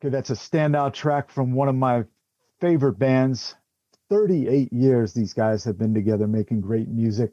Okay, 0.00 0.10
that's 0.10 0.30
a 0.30 0.34
standout 0.34 0.92
track 0.92 1.30
from 1.30 1.52
one 1.52 1.68
of 1.68 1.74
my 1.74 2.04
favorite 2.60 2.98
bands. 2.98 3.56
38 4.10 4.72
years 4.72 5.12
these 5.12 5.34
guys 5.34 5.64
have 5.64 5.78
been 5.78 5.92
together 5.92 6.26
making 6.26 6.60
great 6.60 6.88
music. 6.88 7.32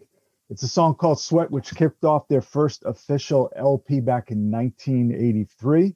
It's 0.49 0.63
a 0.63 0.67
song 0.67 0.95
called 0.95 1.19
Sweat, 1.19 1.49
which 1.51 1.75
kicked 1.75 2.03
off 2.03 2.27
their 2.27 2.41
first 2.41 2.83
official 2.85 3.51
LP 3.55 3.99
back 3.99 4.31
in 4.31 4.51
1983. 4.51 5.95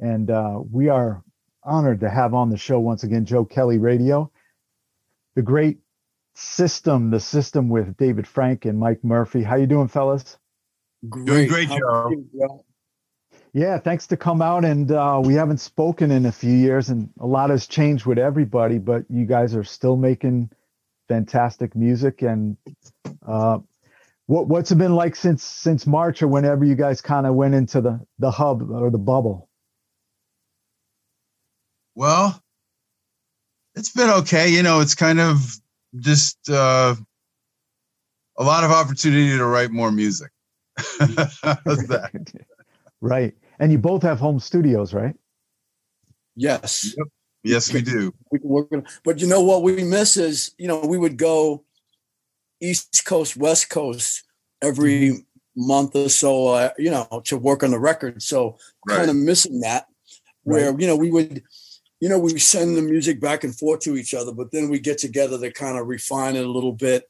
And 0.00 0.30
uh, 0.30 0.60
we 0.70 0.88
are 0.88 1.22
honored 1.64 2.00
to 2.00 2.10
have 2.10 2.34
on 2.34 2.50
the 2.50 2.56
show 2.56 2.78
once 2.78 3.04
again 3.04 3.24
Joe 3.24 3.44
Kelley 3.44 3.78
Radio, 3.78 4.30
the 5.34 5.42
great 5.42 5.78
system, 6.34 7.10
the 7.10 7.20
system 7.20 7.68
with 7.68 7.96
David 7.96 8.26
Frank 8.26 8.64
and 8.64 8.78
Mic 8.78 9.02
Murphy. 9.02 9.42
How 9.42 9.56
you 9.56 9.66
doing, 9.66 9.88
fellas? 9.88 10.36
Great. 11.08 11.26
Doing 11.26 11.48
great, 11.48 11.68
Joe. 11.68 12.64
Yeah, 13.52 13.78
thanks 13.78 14.06
to 14.08 14.16
come 14.16 14.42
out 14.42 14.64
and 14.64 14.90
uh, 14.92 15.20
we 15.24 15.34
haven't 15.34 15.58
spoken 15.58 16.10
in 16.10 16.26
a 16.26 16.32
few 16.32 16.52
years 16.52 16.90
and 16.90 17.10
a 17.18 17.26
lot 17.26 17.50
has 17.50 17.66
changed 17.66 18.06
with 18.06 18.18
everybody, 18.18 18.78
but 18.78 19.04
you 19.08 19.24
guys 19.24 19.54
are 19.54 19.64
still 19.64 19.96
making 19.96 20.50
fantastic 21.08 21.74
music 21.74 22.22
and 22.22 22.56
uh, 23.26 23.58
what 24.26 24.46
what's 24.46 24.70
it 24.70 24.76
been 24.76 24.94
like 24.94 25.16
since 25.16 25.42
since 25.42 25.86
March 25.86 26.22
or 26.22 26.28
whenever 26.28 26.64
you 26.64 26.74
guys 26.74 27.00
kind 27.00 27.26
of 27.26 27.34
went 27.34 27.54
into 27.54 27.80
the 27.80 28.00
the 28.18 28.30
hub 28.30 28.70
or 28.70 28.90
the 28.90 28.98
bubble? 28.98 29.48
Well, 31.94 32.40
it's 33.74 33.90
been 33.90 34.10
okay. 34.10 34.50
You 34.50 34.62
know, 34.62 34.80
it's 34.80 34.94
kind 34.94 35.18
of 35.18 35.56
just 35.98 36.50
uh, 36.50 36.94
a 38.36 38.44
lot 38.44 38.64
of 38.64 38.70
opportunity 38.70 39.36
to 39.36 39.46
write 39.46 39.70
more 39.70 39.90
music. 39.90 40.30
right. 43.00 43.34
And 43.58 43.72
you 43.72 43.78
both 43.78 44.02
have 44.02 44.18
home 44.18 44.38
studios, 44.38 44.94
right? 44.94 45.14
Yes. 46.36 46.94
Yep. 46.96 47.06
Yes, 47.44 47.72
we 47.72 47.82
do. 47.82 48.12
We 48.30 48.40
can 48.40 48.48
work 48.48 48.68
on, 48.72 48.84
but 49.04 49.20
you 49.20 49.26
know 49.26 49.42
what 49.42 49.62
we 49.62 49.82
miss 49.84 50.16
is, 50.16 50.52
you 50.58 50.68
know, 50.68 50.80
we 50.80 50.98
would 50.98 51.16
go 51.16 51.64
East 52.60 53.04
Coast, 53.04 53.36
West 53.36 53.70
Coast 53.70 54.24
every 54.60 55.10
mm-hmm. 55.10 55.66
month 55.66 55.94
or 55.94 56.08
so, 56.08 56.48
uh, 56.48 56.70
you 56.78 56.90
know, 56.90 57.22
to 57.24 57.36
work 57.36 57.62
on 57.62 57.70
the 57.70 57.78
record. 57.78 58.22
So 58.22 58.58
right. 58.86 58.98
kind 58.98 59.10
of 59.10 59.16
missing 59.16 59.60
that, 59.60 59.86
where 60.42 60.72
right. 60.72 60.80
you 60.80 60.86
know 60.86 60.96
we 60.96 61.10
would, 61.10 61.42
you 62.00 62.08
know, 62.08 62.18
we 62.18 62.38
send 62.38 62.76
the 62.76 62.82
music 62.82 63.20
back 63.20 63.44
and 63.44 63.56
forth 63.56 63.80
to 63.80 63.96
each 63.96 64.14
other, 64.14 64.32
but 64.32 64.50
then 64.50 64.68
we 64.68 64.78
get 64.78 64.98
together 64.98 65.38
to 65.38 65.52
kind 65.52 65.78
of 65.78 65.86
refine 65.86 66.36
it 66.36 66.44
a 66.44 66.50
little 66.50 66.72
bit, 66.72 67.08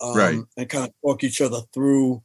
um, 0.00 0.16
right, 0.16 0.38
and 0.56 0.68
kind 0.68 0.88
of 0.88 0.92
talk 1.04 1.24
each 1.24 1.40
other 1.40 1.60
through 1.72 2.22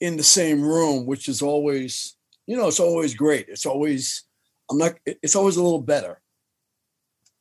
in 0.00 0.16
the 0.16 0.22
same 0.22 0.62
room, 0.62 1.06
which 1.06 1.28
is 1.28 1.42
always, 1.42 2.16
you 2.46 2.56
know, 2.56 2.68
it's 2.68 2.80
always 2.80 3.14
great. 3.14 3.46
It's 3.48 3.66
always, 3.66 4.24
I'm 4.70 4.78
not, 4.78 4.94
it's 5.06 5.36
always 5.36 5.56
a 5.56 5.62
little 5.62 5.82
better. 5.82 6.20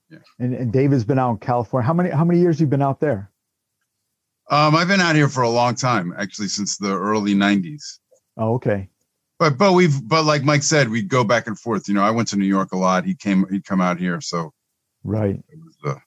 Yeah. 0.09 0.19
And, 0.39 0.53
and 0.53 0.71
David's 0.71 1.03
been 1.03 1.19
out 1.19 1.31
in 1.31 1.37
California. 1.37 1.85
How 1.85 1.93
many 1.93 2.09
how 2.09 2.23
many 2.23 2.39
years 2.39 2.61
you 2.61 2.67
been 2.67 2.81
out 2.81 2.99
there? 2.99 3.29
Um, 4.49 4.75
I've 4.75 4.87
been 4.87 5.01
out 5.01 5.15
here 5.15 5.27
for 5.27 5.43
a 5.43 5.49
long 5.49 5.75
time, 5.75 6.13
actually, 6.17 6.47
since 6.47 6.77
the 6.77 6.93
early 6.93 7.35
'90s. 7.35 7.99
Oh, 8.37 8.53
okay. 8.55 8.87
But 9.39 9.57
but 9.57 9.73
we've 9.73 10.07
but 10.07 10.23
like 10.23 10.43
Mike 10.43 10.63
said, 10.63 10.89
we'd 10.89 11.09
go 11.09 11.23
back 11.23 11.47
and 11.47 11.59
forth. 11.59 11.87
You 11.87 11.93
know, 11.93 12.03
I 12.03 12.11
went 12.11 12.29
to 12.29 12.37
New 12.37 12.45
York 12.45 12.71
a 12.71 12.77
lot. 12.77 13.03
He 13.03 13.15
came 13.15 13.45
he'd 13.51 13.65
come 13.65 13.81
out 13.81 13.99
here, 13.99 14.21
so 14.21 14.53
right. 15.03 15.37
Was, 15.53 15.95
uh, 15.95 15.99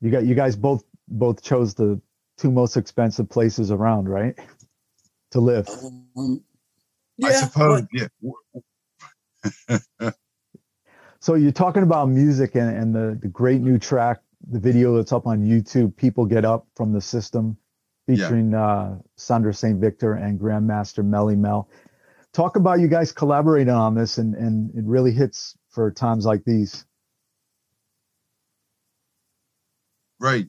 you 0.00 0.10
got 0.10 0.24
you 0.24 0.34
guys 0.34 0.56
both 0.56 0.82
both 1.08 1.42
chose 1.42 1.74
the 1.74 2.00
two 2.36 2.50
most 2.50 2.76
expensive 2.76 3.30
places 3.30 3.70
around, 3.70 4.08
right? 4.08 4.36
To 5.36 5.40
live. 5.42 5.68
Um, 6.16 6.42
yeah, 7.18 7.28
I 7.28 7.32
suppose. 7.32 7.82
But- 7.92 8.52
yeah. 9.68 10.10
so 11.20 11.34
you're 11.34 11.52
talking 11.52 11.82
about 11.82 12.08
music 12.08 12.54
and, 12.54 12.74
and 12.74 12.94
the, 12.94 13.18
the 13.20 13.28
great 13.28 13.60
new 13.60 13.78
track, 13.78 14.22
the 14.50 14.58
video 14.58 14.96
that's 14.96 15.12
up 15.12 15.26
on 15.26 15.44
YouTube, 15.44 15.94
People 15.94 16.24
Get 16.24 16.46
Up 16.46 16.66
from 16.74 16.94
the 16.94 17.02
System 17.02 17.58
featuring 18.06 18.52
yeah. 18.52 18.66
uh, 18.66 18.98
Sandra 19.16 19.52
St. 19.52 19.78
Victor 19.78 20.14
and 20.14 20.40
Grandmaster 20.40 21.04
Melle 21.04 21.36
Mel. 21.36 21.68
Talk 22.32 22.56
about 22.56 22.80
you 22.80 22.88
guys 22.88 23.12
collaborating 23.12 23.74
on 23.74 23.94
this, 23.94 24.16
and, 24.16 24.34
and 24.34 24.70
it 24.74 24.84
really 24.86 25.12
hits 25.12 25.54
for 25.68 25.90
times 25.90 26.24
like 26.24 26.44
these. 26.46 26.86
Right. 30.18 30.46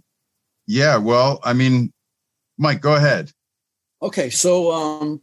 Yeah. 0.65 0.95
Well, 0.95 1.41
I 1.43 1.51
mean, 1.51 1.91
Mike, 2.57 2.79
go 2.79 2.95
ahead. 2.95 3.33
Okay. 4.01 4.29
So 4.29 4.71
um, 4.71 5.21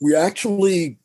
we 0.00 0.14
actually 0.14 0.98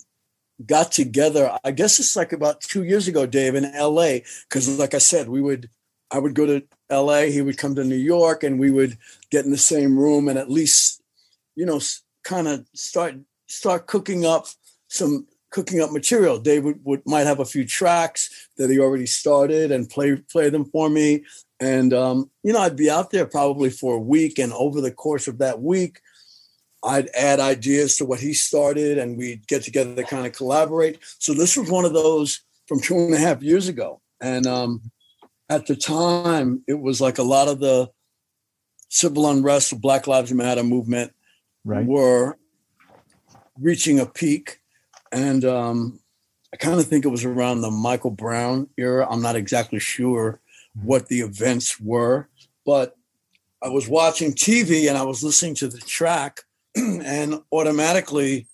got 0.65 0.91
together, 0.91 1.57
I 1.63 1.71
guess 1.71 1.99
it's 1.99 2.15
like 2.15 2.33
about 2.33 2.61
two 2.61 2.83
years 2.83 3.07
ago, 3.07 3.25
Dave, 3.25 3.55
in 3.55 3.71
LA. 3.73 4.19
Because, 4.47 4.79
like 4.79 4.93
I 4.93 4.99
said, 4.99 5.29
we 5.29 5.41
would 5.41 5.69
I 6.11 6.19
would 6.19 6.35
go 6.35 6.45
to 6.45 6.63
LA, 6.91 7.23
he 7.23 7.41
would 7.41 7.57
come 7.57 7.75
to 7.75 7.85
New 7.85 7.95
York, 7.95 8.43
and 8.43 8.59
we 8.59 8.69
would 8.69 8.97
get 9.29 9.45
in 9.45 9.51
the 9.51 9.57
same 9.57 9.97
room 9.97 10.27
and 10.27 10.37
at 10.37 10.51
least, 10.51 11.01
you 11.55 11.65
know, 11.65 11.79
kind 12.23 12.47
of 12.47 12.65
start 12.75 13.15
start 13.47 13.87
cooking 13.87 14.25
up 14.25 14.47
some 14.89 15.27
cooking 15.51 15.81
up 15.81 15.91
material. 15.91 16.39
David 16.39 16.79
would 16.83 17.01
might 17.05 17.27
have 17.27 17.39
a 17.39 17.45
few 17.45 17.65
tracks 17.65 18.49
that 18.57 18.69
he 18.69 18.79
already 18.79 19.05
started 19.05 19.71
and 19.71 19.89
play 19.89 20.17
play 20.31 20.49
them 20.49 20.65
for 20.65 20.89
me. 20.89 21.23
And 21.61 21.93
um, 21.93 22.29
you 22.43 22.51
know, 22.51 22.59
I'd 22.59 22.75
be 22.75 22.89
out 22.89 23.11
there 23.11 23.25
probably 23.25 23.69
for 23.69 23.95
a 23.95 23.99
week, 23.99 24.37
and 24.37 24.51
over 24.53 24.81
the 24.81 24.91
course 24.91 25.27
of 25.27 25.37
that 25.37 25.61
week, 25.61 26.01
I'd 26.83 27.09
add 27.09 27.39
ideas 27.39 27.97
to 27.97 28.05
what 28.05 28.19
he 28.19 28.33
started, 28.33 28.97
and 28.97 29.17
we'd 29.17 29.47
get 29.47 29.63
together 29.63 29.95
to 29.95 30.03
kind 30.03 30.25
of 30.25 30.33
collaborate. 30.33 30.99
So 31.19 31.33
this 31.33 31.55
was 31.55 31.69
one 31.69 31.85
of 31.85 31.93
those 31.93 32.41
from 32.67 32.79
two 32.79 32.95
and 32.95 33.13
a 33.13 33.19
half 33.19 33.43
years 33.43 33.67
ago, 33.67 34.01
and 34.19 34.47
um, 34.47 34.81
at 35.49 35.65
the 35.65 35.75
time, 35.75 36.63
it 36.67 36.79
was 36.79 37.01
like 37.01 37.17
a 37.17 37.23
lot 37.23 37.49
of 37.49 37.59
the 37.59 37.89
civil 38.87 39.29
unrest, 39.29 39.69
the 39.69 39.75
Black 39.75 40.07
Lives 40.07 40.33
Matter 40.33 40.63
movement 40.63 41.13
right. 41.65 41.85
were 41.85 42.37
reaching 43.59 43.99
a 43.99 44.05
peak. 44.05 44.59
And 45.11 45.43
um, 45.45 45.99
I 46.53 46.57
kind 46.57 46.79
of 46.79 46.87
think 46.87 47.05
it 47.05 47.09
was 47.09 47.25
around 47.25 47.61
the 47.61 47.71
Michael 47.71 48.11
Brown 48.11 48.69
era. 48.77 49.07
I'm 49.09 49.21
not 49.21 49.35
exactly 49.35 49.79
sure 49.79 50.39
mm-hmm. 50.77 50.87
what 50.87 51.07
the 51.07 51.21
events 51.21 51.79
were, 51.79 52.29
but 52.65 52.95
I 53.61 53.69
was 53.69 53.87
watching 53.87 54.31
TV 54.31 54.87
and 54.87 54.97
I 54.97 55.03
was 55.03 55.23
listening 55.23 55.55
to 55.55 55.67
the 55.67 55.79
track, 55.79 56.41
and 56.75 57.41
automatically 57.51 58.47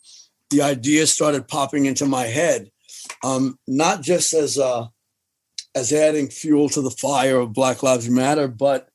the 0.50 0.62
idea 0.62 1.06
started 1.08 1.48
popping 1.48 1.86
into 1.86 2.06
my 2.06 2.24
head. 2.24 2.72
Um, 3.24 3.60
not 3.68 4.02
just 4.02 4.34
as 4.34 4.58
a 4.58 4.90
as 5.76 5.94
adding 5.94 6.28
fuel 6.28 6.70
to 6.70 6.82
the 6.82 6.90
fire 6.90 7.40
of 7.40 7.54
Black 7.54 7.84
Lives 7.84 8.10
Matter, 8.10 8.48
but 8.48 8.90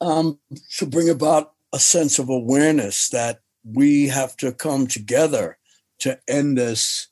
um, 0.00 0.38
to 0.78 0.86
bring 0.86 1.10
about 1.10 1.52
a 1.72 1.78
sense 1.78 2.18
of 2.18 2.30
awareness 2.30 3.10
that 3.10 3.40
we 3.62 4.08
have 4.08 4.34
to 4.38 4.52
come 4.52 4.86
together 4.86 5.58
to 5.98 6.18
end 6.26 6.56
this, 6.56 7.08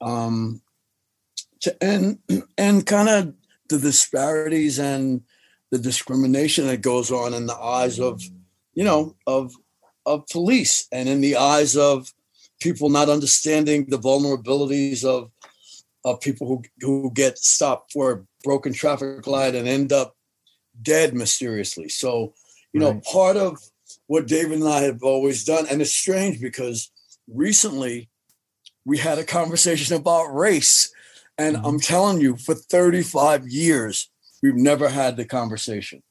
um, 0.00 0.62
to 1.60 1.82
end 1.82 2.18
and 2.56 2.86
kind 2.86 3.08
of 3.08 3.34
the 3.68 3.78
disparities 3.78 4.78
and 4.78 5.22
the 5.72 5.78
discrimination 5.78 6.66
that 6.68 6.82
goes 6.82 7.10
on 7.10 7.34
in 7.34 7.46
the 7.46 7.56
eyes 7.56 7.98
of, 7.98 8.22
you 8.74 8.84
know, 8.84 9.16
of 9.26 9.52
of 10.06 10.26
police 10.28 10.86
and 10.90 11.08
in 11.08 11.20
the 11.20 11.36
eyes 11.36 11.76
of 11.76 12.12
people 12.60 12.88
not 12.88 13.08
understanding 13.08 13.86
the 13.86 13.98
vulnerabilities 13.98 15.04
of 15.04 15.30
of 16.04 16.20
people 16.20 16.46
who 16.46 16.62
who 16.80 17.10
get 17.12 17.36
stopped 17.38 17.92
for 17.92 18.12
a 18.12 18.22
broken 18.44 18.72
traffic 18.72 19.26
light 19.26 19.54
and 19.54 19.68
end 19.68 19.92
up 19.92 20.16
dead 20.80 21.14
mysteriously. 21.14 21.88
So, 21.88 22.34
you 22.72 22.80
right. 22.80 22.94
know, 22.94 23.00
part 23.10 23.36
of 23.36 23.58
what 24.06 24.26
David 24.26 24.60
and 24.60 24.68
I 24.68 24.82
have 24.82 25.02
always 25.02 25.44
done, 25.44 25.66
and 25.70 25.80
it's 25.82 25.94
strange 25.94 26.40
because 26.40 26.90
recently 27.28 28.08
we 28.84 28.98
had 28.98 29.18
a 29.18 29.24
conversation 29.24 29.96
about 29.96 30.34
race. 30.34 30.92
And 31.38 31.56
mm-hmm. 31.56 31.66
I'm 31.66 31.80
telling 31.80 32.20
you, 32.20 32.36
for 32.36 32.54
35 32.54 33.48
years, 33.48 34.08
we've 34.42 34.54
never 34.54 34.88
had 34.88 35.16
the 35.16 35.24
conversation. 35.24 36.02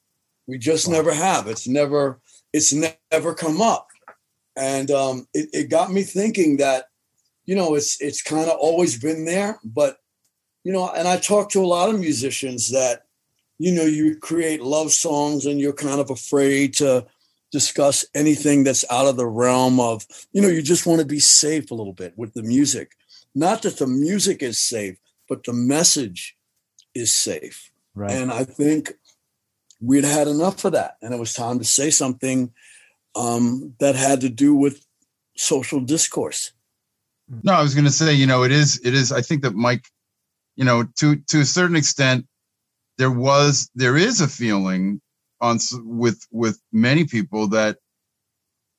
We 0.46 0.58
just 0.58 0.86
wow. 0.86 0.94
never 0.94 1.14
have. 1.14 1.48
It's 1.48 1.66
never, 1.66 2.20
it's 2.52 2.72
never 2.72 3.34
come 3.34 3.60
up. 3.60 3.88
And 4.56 4.90
um, 4.90 5.28
it, 5.34 5.48
it 5.52 5.70
got 5.70 5.92
me 5.92 6.02
thinking 6.02 6.56
that 6.58 6.86
you 7.46 7.54
know, 7.54 7.74
it's 7.74 8.00
it's 8.00 8.22
kind 8.22 8.50
of 8.50 8.58
always 8.58 9.00
been 9.00 9.24
there, 9.24 9.58
but 9.64 9.98
you 10.64 10.72
know, 10.72 10.90
and 10.90 11.06
I 11.06 11.16
talk 11.16 11.50
to 11.50 11.64
a 11.64 11.66
lot 11.66 11.88
of 11.88 12.00
musicians 12.00 12.72
that, 12.72 13.04
you 13.58 13.72
know, 13.72 13.84
you 13.84 14.16
create 14.16 14.60
love 14.60 14.90
songs 14.90 15.46
and 15.46 15.60
you're 15.60 15.72
kind 15.72 16.00
of 16.00 16.10
afraid 16.10 16.74
to 16.74 17.06
discuss 17.52 18.04
anything 18.16 18.64
that's 18.64 18.84
out 18.90 19.06
of 19.06 19.16
the 19.16 19.28
realm 19.28 19.78
of, 19.78 20.04
you 20.32 20.42
know, 20.42 20.48
you 20.48 20.60
just 20.60 20.84
want 20.84 21.00
to 21.00 21.06
be 21.06 21.20
safe 21.20 21.70
a 21.70 21.74
little 21.74 21.92
bit 21.92 22.14
with 22.16 22.34
the 22.34 22.42
music. 22.42 22.96
Not 23.32 23.62
that 23.62 23.78
the 23.78 23.86
music 23.86 24.42
is 24.42 24.58
safe, 24.58 24.96
but 25.28 25.44
the 25.44 25.52
message 25.52 26.36
is 26.94 27.14
safe. 27.14 27.70
Right. 27.94 28.10
And 28.10 28.32
I 28.32 28.42
think 28.42 28.94
we'd 29.80 30.04
had 30.04 30.26
enough 30.26 30.64
of 30.64 30.72
that. 30.72 30.96
And 31.00 31.14
it 31.14 31.20
was 31.20 31.32
time 31.32 31.60
to 31.60 31.64
say 31.64 31.90
something 31.90 32.52
um, 33.16 33.74
that 33.80 33.96
had 33.96 34.20
to 34.20 34.28
do 34.28 34.54
with 34.54 34.86
social 35.36 35.80
discourse. 35.80 36.52
No, 37.42 37.54
I 37.54 37.62
was 37.62 37.74
going 37.74 37.86
to 37.86 37.90
say, 37.90 38.14
you 38.14 38.26
know, 38.26 38.44
it 38.44 38.52
is, 38.52 38.80
it 38.84 38.94
is. 38.94 39.10
I 39.10 39.20
think 39.20 39.42
that 39.42 39.54
Mike 39.54 39.86
you 40.56 40.64
know, 40.64 40.84
to 40.96 41.16
to 41.16 41.40
a 41.40 41.44
certain 41.44 41.76
extent, 41.76 42.26
there 42.98 43.10
was 43.10 43.70
there 43.74 43.96
is 43.96 44.20
a 44.20 44.28
feeling 44.28 45.00
on 45.40 45.58
with 45.84 46.26
with 46.32 46.58
many 46.72 47.04
people 47.04 47.48
that 47.48 47.76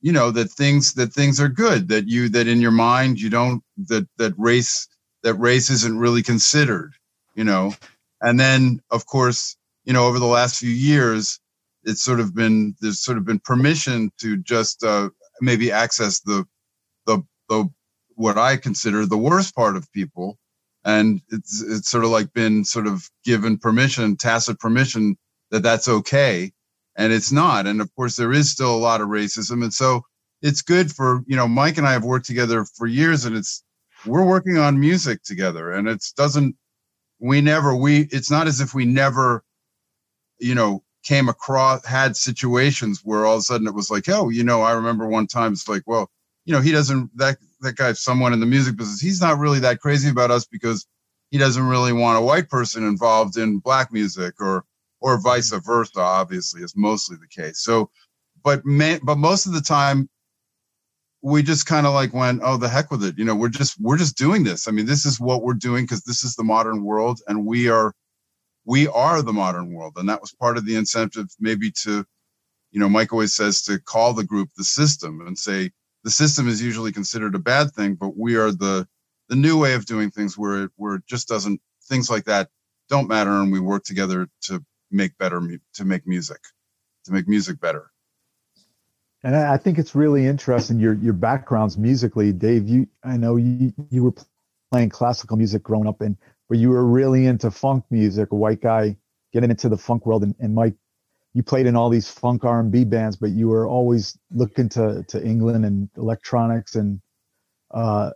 you 0.01 0.11
know 0.11 0.31
that 0.31 0.51
things 0.51 0.93
that 0.95 1.13
things 1.13 1.39
are 1.39 1.49
good 1.49 1.87
that 1.89 2.07
you 2.07 2.29
that 2.29 2.47
in 2.47 2.61
your 2.61 2.71
mind 2.71 3.21
you 3.21 3.29
don't 3.29 3.63
that 3.77 4.07
that 4.17 4.33
race 4.37 4.87
that 5.21 5.35
race 5.35 5.69
isn't 5.69 5.99
really 5.99 6.23
considered 6.23 6.93
you 7.35 7.43
know 7.43 7.73
and 8.21 8.39
then 8.39 8.81
of 8.89 9.05
course 9.05 9.55
you 9.85 9.93
know 9.93 10.07
over 10.07 10.17
the 10.17 10.25
last 10.25 10.59
few 10.59 10.71
years 10.71 11.39
it's 11.87 12.03
sort 12.03 12.19
of 12.19 12.35
been 12.35 12.75
there's 12.81 12.99
sort 12.99 13.17
of 13.17 13.25
been 13.25 13.39
permission 13.39 14.11
to 14.19 14.37
just 14.37 14.83
uh, 14.83 15.09
maybe 15.41 15.71
access 15.71 16.19
the 16.19 16.45
the 17.05 17.23
the 17.49 17.69
what 18.15 18.37
I 18.37 18.57
consider 18.57 19.05
the 19.05 19.17
worst 19.17 19.55
part 19.55 19.77
of 19.77 19.91
people, 19.93 20.37
and 20.83 21.21
it's 21.29 21.63
it's 21.63 21.89
sort 21.89 22.03
of 22.03 22.11
like 22.11 22.33
been 22.33 22.65
sort 22.65 22.87
of 22.87 23.09
given 23.23 23.57
permission, 23.57 24.17
tacit 24.17 24.59
permission 24.59 25.17
that 25.49 25.63
that's 25.63 25.87
okay, 25.87 26.51
and 26.97 27.13
it's 27.13 27.31
not. 27.31 27.65
And 27.65 27.79
of 27.79 27.89
course, 27.95 28.17
there 28.17 28.33
is 28.33 28.51
still 28.51 28.75
a 28.75 28.77
lot 28.77 28.99
of 29.01 29.07
racism, 29.07 29.63
and 29.63 29.73
so 29.73 30.01
it's 30.41 30.61
good 30.61 30.91
for 30.91 31.23
you 31.25 31.37
know 31.37 31.47
Mike 31.47 31.77
and 31.77 31.87
I 31.87 31.93
have 31.93 32.03
worked 32.03 32.25
together 32.25 32.65
for 32.65 32.85
years, 32.85 33.23
and 33.23 33.35
it's 33.35 33.63
we're 34.05 34.25
working 34.25 34.57
on 34.57 34.77
music 34.77 35.23
together, 35.23 35.71
and 35.71 35.87
it 35.87 36.03
doesn't 36.17 36.57
we 37.19 37.39
never 37.39 37.73
we 37.75 38.09
it's 38.11 38.29
not 38.29 38.45
as 38.45 38.59
if 38.59 38.73
we 38.73 38.85
never 38.85 39.43
you 40.39 40.53
know 40.53 40.83
came 41.07 41.29
across 41.29 41.85
had 41.85 42.17
situations 42.17 43.01
where 43.03 43.25
all 43.25 43.35
of 43.35 43.39
a 43.39 43.43
sudden 43.43 43.67
it 43.67 43.73
was 43.73 43.89
like 43.89 44.09
oh 44.09 44.29
you 44.29 44.43
know 44.43 44.61
i 44.61 44.73
remember 44.73 45.07
one 45.07 45.27
time 45.27 45.53
it's 45.53 45.69
like 45.69 45.83
well 45.85 46.09
you 46.45 46.53
know 46.53 46.59
he 46.59 46.71
doesn't 46.71 47.09
that 47.17 47.37
that 47.61 47.75
guy's 47.75 48.01
someone 48.01 48.33
in 48.33 48.39
the 48.39 48.45
music 48.45 48.75
business 48.75 48.99
he's 48.99 49.21
not 49.21 49.39
really 49.39 49.59
that 49.59 49.79
crazy 49.79 50.09
about 50.09 50.31
us 50.31 50.45
because 50.45 50.85
he 51.31 51.37
doesn't 51.37 51.67
really 51.67 51.93
want 51.93 52.17
a 52.17 52.21
white 52.21 52.49
person 52.49 52.85
involved 52.85 53.37
in 53.37 53.59
black 53.59 53.91
music 53.91 54.35
or 54.39 54.63
or 54.99 55.15
mm-hmm. 55.15 55.23
vice 55.23 55.51
versa 55.51 55.99
obviously 55.99 56.61
is 56.61 56.75
mostly 56.75 57.17
the 57.17 57.27
case. 57.27 57.59
So 57.59 57.89
but 58.43 58.65
man, 58.65 58.99
but 59.03 59.17
most 59.17 59.45
of 59.45 59.53
the 59.53 59.61
time 59.61 60.09
we 61.21 61.43
just 61.43 61.65
kind 61.65 61.85
of 61.85 61.93
like 61.93 62.13
went 62.13 62.41
oh 62.43 62.57
the 62.57 62.69
heck 62.69 62.91
with 62.91 63.03
it. 63.03 63.17
You 63.17 63.25
know 63.25 63.35
we're 63.35 63.49
just 63.49 63.79
we're 63.79 63.97
just 63.97 64.17
doing 64.17 64.43
this. 64.43 64.67
I 64.67 64.71
mean 64.71 64.85
this 64.85 65.05
is 65.05 65.19
what 65.19 65.43
we're 65.43 65.53
doing 65.53 65.83
because 65.83 66.03
this 66.03 66.23
is 66.23 66.35
the 66.35 66.43
modern 66.43 66.83
world 66.83 67.19
and 67.27 67.45
we 67.45 67.69
are 67.69 67.93
we 68.67 68.87
are 68.89 69.21
the 69.21 69.33
modern 69.33 69.73
world 69.73 69.93
and 69.95 70.09
that 70.09 70.21
was 70.21 70.33
part 70.33 70.57
of 70.57 70.65
the 70.65 70.75
incentive 70.75 71.27
maybe 71.39 71.71
to 71.71 72.05
you 72.71 72.79
know 72.79 72.89
mike 72.89 73.13
always 73.13 73.33
says 73.33 73.63
to 73.63 73.79
call 73.79 74.13
the 74.13 74.23
group 74.23 74.49
the 74.57 74.63
system 74.63 75.25
and 75.25 75.39
say 75.39 75.71
the 76.03 76.11
system 76.11 76.47
is 76.47 76.61
usually 76.61 76.91
considered 76.91 77.33
a 77.33 77.39
bad 77.39 77.71
thing 77.71 77.95
but 77.95 78.15
we 78.15 78.35
are 78.35 78.51
the 78.51 78.87
the 79.29 79.35
new 79.35 79.59
way 79.59 79.73
of 79.73 79.85
doing 79.85 80.11
things 80.11 80.37
where 80.37 80.65
it 80.65 80.71
where 80.75 80.95
it 80.95 81.05
just 81.07 81.27
doesn't 81.27 81.59
things 81.85 82.09
like 82.09 82.25
that 82.25 82.49
don't 82.89 83.07
matter 83.07 83.31
and 83.31 83.51
we 83.51 83.59
work 83.59 83.83
together 83.83 84.27
to 84.41 84.63
make 84.91 85.17
better 85.17 85.41
to 85.73 85.85
make 85.85 86.05
music 86.05 86.41
to 87.05 87.11
make 87.11 87.27
music 87.27 87.59
better 87.59 87.91
and 89.23 89.35
I 89.35 89.57
think 89.57 89.79
it's 89.79 89.95
really 89.95 90.25
interesting 90.27 90.79
your 90.79 90.93
your 90.93 91.13
backgrounds 91.13 91.77
musically, 91.77 92.31
Dave. 92.31 92.69
You 92.69 92.87
I 93.03 93.17
know 93.17 93.35
you 93.35 93.73
you 93.89 94.03
were 94.03 94.13
playing 94.71 94.89
classical 94.89 95.37
music 95.37 95.63
growing 95.63 95.87
up, 95.87 96.01
and 96.01 96.15
where 96.47 96.59
you 96.59 96.69
were 96.69 96.85
really 96.85 97.25
into 97.25 97.51
funk 97.51 97.85
music, 97.89 98.31
a 98.31 98.35
white 98.35 98.61
guy 98.61 98.97
getting 99.33 99.49
into 99.49 99.69
the 99.69 99.77
funk 99.77 100.05
world, 100.05 100.23
and, 100.23 100.35
and 100.39 100.55
Mike, 100.55 100.75
you 101.33 101.43
played 101.43 101.67
in 101.67 101.75
all 101.75 101.89
these 101.89 102.09
funk 102.09 102.43
R 102.43 102.59
and 102.59 102.71
B 102.71 102.83
bands, 102.83 103.15
but 103.15 103.29
you 103.31 103.49
were 103.49 103.67
always 103.67 104.17
looking 104.31 104.69
to 104.69 105.03
to 105.09 105.23
England 105.23 105.65
and 105.65 105.89
electronics 105.97 106.75
and 106.75 106.99
uh, 107.71 108.11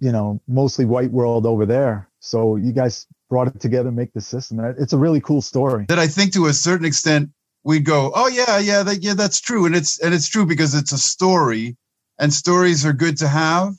you 0.00 0.12
know 0.12 0.40
mostly 0.46 0.84
white 0.84 1.10
world 1.10 1.46
over 1.46 1.64
there. 1.64 2.08
So 2.20 2.56
you 2.56 2.72
guys 2.72 3.06
brought 3.30 3.48
it 3.48 3.60
together, 3.60 3.90
make 3.90 4.12
the 4.12 4.20
system. 4.20 4.60
It's 4.78 4.92
a 4.92 4.98
really 4.98 5.20
cool 5.20 5.42
story. 5.42 5.86
That 5.88 5.98
I 5.98 6.08
think 6.08 6.32
to 6.34 6.46
a 6.46 6.52
certain 6.52 6.86
extent 6.86 7.30
we'd 7.64 7.84
go, 7.84 8.12
"Oh 8.14 8.28
yeah, 8.28 8.58
yeah, 8.58 8.82
that, 8.82 9.02
yeah, 9.02 9.14
that's 9.14 9.40
true," 9.40 9.66
and 9.66 9.74
it's 9.74 9.98
and 10.00 10.12
it's 10.12 10.28
true 10.28 10.44
because 10.44 10.74
it's 10.74 10.92
a 10.92 10.98
story, 10.98 11.76
and 12.18 12.32
stories 12.32 12.84
are 12.84 12.92
good 12.92 13.16
to 13.18 13.28
have. 13.28 13.74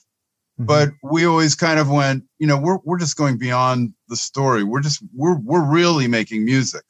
Mm-hmm. 0.60 0.66
But 0.66 0.90
we 1.04 1.26
always 1.26 1.56
kind 1.56 1.80
of 1.80 1.90
went, 1.90 2.24
you 2.38 2.48
know, 2.48 2.60
we're 2.60 2.80
we're 2.84 3.00
just 3.00 3.18
going 3.18 3.38
beyond 3.38 3.94
the 4.08 4.16
story. 4.16 4.64
We're 4.64 4.82
just 4.82 5.02
we're 5.16 5.40
we're 5.40 5.66
really 5.66 6.08
making 6.08 6.46
music. 6.46 6.84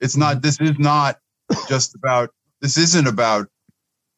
It's 0.00 0.16
not. 0.16 0.36
Mm-hmm. 0.36 0.40
This 0.40 0.60
is 0.60 0.78
not 0.78 1.18
just 1.68 1.94
about. 1.94 2.30
This 2.60 2.76
isn't 2.76 3.06
about 3.06 3.48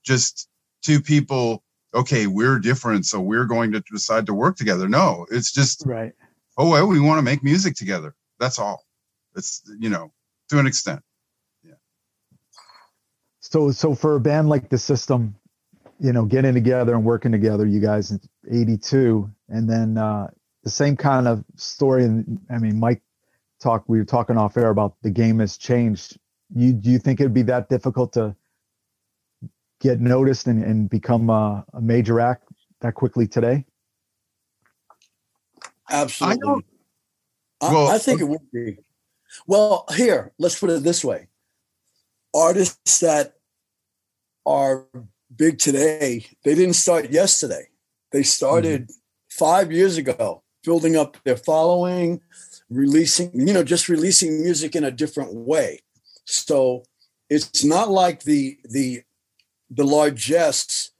just 0.04 0.48
two 0.82 1.00
people. 1.00 1.62
Okay, 1.94 2.26
we're 2.26 2.58
different, 2.58 3.06
so 3.06 3.20
we're 3.20 3.44
going 3.44 3.72
to 3.72 3.82
decide 3.92 4.26
to 4.26 4.34
work 4.34 4.56
together. 4.56 4.88
No, 4.88 5.26
it's 5.30 5.52
just 5.52 5.84
right. 5.86 6.12
Oh 6.56 6.70
well, 6.70 6.86
we 6.86 7.00
want 7.00 7.18
to 7.18 7.22
make 7.22 7.44
music 7.44 7.74
together. 7.74 8.14
That's 8.40 8.58
all. 8.58 8.84
It's 9.36 9.62
you 9.78 9.90
know 9.90 10.12
to 10.48 10.58
an 10.58 10.66
extent. 10.66 11.02
Yeah 11.62 11.74
so 13.44 13.70
so 13.70 13.94
for 13.94 14.16
a 14.16 14.20
band 14.20 14.48
like 14.48 14.68
the 14.68 14.78
System, 14.78 15.36
you 16.00 16.12
know, 16.12 16.24
getting 16.24 16.54
together 16.54 16.94
and 16.94 17.04
working 17.04 17.32
together, 17.32 17.66
you 17.66 17.80
guys 17.80 18.10
in 18.10 18.20
'82, 18.50 19.30
and 19.48 19.68
then 19.68 19.98
uh, 19.98 20.28
the 20.62 20.70
same 20.70 20.96
kind 20.96 21.28
of 21.28 21.44
story. 21.56 22.04
And 22.04 22.40
I 22.50 22.58
mean, 22.58 22.78
Mike 22.78 23.02
talked. 23.60 23.88
We 23.88 23.98
were 23.98 24.04
talking 24.04 24.36
off 24.36 24.56
air 24.56 24.70
about 24.70 24.96
the 25.02 25.10
game 25.10 25.38
has 25.38 25.56
changed. 25.56 26.18
You 26.54 26.72
do 26.72 26.90
you 26.90 26.98
think 26.98 27.20
it'd 27.20 27.34
be 27.34 27.42
that 27.42 27.68
difficult 27.68 28.12
to 28.14 28.36
get 29.80 30.00
noticed 30.00 30.46
and, 30.46 30.62
and 30.64 30.88
become 30.88 31.30
a, 31.30 31.64
a 31.74 31.80
major 31.80 32.20
act 32.20 32.48
that 32.80 32.94
quickly 32.94 33.26
today? 33.26 33.64
Absolutely. 35.90 36.64
I, 37.60 37.72
well, 37.72 37.88
I, 37.88 37.96
I 37.96 37.98
think 37.98 38.20
it 38.20 38.24
would 38.24 38.50
be. 38.52 38.78
Well, 39.46 39.84
here, 39.94 40.32
let's 40.38 40.58
put 40.58 40.70
it 40.70 40.82
this 40.82 41.04
way 41.04 41.28
artists 42.34 43.00
that 43.00 43.34
are 44.44 44.86
big 45.36 45.58
today, 45.58 46.26
they 46.44 46.54
didn't 46.54 46.74
start 46.74 47.10
yesterday. 47.10 47.68
They 48.12 48.22
started 48.22 48.82
mm-hmm. 48.82 48.92
five 49.30 49.72
years 49.72 49.96
ago, 49.96 50.42
building 50.62 50.96
up 50.96 51.16
their 51.24 51.36
following, 51.36 52.20
releasing, 52.70 53.30
you 53.34 53.52
know, 53.52 53.64
just 53.64 53.88
releasing 53.88 54.42
music 54.42 54.76
in 54.76 54.84
a 54.84 54.90
different 54.90 55.34
way. 55.34 55.80
So 56.24 56.84
it's 57.28 57.64
not 57.64 57.90
like 57.90 58.22
the 58.22 58.58
the 58.64 59.02
the 59.70 59.84
largesse 59.84 60.90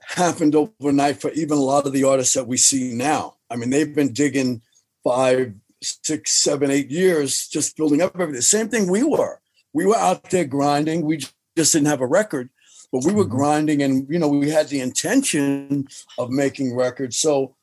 happened 0.00 0.54
overnight 0.54 1.20
for 1.20 1.30
even 1.32 1.58
a 1.58 1.60
lot 1.60 1.86
of 1.86 1.92
the 1.92 2.04
artists 2.04 2.34
that 2.34 2.46
we 2.46 2.56
see 2.56 2.92
now. 2.92 3.36
I 3.50 3.56
mean, 3.56 3.70
they've 3.70 3.94
been 3.94 4.12
digging 4.12 4.62
five, 5.02 5.54
six, 5.82 6.32
seven, 6.32 6.70
eight 6.70 6.90
years 6.90 7.48
just 7.48 7.76
building 7.76 8.02
up 8.02 8.18
everything. 8.18 8.40
Same 8.40 8.68
thing 8.68 8.90
we 8.90 9.02
were. 9.02 9.40
We 9.72 9.84
were 9.84 9.96
out 9.96 10.30
there 10.30 10.44
grinding. 10.44 11.04
We 11.04 11.18
just 11.18 11.34
didn't 11.56 11.86
have 11.86 12.00
a 12.00 12.06
record 12.06 12.50
but 12.96 13.06
we 13.06 13.14
were 13.14 13.24
mm-hmm. 13.24 13.36
grinding 13.36 13.82
and 13.82 14.06
you 14.08 14.18
know 14.18 14.28
we 14.28 14.50
had 14.50 14.68
the 14.68 14.80
intention 14.80 15.86
of 16.18 16.30
making 16.30 16.74
records 16.74 17.18
so 17.18 17.54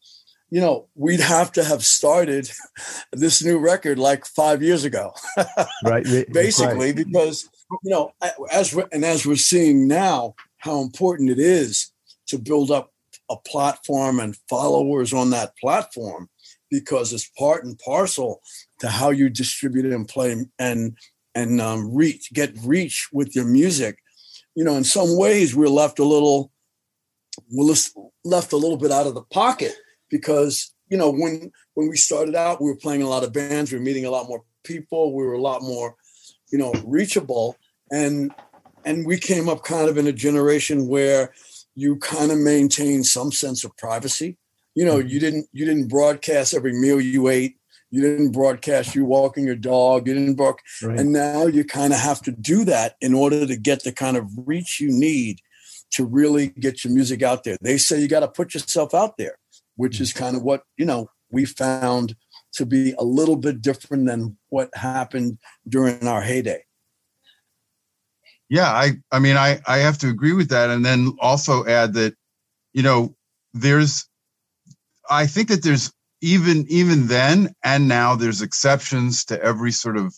you 0.49 0.61
know 0.61 0.87
we'd 0.95 1.19
have 1.19 1.51
to 1.51 1.63
have 1.63 1.83
started 1.83 2.49
this 3.11 3.43
new 3.43 3.57
record 3.57 3.97
like 3.97 4.25
five 4.25 4.61
years 4.61 4.83
ago 4.83 5.13
right 5.83 6.05
basically 6.31 6.87
right. 6.87 6.95
because 6.95 7.49
you 7.83 7.89
know 7.89 8.13
as 8.51 8.75
we're, 8.75 8.87
and 8.91 9.03
as 9.03 9.25
we're 9.25 9.35
seeing 9.35 9.87
now 9.87 10.35
how 10.57 10.81
important 10.81 11.29
it 11.29 11.39
is 11.39 11.91
to 12.27 12.37
build 12.37 12.69
up 12.69 12.91
a 13.29 13.37
platform 13.37 14.19
and 14.19 14.37
followers 14.49 15.13
on 15.13 15.31
that 15.31 15.57
platform 15.57 16.29
because 16.69 17.11
it's 17.13 17.29
part 17.37 17.63
and 17.63 17.79
parcel 17.79 18.41
to 18.79 18.87
how 18.87 19.09
you 19.09 19.29
distribute 19.29 19.85
and 19.85 20.07
play 20.07 20.45
and 20.59 20.97
and 21.33 21.59
um, 21.59 21.91
reach 21.91 22.31
get 22.33 22.53
reach 22.63 23.09
with 23.11 23.35
your 23.35 23.45
music 23.45 23.97
you 24.55 24.63
know, 24.63 24.75
in 24.75 24.83
some 24.83 25.17
ways 25.17 25.55
we're 25.55 25.67
left 25.67 25.99
a 25.99 26.03
little, 26.03 26.51
we're 27.51 27.73
left 28.23 28.53
a 28.53 28.57
little 28.57 28.77
bit 28.77 28.91
out 28.91 29.07
of 29.07 29.15
the 29.15 29.23
pocket 29.23 29.73
because, 30.09 30.73
you 30.89 30.97
know, 30.97 31.09
when 31.09 31.51
when 31.73 31.89
we 31.89 31.97
started 31.97 32.35
out, 32.35 32.61
we 32.61 32.69
were 32.69 32.77
playing 32.77 33.01
a 33.01 33.09
lot 33.09 33.23
of 33.23 33.33
bands, 33.33 33.71
we 33.71 33.77
were 33.77 33.83
meeting 33.83 34.05
a 34.05 34.11
lot 34.11 34.27
more 34.27 34.43
people, 34.63 35.13
we 35.13 35.25
were 35.25 35.33
a 35.33 35.41
lot 35.41 35.61
more, 35.61 35.95
you 36.51 36.57
know, 36.57 36.73
reachable. 36.85 37.57
And 37.91 38.33
and 38.85 39.05
we 39.05 39.17
came 39.17 39.49
up 39.49 39.63
kind 39.63 39.89
of 39.89 39.97
in 39.97 40.07
a 40.07 40.13
generation 40.13 40.87
where 40.87 41.33
you 41.75 41.97
kind 41.97 42.31
of 42.31 42.37
maintain 42.37 43.03
some 43.03 43.31
sense 43.31 43.63
of 43.63 43.75
privacy. 43.77 44.37
You 44.75 44.85
know, 44.85 44.97
mm-hmm. 44.97 45.07
you 45.07 45.19
didn't 45.19 45.47
you 45.51 45.65
didn't 45.65 45.87
broadcast 45.87 46.53
every 46.53 46.73
meal 46.73 47.01
you 47.01 47.27
ate 47.29 47.57
you 47.93 48.01
didn't 48.01 48.31
broadcast 48.31 48.95
you 48.95 49.05
walking 49.05 49.45
your 49.45 49.55
dog 49.55 50.07
you 50.07 50.15
didn't 50.15 50.33
book. 50.33 50.59
right. 50.81 50.99
and 50.99 51.13
now 51.13 51.45
you 51.45 51.63
kind 51.63 51.93
of 51.93 51.99
have 51.99 52.19
to 52.23 52.31
do 52.31 52.65
that 52.65 52.95
in 53.01 53.13
order 53.13 53.45
to 53.45 53.55
get 53.55 53.83
the 53.83 53.91
kind 53.91 54.17
of 54.17 54.27
reach 54.35 54.79
you 54.79 54.89
need 54.91 55.39
to 55.91 56.03
really 56.03 56.47
get 56.47 56.83
your 56.83 56.91
music 56.91 57.21
out 57.21 57.43
there 57.43 57.55
they 57.61 57.77
say 57.77 58.01
you 58.01 58.07
got 58.07 58.21
to 58.21 58.27
put 58.27 58.55
yourself 58.55 58.95
out 58.95 59.15
there 59.17 59.37
which 59.75 60.01
is 60.01 60.11
kind 60.11 60.35
of 60.35 60.41
what 60.41 60.63
you 60.75 60.85
know 60.85 61.07
we 61.29 61.45
found 61.45 62.15
to 62.51 62.65
be 62.65 62.93
a 62.97 63.03
little 63.03 63.35
bit 63.35 63.61
different 63.61 64.07
than 64.07 64.35
what 64.49 64.69
happened 64.73 65.37
during 65.69 66.07
our 66.07 66.21
heyday 66.21 66.63
yeah 68.49 68.71
i 68.71 68.91
i 69.11 69.19
mean 69.19 69.37
i 69.37 69.61
i 69.67 69.77
have 69.77 69.99
to 69.99 70.09
agree 70.09 70.33
with 70.33 70.49
that 70.49 70.71
and 70.71 70.83
then 70.83 71.15
also 71.19 71.63
add 71.67 71.93
that 71.93 72.15
you 72.73 72.81
know 72.81 73.15
there's 73.53 74.07
i 75.11 75.27
think 75.27 75.47
that 75.47 75.61
there's 75.61 75.93
even 76.23 76.65
even 76.69 77.07
then 77.07 77.53
and 77.65 77.89
now 77.89 78.15
there's 78.15 78.41
exceptions 78.41 79.25
to 79.25 79.39
every 79.43 79.73
sort 79.73 79.97
of 79.97 80.15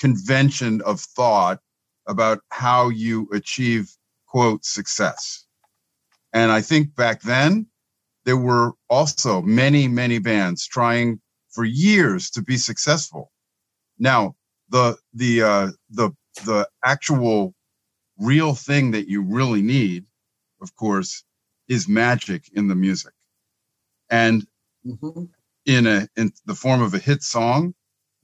convention 0.00 0.82
of 0.82 1.00
thought 1.00 1.60
about 2.08 2.40
how 2.50 2.88
you 2.88 3.28
achieve 3.32 3.88
quote 4.26 4.64
success. 4.64 5.46
And 6.32 6.50
i 6.50 6.60
think 6.60 6.96
back 6.96 7.22
then 7.22 7.66
there 8.24 8.36
were 8.36 8.72
also 8.90 9.42
many 9.42 9.86
many 9.86 10.18
bands 10.18 10.66
trying 10.66 11.20
for 11.50 11.64
years 11.64 12.30
to 12.30 12.42
be 12.42 12.56
successful. 12.56 13.30
Now 13.96 14.34
the 14.70 14.96
the 15.12 15.42
uh 15.42 15.68
the 15.88 16.10
the 16.44 16.68
actual 16.84 17.54
real 18.18 18.54
thing 18.56 18.90
that 18.90 19.06
you 19.06 19.22
really 19.22 19.62
need 19.62 20.04
of 20.60 20.74
course 20.74 21.22
is 21.68 21.86
magic 21.86 22.50
in 22.54 22.66
the 22.66 22.74
music. 22.74 23.12
And 24.10 24.44
mm-hmm. 24.84 25.26
In 25.66 25.86
a 25.86 26.08
in 26.16 26.32
the 26.46 26.54
form 26.54 26.82
of 26.82 26.94
a 26.94 26.98
hit 26.98 27.22
song 27.22 27.74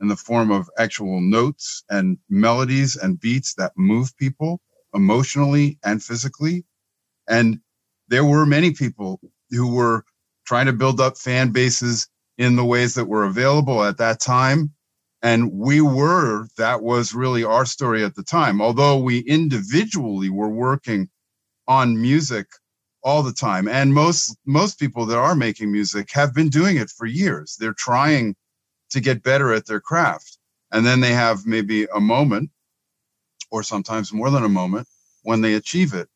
in 0.01 0.09
the 0.09 0.17
form 0.17 0.51
of 0.51 0.71
actual 0.79 1.21
notes 1.21 1.85
and 1.91 2.19
melodies 2.29 2.97
and 2.97 3.21
beats 3.21 3.55
that 3.55 3.73
move 3.77 4.17
people 4.17 4.61
emotionally 4.95 5.79
and 5.85 6.03
physically. 6.03 6.65
And 7.29 7.61
there 8.09 8.25
were 8.25 8.47
many 8.47 8.73
people 8.73 9.21
who 9.51 9.75
were 9.75 10.05
trying 10.47 10.67
to 10.67 10.73
build 10.73 11.01
up 11.01 11.19
fan 11.19 11.53
bases 11.53 12.09
in 12.39 12.57
the 12.57 12.65
ways 12.65 12.95
that 12.95 13.07
were 13.07 13.25
available 13.25 13.85
at 13.85 13.99
that 13.99 14.21
time. 14.21 14.73
And 15.23 15.53
we 15.53 15.81
were 15.81 16.49
that 16.59 16.83
was 16.83 17.15
really 17.15 17.45
our 17.45 17.67
story 17.67 18.05
at 18.05 18.15
the 18.17 18.25
time. 18.25 18.61
Although 18.63 18.99
we 19.01 19.21
individually 19.21 20.31
were 20.31 20.51
working 20.51 21.09
on 21.69 22.01
music 22.01 22.47
all 23.03 23.23
the 23.23 23.33
time. 23.33 23.69
And 23.69 23.95
most 23.95 24.37
most 24.47 24.79
people 24.79 25.07
that 25.07 25.19
are 25.19 25.35
making 25.35 25.73
music 25.73 26.11
have 26.13 26.35
been 26.35 26.49
doing 26.49 26.77
it 26.77 26.91
for 26.91 27.07
years. 27.07 27.57
They're 27.59 27.75
trying 27.75 28.37
to 28.91 29.01
get 29.01 29.23
better 29.23 29.53
at 29.53 29.67
their 29.67 29.81
craft. 29.81 30.39
And 30.73 30.87
then 30.87 31.01
they 31.01 31.13
have 31.13 31.47
maybe 31.47 31.87
a 31.95 32.01
moment 32.01 32.51
or 33.51 33.63
sometimes 33.63 34.13
more 34.13 34.31
than 34.31 34.45
a 34.45 34.49
moment 34.49 34.87
when 35.23 35.41
they 35.41 35.55
achieve 35.55 35.95
it. 35.95 36.09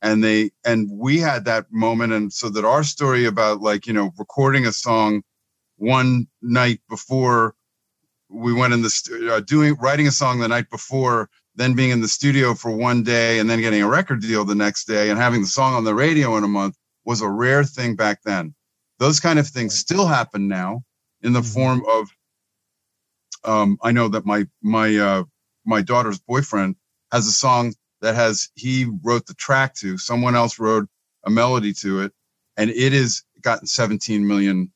And 0.00 0.22
they 0.22 0.50
and 0.64 0.90
we 0.90 1.18
had 1.18 1.44
that 1.44 1.66
moment 1.70 2.12
and 2.12 2.32
so 2.32 2.48
that 2.50 2.64
our 2.64 2.82
story 2.82 3.24
about 3.24 3.60
like 3.60 3.86
you 3.86 3.92
know 3.92 4.10
recording 4.18 4.66
a 4.66 4.72
song 4.72 5.22
one 5.76 6.26
night 6.40 6.80
before 6.88 7.54
we 8.28 8.52
went 8.52 8.72
in 8.72 8.82
the 8.82 8.90
studio 8.90 9.36
uh, 9.36 9.40
doing 9.40 9.76
writing 9.80 10.08
a 10.08 10.10
song 10.10 10.40
the 10.40 10.48
night 10.48 10.70
before 10.70 11.28
then 11.54 11.74
being 11.74 11.90
in 11.90 12.00
the 12.00 12.08
studio 12.08 12.54
for 12.54 12.70
one 12.70 13.02
day 13.02 13.38
and 13.38 13.48
then 13.48 13.60
getting 13.60 13.82
a 13.82 13.88
record 13.88 14.20
deal 14.22 14.44
the 14.44 14.54
next 14.54 14.86
day 14.86 15.10
and 15.10 15.18
having 15.18 15.42
the 15.42 15.46
song 15.46 15.74
on 15.74 15.84
the 15.84 15.94
radio 15.94 16.36
in 16.36 16.44
a 16.44 16.48
month 16.48 16.76
was 17.04 17.20
a 17.20 17.28
rare 17.28 17.64
thing 17.64 17.94
back 17.94 18.22
then. 18.24 18.54
Those 18.98 19.20
kind 19.20 19.38
of 19.38 19.46
things 19.46 19.74
still 19.74 20.06
happen 20.06 20.48
now 20.48 20.82
in 21.22 21.32
the 21.32 21.40
mm-hmm. 21.40 21.52
form 21.52 21.82
of 21.90 22.08
um, 23.44 23.76
I 23.82 23.90
know 23.90 24.08
that 24.08 24.24
my 24.24 24.46
my 24.62 24.96
uh, 24.96 25.24
my 25.64 25.82
daughter's 25.82 26.20
boyfriend 26.20 26.76
has 27.10 27.26
a 27.26 27.32
song 27.32 27.74
that 28.00 28.14
has 28.14 28.50
he 28.54 28.86
wrote 29.02 29.26
the 29.26 29.34
track 29.34 29.74
to 29.76 29.98
someone 29.98 30.36
else 30.36 30.58
wrote 30.58 30.88
a 31.24 31.30
melody 31.30 31.72
to 31.72 32.02
it 32.02 32.12
and 32.56 32.70
it 32.70 32.92
has 32.92 33.22
gotten 33.40 33.66
17 33.66 34.26
million 34.26 34.72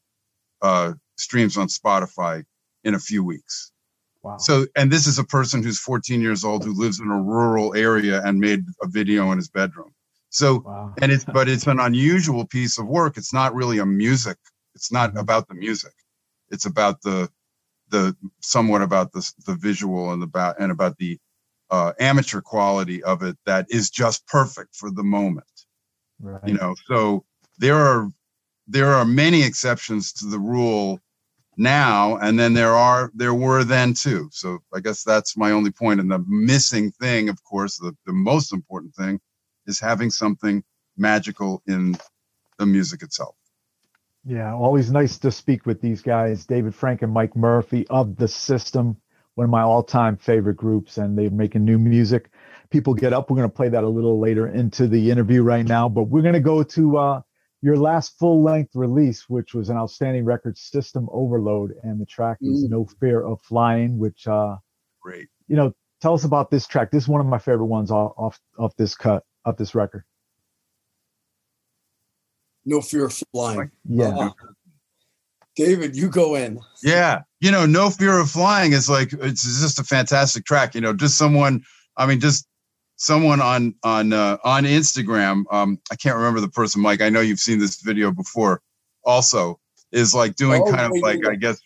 uh, 0.63 0.93
streams 1.17 1.57
on 1.57 1.69
Spotify 1.69 2.45
in 2.85 2.95
a 2.95 2.99
few 2.99 3.23
weeks. 3.23 3.73
Wow. 4.27 4.39
So, 4.39 4.67
and 4.75 4.91
this 4.91 5.07
is 5.07 5.21
a 5.21 5.25
person 5.25 5.63
who's 5.63 5.79
14 5.79 6.21
years 6.21 6.43
old 6.43 6.65
who 6.65 6.75
lives 6.75 6.99
in 6.99 7.09
a 7.09 7.23
rural 7.23 7.77
area 7.77 8.21
and 8.25 8.41
made 8.41 8.65
a 8.83 8.89
video 8.89 9.31
in 9.31 9.39
his 9.39 9.49
bedroom. 9.49 9.95
So, 10.31 10.63
wow. 10.67 10.93
and 11.01 11.13
it's, 11.13 11.25
but 11.25 11.49
it's 11.49 11.69
an 11.69 11.79
unusual 11.91 12.45
piece 12.45 12.77
of 12.77 12.89
work. 12.89 13.17
It's 13.17 13.33
not 13.33 13.55
really 13.55 13.79
a 13.79 13.87
music. 13.87 14.37
It's 14.75 14.91
not 14.91 15.11
mm-hmm. 15.11 15.19
about 15.21 15.47
the 15.47 15.55
music. 15.55 15.93
It's 16.51 16.67
about 16.67 17.03
the, 17.03 17.31
the 17.91 18.17
somewhat 18.41 18.83
about 18.83 19.13
the, 19.13 19.33
the 19.47 19.55
visual 19.55 20.13
and 20.13 20.25
about, 20.25 20.57
and 20.59 20.73
about 20.73 20.97
the 20.99 21.21
uh, 21.71 21.93
amateur 22.01 22.41
quality 22.41 23.05
of 23.05 23.23
it 23.23 23.37
that 23.47 23.67
is 23.71 23.91
just 23.91 24.27
perfect 24.27 24.75
for 24.75 24.91
the 24.91 25.05
moment. 25.05 25.47
Right. 26.21 26.49
You 26.49 26.55
know, 26.55 26.75
so 26.87 27.25
there 27.59 27.77
are, 27.77 28.11
there 28.67 28.93
are 28.93 29.05
many 29.05 29.45
exceptions 29.45 30.13
to 30.15 30.27
the 30.27 30.41
rule 30.41 31.01
now 31.57 32.17
and 32.19 32.39
then 32.39 32.53
there 32.53 32.75
are 32.75 33.11
there 33.15 33.35
were 33.35 33.65
then 33.65 33.95
too. 33.95 34.29
So 34.33 34.59
i 34.75 34.81
guess 34.81 35.03
that's 35.03 35.37
my 35.37 35.53
only 35.53 35.71
point. 35.71 36.01
And 36.01 36.11
the 36.11 36.25
missing 36.29 36.91
thing 36.93 37.29
of 37.29 37.43
course 37.45 37.79
the, 37.79 37.97
the 38.07 38.13
most 38.13 38.53
important 38.53 38.95
thing 38.95 39.21
is 39.67 39.81
having 39.81 40.11
something 40.11 40.63
magical 40.97 41.63
in 41.67 41.97
the 42.59 42.67
music 42.67 43.03
itself. 43.03 43.37
Yeah 44.25 44.53
always 44.53 44.91
nice 44.91 45.19
to 45.19 45.31
speak 45.31 45.67
with 45.67 45.81
these 45.81 46.03
guys 46.03 46.45
david 46.45 46.75
frank 46.75 47.03
and 47.03 47.15
Mic 47.15 47.35
Murphy 47.35 47.87
of 47.89 48.17
the 48.17 48.29
system 48.29 48.97
one 49.35 49.45
of 49.45 49.51
my 49.51 49.63
all-time 49.63 50.17
favorite 50.17 50.57
groups 50.57 50.97
and 50.97 51.19
they're 51.19 51.29
making 51.29 51.63
new 51.63 51.79
music. 51.79 52.31
People 52.71 52.95
get 52.95 53.13
up 53.13 53.31
we're 53.31 53.37
going 53.37 53.49
to 53.49 53.55
play 53.55 53.69
that 53.69 53.85
a 53.85 53.89
little 53.89 54.19
later 54.19 54.49
into 54.49 54.89
the 54.89 55.11
interview 55.11 55.43
right 55.43 55.67
now 55.67 55.89
but 55.89 56.05
we're 56.05 56.23
going 56.23 56.35
to 56.35 56.41
go 56.41 56.63
to 56.63 56.99
uh, 56.99 57.21
your 57.63 57.77
last 57.77 58.19
full 58.19 58.43
length 58.43 58.75
release, 58.75 59.29
which 59.29 59.55
was 59.55 59.69
an 59.69 59.77
outstanding 59.77 60.25
record, 60.25 60.57
System 60.59 61.09
Overload, 61.11 61.75
and 61.83 62.01
the 62.01 62.07
track 62.07 62.39
is 62.41 62.65
mm. 62.65 62.71
No 62.71 62.87
Fear 63.01 63.23
of 63.23 63.41
Flying, 63.43 63.99
which 63.99 64.27
uh 64.27 64.57
great. 65.01 65.29
You 65.49 65.57
know, 65.57 65.73
tell 66.01 66.15
us 66.15 66.25
about 66.25 66.51
this 66.51 66.67
track. 66.67 66.91
This 66.91 67.05
is 67.05 67.09
one 67.09 67.21
of 67.21 67.27
my 67.27 67.39
favorite 67.39 67.67
ones 67.67 67.91
off 67.91 68.13
off, 68.17 68.41
off 68.59 68.77
this 68.77 68.95
cut, 68.95 69.25
off 69.45 69.57
this 69.57 69.75
record. 69.75 70.05
No 72.65 72.81
Fear 72.81 73.07
of 73.07 73.23
Flying. 73.33 73.71
Yeah. 73.89 74.09
Uh-huh. 74.09 74.31
David, 75.55 75.97
you 75.97 76.11
go 76.11 76.35
in. 76.35 76.61
Yeah. 76.83 77.23
You 77.41 77.51
know, 77.51 77.65
No 77.65 77.89
Fear 77.89 78.19
of 78.21 78.31
Flying 78.31 78.73
is 78.73 78.91
like 78.91 79.13
it's 79.15 79.43
just 79.43 79.79
a 79.79 79.85
fantastic 79.85 80.45
track. 80.45 80.75
You 80.75 80.83
know, 80.83 80.93
just 80.93 81.17
someone 81.17 81.63
I 81.97 82.07
mean, 82.07 82.21
just 82.21 82.47
someone 82.97 83.41
on 83.41 83.75
on 83.83 84.13
uh, 84.13 84.39
on 84.43 84.65
Instagram. 84.65 85.45
Um, 85.51 85.79
I 85.91 85.97
can't 85.97 86.17
remember 86.17 86.41
the 86.41 86.49
person, 86.49 86.83
Mike. 86.83 87.01
I 87.01 87.09
know 87.09 87.21
you've 87.21 87.39
seen 87.39 87.59
this 87.59 87.81
video 87.81 88.11
before. 88.11 88.63
Also, 89.05 89.61
is 89.93 90.15
like 90.15 90.35
doing 90.35 90.63
oh, 90.67 90.73
kind 90.73 90.93
of 90.93 91.01
like 91.01 91.25
I 91.27 91.37
guess 91.37 91.61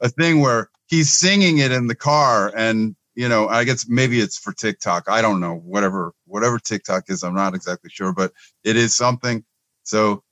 a 0.00 0.08
thing 0.08 0.40
where 0.40 0.70
he's 0.86 1.12
singing 1.12 1.58
it 1.58 1.72
in 1.72 1.88
the 1.88 1.94
car, 1.94 2.52
and 2.54 2.94
you 3.14 3.28
know, 3.28 3.48
I 3.48 3.64
guess 3.64 3.88
maybe 3.88 4.20
it's 4.20 4.38
for 4.38 4.52
TikTok. 4.52 5.08
I 5.08 5.22
don't 5.22 5.40
know. 5.40 5.56
Whatever 5.56 6.12
whatever 6.26 6.58
TikTok 6.58 7.04
is, 7.08 7.24
I'm 7.24 7.34
not 7.34 7.54
exactly 7.54 7.90
sure, 7.90 8.12
but 8.12 8.32
it 8.62 8.76
is 8.76 8.94
something. 8.94 9.44
So 9.82 10.22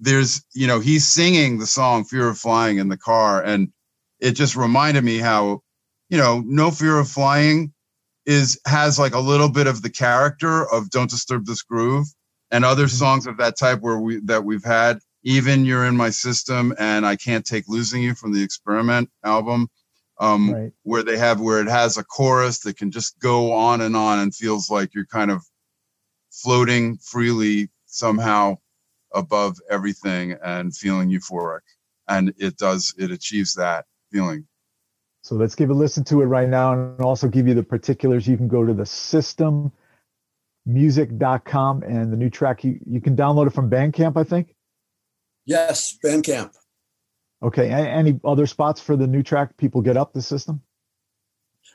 there's 0.00 0.44
you 0.54 0.66
know 0.66 0.80
he's 0.80 1.06
singing 1.06 1.58
the 1.58 1.66
song 1.66 2.04
"Fear 2.04 2.28
of 2.28 2.38
Flying" 2.38 2.78
in 2.78 2.88
the 2.88 2.98
car, 2.98 3.42
and 3.42 3.72
it 4.20 4.32
just 4.32 4.56
reminded 4.56 5.04
me 5.04 5.18
how 5.18 5.62
you 6.08 6.18
know 6.18 6.42
no 6.46 6.70
fear 6.70 6.98
of 6.98 7.08
flying 7.08 7.71
is 8.26 8.60
has 8.66 8.98
like 8.98 9.14
a 9.14 9.20
little 9.20 9.48
bit 9.48 9.66
of 9.66 9.82
the 9.82 9.90
character 9.90 10.70
of 10.72 10.90
Don't 10.90 11.10
Disturb 11.10 11.46
This 11.46 11.62
Groove 11.62 12.06
and 12.50 12.64
other 12.64 12.84
mm-hmm. 12.84 12.96
songs 12.96 13.26
of 13.26 13.36
that 13.38 13.56
type 13.58 13.80
where 13.80 13.98
we 13.98 14.20
that 14.20 14.44
we've 14.44 14.64
had. 14.64 14.98
Even 15.24 15.64
You're 15.64 15.86
in 15.86 15.96
My 15.96 16.10
System 16.10 16.74
and 16.78 17.06
I 17.06 17.14
Can't 17.14 17.46
Take 17.46 17.68
Losing 17.68 18.02
You 18.02 18.14
from 18.14 18.32
the 18.32 18.42
Experiment 18.42 19.10
album. 19.24 19.68
Um, 20.18 20.52
right. 20.52 20.72
where 20.84 21.02
they 21.02 21.16
have 21.16 21.40
where 21.40 21.60
it 21.60 21.68
has 21.68 21.96
a 21.96 22.04
chorus 22.04 22.60
that 22.60 22.76
can 22.76 22.92
just 22.92 23.18
go 23.18 23.52
on 23.52 23.80
and 23.80 23.96
on 23.96 24.20
and 24.20 24.32
feels 24.32 24.70
like 24.70 24.94
you're 24.94 25.06
kind 25.06 25.32
of 25.32 25.42
floating 26.30 26.98
freely 26.98 27.70
somehow 27.86 28.58
above 29.12 29.56
everything 29.68 30.36
and 30.44 30.76
feeling 30.76 31.10
euphoric 31.10 31.62
and 32.08 32.32
it 32.38 32.56
does 32.56 32.94
it 32.98 33.10
achieves 33.10 33.54
that 33.54 33.86
feeling 34.12 34.46
so 35.22 35.36
let's 35.36 35.54
give 35.54 35.70
a 35.70 35.72
listen 35.72 36.02
to 36.04 36.20
it 36.20 36.26
right 36.26 36.48
now 36.48 36.72
and 36.72 37.00
also 37.00 37.28
give 37.28 37.46
you 37.46 37.54
the 37.54 37.62
particulars. 37.62 38.26
You 38.26 38.36
can 38.36 38.48
go 38.48 38.66
to 38.66 38.74
the 38.74 38.82
systemmusic.com 38.82 39.72
and 41.84 42.12
the 42.12 42.16
new 42.16 42.28
track, 42.28 42.64
you, 42.64 42.80
you 42.84 43.00
can 43.00 43.14
download 43.16 43.46
it 43.46 43.52
from 43.52 43.70
Bandcamp, 43.70 44.16
I 44.16 44.24
think. 44.24 44.56
Yes, 45.44 45.96
Bandcamp. 46.04 46.50
Okay. 47.40 47.70
Any 47.70 48.18
other 48.24 48.48
spots 48.48 48.80
for 48.80 48.96
the 48.96 49.06
new 49.06 49.22
track 49.22 49.56
people 49.56 49.80
get 49.80 49.96
up 49.96 50.12
the 50.12 50.22
system? 50.22 50.60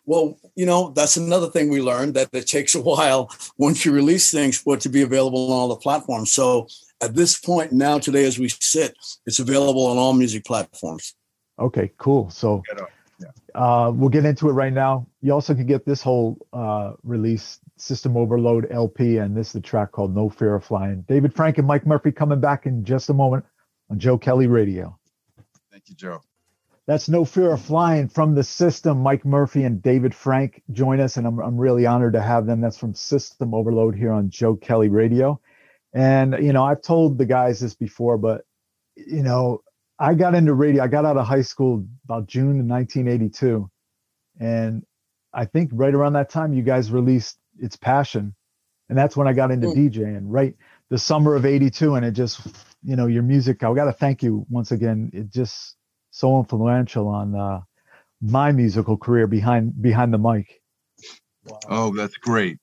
Well, 0.06 0.38
you 0.56 0.66
know, 0.66 0.92
that's 0.96 1.16
another 1.16 1.50
thing 1.50 1.70
we 1.70 1.82
learned 1.82 2.13
that 2.16 2.30
it 2.34 2.48
takes 2.48 2.75
a 2.75 2.82
while 2.82 3.32
once 3.58 3.86
you 3.86 3.94
release 3.94 4.30
things 4.30 4.58
for 4.58 4.75
it 4.75 4.82
to 4.82 4.89
be 4.89 5.01
available 5.01 5.51
on 5.51 5.58
all 5.58 5.70
the 5.70 5.75
platforms. 5.77 6.34
So 6.34 6.68
at 7.01 7.16
this 7.16 7.39
point 7.39 7.72
now, 7.72 7.98
today, 8.00 8.25
as 8.25 8.38
we 8.39 8.50
sit, 8.50 8.98
it's 9.25 9.39
available 9.39 9.86
on 9.86 9.98
all 9.98 10.13
music 10.13 10.44
platforms. 10.44 11.13
Okay, 11.60 11.92
cool. 11.98 12.30
So 12.30 12.63
uh, 13.58 13.92
we'll 13.94 14.10
get 14.10 14.24
into 14.24 14.50
it 14.50 14.54
right 14.54 14.72
now. 14.72 15.08
You 15.22 15.34
also 15.34 15.56
can 15.56 15.66
get 15.66 15.84
this 15.84 16.04
whole 16.04 16.38
uh, 16.54 16.94
release, 17.04 17.60
System 17.76 18.16
Overload 18.16 18.68
LP, 18.70 19.18
and 19.18 19.36
this 19.36 19.48
is 19.48 19.54
the 19.54 19.62
track 19.62 19.92
called 19.92 20.16
No 20.16 20.30
Fear 20.30 20.56
of 20.56 20.64
Flying. 20.64 21.04
David 21.08 21.34
Frank 21.34 21.58
and 21.58 21.68
Mic 21.68 21.86
Murphy 21.86 22.12
coming 22.12 22.40
back 22.40 22.68
in 22.68 22.86
just 22.86 23.10
a 23.10 23.14
moment 23.14 23.46
on 23.90 23.98
Joe 23.98 24.20
Kelley 24.20 24.46
Radio. 24.46 25.00
Thank 25.72 25.90
you, 25.90 25.96
Joe. 25.96 26.22
That's 26.86 27.10
No 27.10 27.26
Fear 27.26 27.54
of 27.54 27.62
Flying 27.62 28.10
from 28.10 28.36
the 28.36 28.44
System. 28.44 29.02
Mic 29.02 29.26
Murphy 29.26 29.64
and 29.64 29.82
David 29.82 30.14
Frank 30.14 30.62
join 30.72 31.00
us, 31.00 31.18
and 31.18 31.26
I'm, 31.26 31.40
I'm 31.40 31.58
really 31.58 31.88
honored 31.88 32.14
to 32.14 32.22
have 32.22 32.46
them. 32.46 32.62
That's 32.62 32.78
from 32.78 32.94
System 32.94 33.56
Overload 33.56 33.96
here 33.96 34.12
on 34.12 34.30
Joe 34.30 34.56
Kelley 34.56 34.90
Radio. 34.90 35.42
And, 35.94 36.36
you 36.40 36.54
know, 36.54 36.64
I've 36.64 36.84
told 36.84 37.18
the 37.18 37.26
guys 37.26 37.60
this 37.60 37.74
before, 37.74 38.20
but, 38.20 38.46
you 38.96 39.24
know, 39.24 39.64
I 40.00 40.13
got 40.13 40.36
into 40.36 40.54
radio. 40.54 40.84
I 40.84 40.88
got 40.88 41.06
out 41.06 41.18
of 41.18 41.25
high 41.25 41.42
school 41.42 41.86
about 42.06 42.27
June 42.27 42.60
of 42.60 42.66
1982, 42.66 43.70
and 44.39 44.84
I 45.34 45.46
think 45.46 45.72
right 45.74 45.94
around 45.94 46.13
that 46.13 46.30
time 46.30 46.54
you 46.54 46.62
guys 46.62 46.92
released 46.92 47.38
"It's 47.60 47.75
Passion," 47.75 48.36
and 48.89 48.98
that's 48.98 49.18
when 49.18 49.27
I 49.27 49.34
got 49.34 49.51
into 49.51 49.68
mm. 49.68 49.92
DJing. 49.92 50.25
Right, 50.25 50.56
the 50.89 50.98
summer 50.98 51.36
of 51.36 51.46
'82, 51.46 51.96
and 51.96 52.06
it 52.06 52.12
just, 52.12 52.42
you 52.84 52.96
know, 52.96 53.08
your 53.08 53.24
music. 53.24 53.63
I 53.63 53.74
got 53.74 53.86
to 53.86 53.94
thank 53.94 54.22
you 54.22 54.46
once 54.50 54.72
again. 54.72 55.10
It 55.13 55.32
just 55.32 55.75
so 56.12 56.38
influential 56.39 57.08
on 57.08 57.36
uh, 57.36 57.62
my 58.22 58.51
musical 58.51 58.98
career 58.98 59.25
behind 59.25 59.82
behind 59.82 60.13
the 60.13 60.20
mic. 60.20 60.62
Wow. 61.46 61.60
Oh, 61.70 61.96
that's 61.96 62.18
great. 62.18 62.60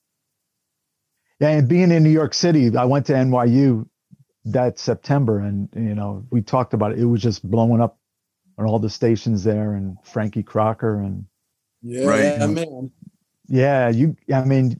Yeah, 1.39 1.49
and 1.49 1.67
being 1.67 1.91
in 1.91 2.03
New 2.03 2.11
York 2.11 2.33
City, 2.33 2.75
I 2.77 2.85
went 2.85 3.07
to 3.07 3.13
NYU 3.13 3.87
that 4.45 4.79
September, 4.79 5.39
and 5.39 5.69
you 5.75 5.95
know, 5.95 6.25
we 6.29 6.41
talked 6.41 6.73
about 6.73 6.93
it. 6.93 6.99
It 6.99 7.05
was 7.05 7.21
just 7.21 7.47
blowing 7.47 7.81
up 7.81 7.97
on 8.57 8.65
all 8.65 8.79
the 8.79 8.89
stations 8.89 9.43
there, 9.43 9.73
and 9.73 9.97
Frankie 10.03 10.43
Crocker, 10.43 10.99
and 10.99 11.25
yeah, 11.81 12.05
right. 12.05 12.49
man. 12.49 12.91
Yeah, 13.47 13.89
you. 13.89 14.15
I 14.33 14.43
mean, 14.43 14.79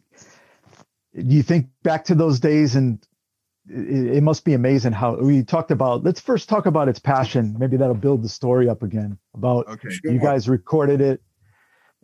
you 1.13 1.43
think 1.43 1.67
back 1.83 2.05
to 2.05 2.15
those 2.15 2.39
days, 2.39 2.75
and 2.75 3.05
it, 3.67 4.17
it, 4.17 4.23
must 4.23 4.45
be 4.45 4.53
amazing 4.53 4.91
how 4.91 5.15
we 5.15 5.43
talked 5.43 5.71
about. 5.71 6.03
Let's 6.03 6.19
first 6.19 6.47
talk 6.47 6.65
about 6.65 6.87
its 6.87 6.99
passion. 6.99 7.55
Maybe 7.59 7.77
that'll 7.77 7.95
build 7.95 8.23
the 8.23 8.29
story 8.29 8.69
up 8.69 8.83
again. 8.83 9.17
About 9.33 9.67
okay, 9.67 9.89
you 10.03 10.19
guys 10.19 10.47
recorded 10.47 11.01
it, 11.01 11.21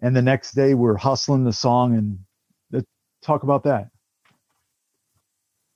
and 0.01 0.15
the 0.15 0.22
next 0.22 0.53
day 0.53 0.74
we're 0.74 0.98
hustling 0.98 1.44
the 1.44 1.53
song, 1.53 1.96
and 1.96 2.20
let's 2.72 2.88
talk 3.22 3.44
about 3.44 3.63
that. 3.63 3.89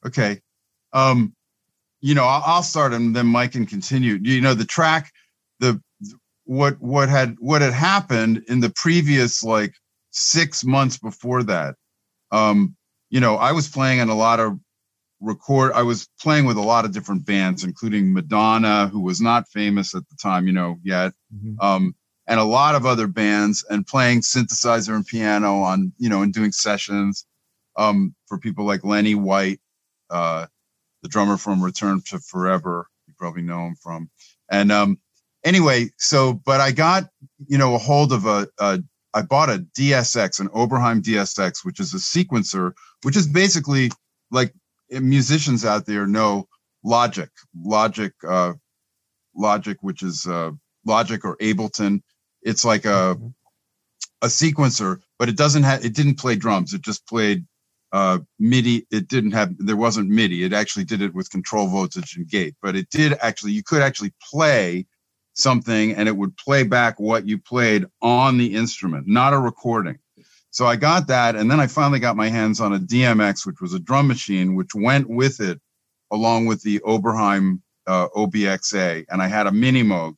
Okay. 0.06 0.40
Um, 0.94 1.36
you 2.06 2.14
know, 2.14 2.26
I'll, 2.26 2.44
I'll 2.46 2.64
start 2.64 2.94
and 2.94 3.16
then 3.16 3.26
Mike 3.26 3.54
can 3.54 3.66
continue. 3.66 4.20
You 4.22 4.40
know, 4.40 4.54
the 4.54 4.64
track, 4.64 5.12
the 5.60 5.82
what 6.44 6.80
what 6.80 7.10
had 7.10 7.36
what 7.40 7.64
had 7.64 7.74
happened 7.74 8.44
in 8.48 8.60
the 8.60 8.70
previous 8.70 9.44
like 9.44 9.74
six 10.12 10.64
months 10.64 11.00
before 11.00 11.42
that. 11.44 11.74
Um, 12.32 12.76
you 13.10 13.20
know, 13.20 13.38
I 13.38 13.54
was 13.54 13.68
playing 13.68 14.02
in 14.02 14.10
a 14.10 14.16
lot 14.16 14.40
of 14.40 14.60
record. 15.20 15.72
I 15.72 15.82
was 15.82 16.08
playing 16.22 16.46
with 16.46 16.58
a 16.58 16.62
lot 16.62 16.86
of 16.86 16.92
different 16.92 17.26
bands, 17.26 17.64
including 17.64 18.14
Madonna, 18.14 18.88
who 18.88 19.02
was 19.02 19.20
not 19.20 19.50
famous 19.50 19.96
at 19.96 20.08
the 20.08 20.16
time, 20.22 20.46
you 20.46 20.54
know, 20.54 20.78
yet. 20.84 21.12
Mm-hmm. 21.36 21.60
Um, 21.60 21.96
and 22.28 22.40
a 22.40 22.44
lot 22.44 22.76
of 22.76 22.86
other 22.86 23.08
bands 23.08 23.66
and 23.68 23.86
playing 23.88 24.22
synthesizer 24.22 24.96
and 24.96 25.08
piano 25.08 25.62
on, 25.62 25.92
you 25.98 26.10
know, 26.10 26.22
and 26.22 26.32
doing 26.32 26.52
sessions 26.52 27.26
um, 27.78 28.14
for 28.28 28.38
people 28.38 28.64
like 28.64 28.84
Lenny 28.84 29.16
White 29.16 29.60
uh, 30.12 30.46
the 31.06 31.10
drummer 31.10 31.38
from 31.38 31.64
Return 31.64 32.02
to 32.08 32.18
Forever. 32.18 32.88
You 33.08 33.14
probably 33.16 33.44
know 33.44 33.68
him 33.68 33.76
from. 33.76 34.10
And 34.50 34.72
um, 34.72 34.98
anyway, 35.44 35.92
so 35.98 36.34
but 36.34 36.60
I 36.60 36.72
got 36.72 37.10
you 37.48 37.60
know 37.60 37.76
a 37.76 37.78
hold 37.78 38.12
of 38.12 38.26
a, 38.26 38.48
a 38.60 38.82
I 39.14 39.22
bought 39.22 39.52
a 39.52 39.60
DSX, 39.78 40.40
an 40.40 40.50
Oberheim 40.50 41.04
DSX, 41.04 41.64
which 41.64 41.80
is 41.80 41.94
a 41.94 41.98
sequencer, 41.98 42.74
which 43.04 43.16
is 43.16 43.28
basically 43.28 43.92
like 44.32 44.52
musicians 44.90 45.64
out 45.64 45.86
there 45.86 46.08
know 46.08 46.48
Logic, 46.84 47.30
Logic, 47.56 48.12
uh, 48.28 48.54
Logic, 49.36 49.78
which 49.82 50.02
is 50.02 50.26
uh, 50.26 50.52
Logic 50.86 51.24
or 51.24 51.38
Ableton. 51.38 52.02
It's 52.42 52.66
like 52.66 52.86
a 52.86 53.16
mm-hmm. 53.16 53.28
a 54.24 54.28
sequencer, 54.28 55.02
but 55.20 55.30
it 55.30 55.38
doesn't 55.38 55.64
have 55.64 55.86
it 55.86 55.94
didn't 55.94 56.18
play 56.18 56.36
drums. 56.36 56.74
It 56.74 56.82
just 56.82 57.08
played 57.08 57.46
uh, 57.96 58.20
MIDI. 58.40 58.86
It 58.92 59.08
didn't 59.08 59.32
have, 59.32 59.56
there 59.58 59.78
wasn't 59.78 60.10
MIDI. 60.10 60.44
It 60.44 60.52
actually 60.52 60.84
did 60.84 61.02
it 61.02 61.14
with 61.14 61.32
control 61.32 61.68
voltage 61.68 62.18
and 62.18 62.28
gate, 62.28 62.54
but 62.62 62.76
it 62.76 62.90
did 62.90 63.18
actually, 63.22 63.54
you 63.54 63.64
could 63.64 63.82
actually 63.82 64.14
play 64.32 64.86
something 65.34 65.96
and 65.96 66.10
it 66.10 66.18
would 66.18 66.36
play 66.36 66.64
back 66.64 67.00
what 67.00 67.26
you 67.26 67.38
played 67.38 67.86
on 68.02 68.38
the 68.38 68.54
instrument, 68.54 69.08
not 69.08 69.32
a 69.32 69.40
recording. 69.40 69.98
So 70.50 70.66
I 70.66 70.76
got 70.76 71.08
that. 71.08 71.38
And 71.38 71.50
then 71.50 71.62
I 71.62 71.68
finally 71.68 72.00
got 72.02 72.18
my 72.18 72.28
hands 72.28 72.60
on 72.60 72.74
a 72.74 72.80
DMX, 72.80 73.46
which 73.46 73.62
was 73.62 73.74
a 73.74 73.80
drum 73.80 74.10
machine, 74.10 74.56
which 74.56 74.76
went 74.76 75.10
with 75.10 75.40
it 75.40 75.62
along 76.12 76.48
with 76.48 76.64
the 76.64 76.80
Oberheim 76.80 77.62
uh, 77.88 78.10
OBXA. 78.10 79.06
And 79.10 79.22
I 79.22 79.28
had 79.28 79.48
a 79.48 79.54
mini 79.54 79.84
Moog 79.84 80.16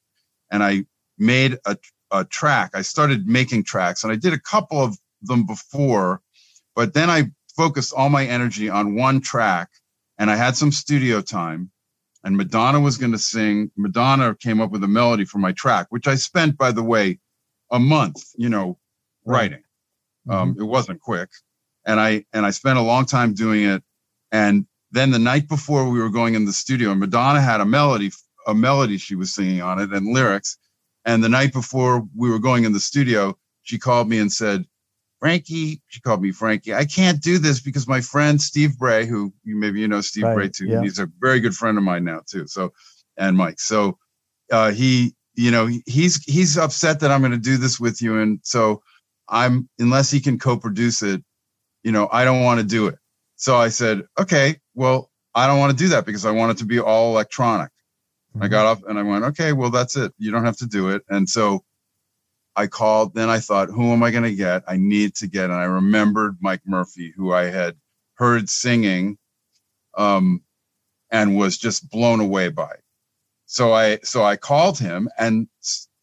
and 0.52 0.64
I 0.64 0.86
made 1.20 1.60
a, 1.68 1.78
a 2.10 2.26
track. 2.26 2.72
I 2.74 2.82
started 2.82 3.28
making 3.28 3.66
tracks 3.66 4.04
and 4.04 4.12
I 4.12 4.16
did 4.16 4.34
a 4.34 4.40
couple 4.40 4.82
of 4.82 4.98
them 5.22 5.46
before, 5.46 6.22
but 6.76 6.96
then 6.96 7.12
I 7.12 7.32
focused 7.58 7.94
all 7.94 8.10
my 8.10 8.26
energy 8.26 8.70
on 8.70 8.96
one 8.96 9.20
track 9.20 9.70
and 10.18 10.32
I 10.32 10.36
had 10.36 10.56
some 10.56 10.72
studio 10.72 11.22
time 11.22 11.72
and 12.24 12.38
Madonna 12.38 12.80
was 12.80 12.98
going 12.98 13.12
to 13.12 13.18
sing. 13.18 13.72
Madonna 13.78 14.36
came 14.36 14.62
up 14.62 14.72
with 14.72 14.84
a 14.84 14.88
melody 14.88 15.26
for 15.26 15.40
my 15.40 15.52
track, 15.52 15.88
which 15.90 16.08
I 16.08 16.16
spent, 16.16 16.58
by 16.58 16.72
the 16.72 16.84
way, 16.84 17.20
a 17.72 17.80
month, 17.80 18.24
you 18.36 18.50
know, 18.50 18.78
writing. 19.26 19.64
Mm-hmm. 20.28 20.32
Um, 20.32 20.56
it 20.60 20.64
wasn't 20.64 21.02
quick. 21.02 21.30
And 21.86 22.00
I, 22.00 22.26
and 22.34 22.46
I 22.46 22.52
spent 22.52 22.78
a 22.78 22.82
long 22.82 23.06
time 23.06 23.34
doing 23.34 23.64
it. 23.64 23.84
And 24.32 24.68
then 24.92 25.12
the 25.12 25.20
night 25.20 25.48
before 25.48 25.90
we 25.90 26.00
were 26.00 26.10
going 26.10 26.36
in 26.36 26.46
the 26.46 26.54
studio, 26.54 26.92
and 26.92 27.00
Madonna 27.00 27.42
had 27.42 27.62
a 27.62 27.66
melody, 27.66 28.12
a 28.46 28.54
melody 28.54 28.98
she 28.98 29.16
was 29.16 29.34
singing 29.34 29.62
on 29.62 29.80
it 29.80 29.92
and 29.92 30.14
lyrics. 30.14 30.58
And 31.06 31.24
the 31.24 31.30
night 31.30 31.54
before 31.54 32.06
we 32.16 32.30
were 32.30 32.40
going 32.40 32.66
in 32.66 32.74
the 32.74 32.80
studio, 32.80 33.38
she 33.64 33.78
called 33.78 34.10
me 34.10 34.20
and 34.20 34.32
said, 34.32 34.66
Frankie, 35.20 35.82
she 35.88 36.00
called 36.02 36.22
me 36.22 36.32
Frankie. 36.32 36.74
I 36.74 36.86
can't 36.86 37.22
do 37.22 37.40
this 37.40 37.60
because 37.60 37.88
my 37.88 38.02
friend 38.02 38.42
Steve 38.42 38.78
Bray, 38.78 39.06
who 39.06 39.34
you 39.44 39.56
maybe 39.56 39.80
you 39.80 39.88
know 39.88 40.02
Steve 40.02 40.26
right, 40.26 40.36
Bray 40.36 40.50
too, 40.50 40.68
yeah. 40.68 40.82
he's 40.82 41.00
a 41.00 41.10
very 41.20 41.40
good 41.40 41.56
friend 41.56 41.78
of 41.78 41.84
mine 41.84 42.04
now 42.04 42.22
too. 42.30 42.48
So, 42.48 42.74
and 43.18 43.36
Mike. 43.36 43.60
So, 43.60 43.98
uh, 44.52 44.72
he, 44.72 45.16
you 45.34 45.52
know, 45.52 45.68
he's 45.86 46.24
he's 46.24 46.58
upset 46.58 47.00
that 47.00 47.12
I'm 47.12 47.22
going 47.22 47.32
to 47.32 47.38
do 47.38 47.58
this 47.58 47.80
with 47.80 48.02
you, 48.02 48.20
and 48.20 48.40
so 48.44 48.82
I'm 49.28 49.68
unless 49.80 50.12
he 50.12 50.20
can 50.20 50.38
co-produce 50.38 51.02
it, 51.02 51.24
you 51.84 51.92
know, 51.92 52.08
I 52.12 52.24
don't 52.24 52.44
want 52.44 52.60
to 52.60 52.66
do 52.66 52.88
it. 52.88 52.98
So 53.36 53.56
I 53.56 53.70
said, 53.70 54.04
okay, 54.20 54.60
well, 54.76 55.12
I 55.36 55.48
don't 55.48 55.60
want 55.60 55.72
to 55.72 55.84
do 55.84 55.90
that 55.90 56.06
because 56.06 56.26
I 56.26 56.32
want 56.32 56.52
it 56.52 56.58
to 56.60 56.66
be 56.66 56.80
all 56.80 57.12
electronic. 57.12 57.70
Mm-hmm. 58.36 58.44
I 58.44 58.48
got 58.48 58.66
off 58.66 58.84
and 58.88 58.98
I 58.98 59.04
went, 59.04 59.26
okay, 59.26 59.54
well, 59.54 59.70
that's 59.70 59.96
it. 59.96 60.12
You 60.18 60.32
don't 60.32 60.46
have 60.46 60.58
to 60.58 60.68
do 60.68 60.90
it. 60.90 61.04
And 61.10 61.30
so 61.30 61.64
I 62.58 62.66
called. 62.66 63.14
Then 63.14 63.30
I 63.30 63.40
thought, 63.40 63.70
who 63.70 63.94
am 63.94 64.02
I 64.02 64.10
going 64.10 64.24
to 64.24 64.36
get? 64.36 64.64
I 64.68 64.78
need 64.78 65.16
to 65.18 65.28
get. 65.28 65.46
And 65.46 65.54
I 65.54 65.66
remembered 65.66 66.38
Mic 66.42 66.62
Murphy, 66.66 67.14
who 67.16 67.32
I 67.32 67.46
had 67.46 67.76
heard 68.16 68.50
singing, 68.50 69.20
um, 69.96 70.42
and 71.12 71.38
was 71.38 71.58
just 71.58 71.90
blown 71.90 72.20
away 72.20 72.50
by. 72.50 72.72
It. 72.72 72.84
So 73.46 73.74
I 73.74 74.00
so 74.04 74.24
I 74.24 74.36
called 74.36 74.78
him 74.78 75.08
and 75.18 75.48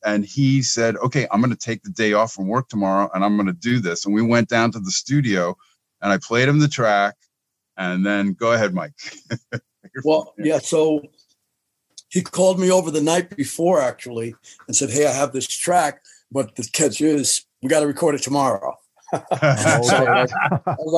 and 0.05 0.25
he 0.25 0.63
said, 0.63 0.97
okay, 0.97 1.27
I'm 1.31 1.41
going 1.41 1.51
to 1.51 1.57
take 1.57 1.83
the 1.83 1.91
day 1.91 2.13
off 2.13 2.33
from 2.33 2.47
work 2.47 2.69
tomorrow 2.69 3.11
and 3.15 3.25
I'm 3.25 3.37
going 3.37 3.47
to 3.47 3.53
do 3.53 3.81
this. 3.81 4.05
And 4.05 4.15
we 4.15 4.23
went 4.23 4.49
down 4.49 4.71
to 4.73 4.79
the 4.79 4.91
studio 4.91 5.57
and 6.01 6.13
I 6.13 6.19
played 6.19 6.49
him 6.49 6.61
the 6.61 6.69
track. 6.69 7.17
And 7.77 8.07
then 8.07 8.35
go 8.35 8.53
ahead, 8.53 8.73
Mike. 8.73 8.93
well, 10.05 10.35
yeah. 10.39 10.59
So 10.59 11.03
he 12.09 12.23
called 12.23 12.61
me 12.61 12.71
over 12.71 12.91
the 12.91 13.01
night 13.01 13.35
before 13.35 13.81
actually 13.81 14.37
and 14.69 14.77
said, 14.77 14.91
hey, 14.91 15.07
I 15.07 15.13
have 15.13 15.33
this 15.33 15.47
track 15.47 16.03
but 16.35 16.57
the 16.57 16.69
catch 16.73 17.01
is 17.01 17.47
we 17.63 17.69
got 17.69 17.81
to 17.81 17.87
record 17.87 18.17
it 18.17 18.23
tomorrow. 18.23 18.75
so 19.13 19.21
I 19.41 20.27
was 20.79 20.93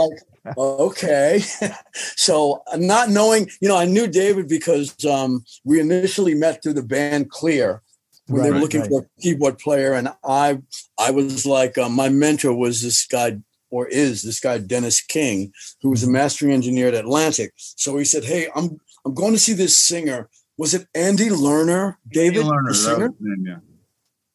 like, 0.44 0.56
okay. 0.56 1.40
so 1.92 2.62
not 2.76 3.10
knowing, 3.10 3.48
you 3.60 3.68
know, 3.68 3.76
I 3.76 3.84
knew 3.84 4.06
David 4.06 4.48
because 4.48 5.04
um, 5.04 5.44
we 5.64 5.78
initially 5.78 6.34
met 6.34 6.62
through 6.62 6.72
the 6.72 6.82
band 6.82 7.30
Kleeer 7.30 7.80
when 8.28 8.40
right, 8.40 8.46
they 8.46 8.52
were 8.52 8.58
looking 8.58 8.80
right. 8.80 8.90
for 8.90 9.02
a 9.02 9.20
keyboard 9.20 9.58
player, 9.58 9.92
and 9.92 10.08
I, 10.24 10.58
I 10.98 11.12
was 11.12 11.46
like, 11.46 11.78
uh, 11.78 11.88
my 11.88 12.08
mentor 12.08 12.52
was 12.54 12.82
this 12.82 13.06
guy 13.06 13.38
or 13.70 13.86
is 13.88 14.22
this 14.22 14.40
guy 14.40 14.58
Dennis 14.58 15.00
King, 15.00 15.52
who 15.82 15.90
was 15.90 16.02
a 16.02 16.06
mm-hmm. 16.06 16.14
mastering 16.14 16.52
engineer 16.52 16.88
at 16.88 16.94
Atlantic. 16.94 17.52
So 17.56 17.96
he 17.98 18.04
said, 18.04 18.24
"Hey, 18.24 18.48
I'm 18.54 18.80
I'm 19.04 19.14
going 19.14 19.32
to 19.32 19.38
see 19.38 19.52
this 19.52 19.76
singer. 19.76 20.28
Was 20.56 20.72
it 20.72 20.86
Andy 20.94 21.28
Lerner, 21.28 21.96
David, 22.08 22.38
Andy 22.38 22.48
Lerner, 22.48 22.68
the 22.68 22.74
singer? 22.74 23.08
Name, 23.20 23.46
yeah 23.46 23.65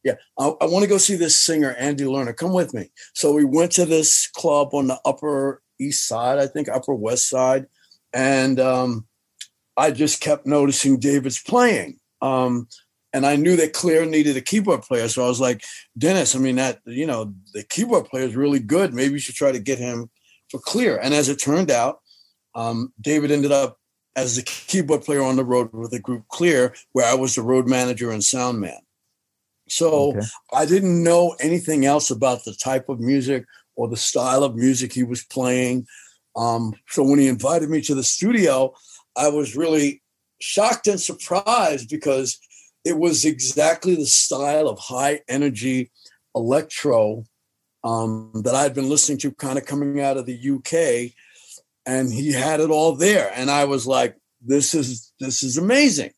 yeah, 0.03 0.15
I, 0.37 0.47
I 0.61 0.65
want 0.65 0.83
to 0.83 0.89
go 0.89 0.97
see 0.97 1.15
this 1.15 1.39
singer, 1.39 1.75
Andy 1.77 2.03
Lerner. 2.03 2.35
Come 2.35 2.53
with 2.53 2.73
me. 2.73 2.89
So 3.13 3.33
we 3.33 3.45
went 3.45 3.71
to 3.73 3.85
this 3.85 4.27
club 4.27 4.73
on 4.73 4.87
the 4.87 4.99
Upper 5.05 5.61
East 5.79 6.07
Side, 6.07 6.39
I 6.39 6.47
think, 6.47 6.69
Upper 6.69 6.93
West 6.93 7.29
Side. 7.29 7.67
And 8.13 8.59
um, 8.59 9.07
I 9.77 9.91
just 9.91 10.21
kept 10.21 10.45
noticing 10.45 10.99
David's 10.99 11.41
playing. 11.41 11.99
Um, 12.21 12.67
and 13.13 13.25
I 13.25 13.35
knew 13.35 13.55
that 13.57 13.73
Kleeer 13.73 14.09
needed 14.09 14.37
a 14.37 14.41
keyboard 14.41 14.83
player. 14.83 15.07
So 15.07 15.23
I 15.23 15.27
was 15.27 15.41
like, 15.41 15.63
Dennis, 15.97 16.35
I 16.35 16.39
mean, 16.39 16.55
that, 16.55 16.79
you 16.85 17.05
know, 17.05 17.33
the 17.53 17.63
keyboard 17.63 18.05
player 18.05 18.25
is 18.25 18.35
really 18.35 18.59
good. 18.59 18.93
Maybe 18.93 19.13
you 19.13 19.19
should 19.19 19.35
try 19.35 19.51
to 19.51 19.59
get 19.59 19.79
him 19.79 20.09
for 20.49 20.59
Kleeer. 20.59 20.99
And 21.01 21.13
as 21.13 21.29
it 21.29 21.35
turned 21.35 21.71
out, 21.71 21.99
um, 22.55 22.93
David 22.99 23.31
ended 23.31 23.51
up 23.51 23.77
as 24.15 24.35
the 24.35 24.43
keyboard 24.43 25.03
player 25.03 25.23
on 25.23 25.35
the 25.35 25.45
road 25.45 25.71
with 25.73 25.91
the 25.91 25.99
group 25.99 26.23
Kleeer, 26.29 26.75
where 26.91 27.05
I 27.05 27.13
was 27.13 27.35
the 27.35 27.41
road 27.41 27.67
manager 27.67 28.11
and 28.11 28.23
sound 28.23 28.59
man. 28.59 28.79
So 29.71 30.09
okay. 30.09 30.19
I 30.51 30.65
didn't 30.65 31.01
know 31.01 31.33
anything 31.39 31.85
else 31.85 32.11
about 32.11 32.43
the 32.43 32.53
type 32.53 32.89
of 32.89 32.99
music 32.99 33.45
or 33.77 33.87
the 33.87 33.95
style 33.95 34.43
of 34.43 34.57
music 34.57 34.91
he 34.91 35.03
was 35.03 35.23
playing. 35.23 35.87
Um, 36.35 36.73
so 36.89 37.03
when 37.03 37.19
he 37.19 37.29
invited 37.29 37.69
me 37.69 37.81
to 37.83 37.95
the 37.95 38.03
studio, 38.03 38.73
I 39.15 39.29
was 39.29 39.55
really 39.55 40.03
shocked 40.41 40.87
and 40.87 40.99
surprised 40.99 41.89
because 41.89 42.37
it 42.83 42.97
was 42.97 43.23
exactly 43.23 43.95
the 43.95 44.05
style 44.05 44.67
of 44.67 44.77
high 44.77 45.21
energy 45.29 45.89
electro 46.35 47.23
um, 47.85 48.29
that 48.43 48.55
I'd 48.55 48.73
been 48.73 48.89
listening 48.89 49.19
to 49.19 49.31
kind 49.31 49.57
of 49.57 49.65
coming 49.65 50.01
out 50.01 50.17
of 50.17 50.25
the 50.25 50.35
UK. 50.35 51.13
And 51.85 52.11
he 52.11 52.33
had 52.33 52.59
it 52.59 52.69
all 52.69 52.97
there. 52.97 53.31
And 53.33 53.49
I 53.49 53.63
was 53.63 53.87
like, 53.87 54.17
this 54.41 54.73
is 54.73 55.13
this 55.21 55.43
is 55.43 55.57
amazing. 55.57 56.11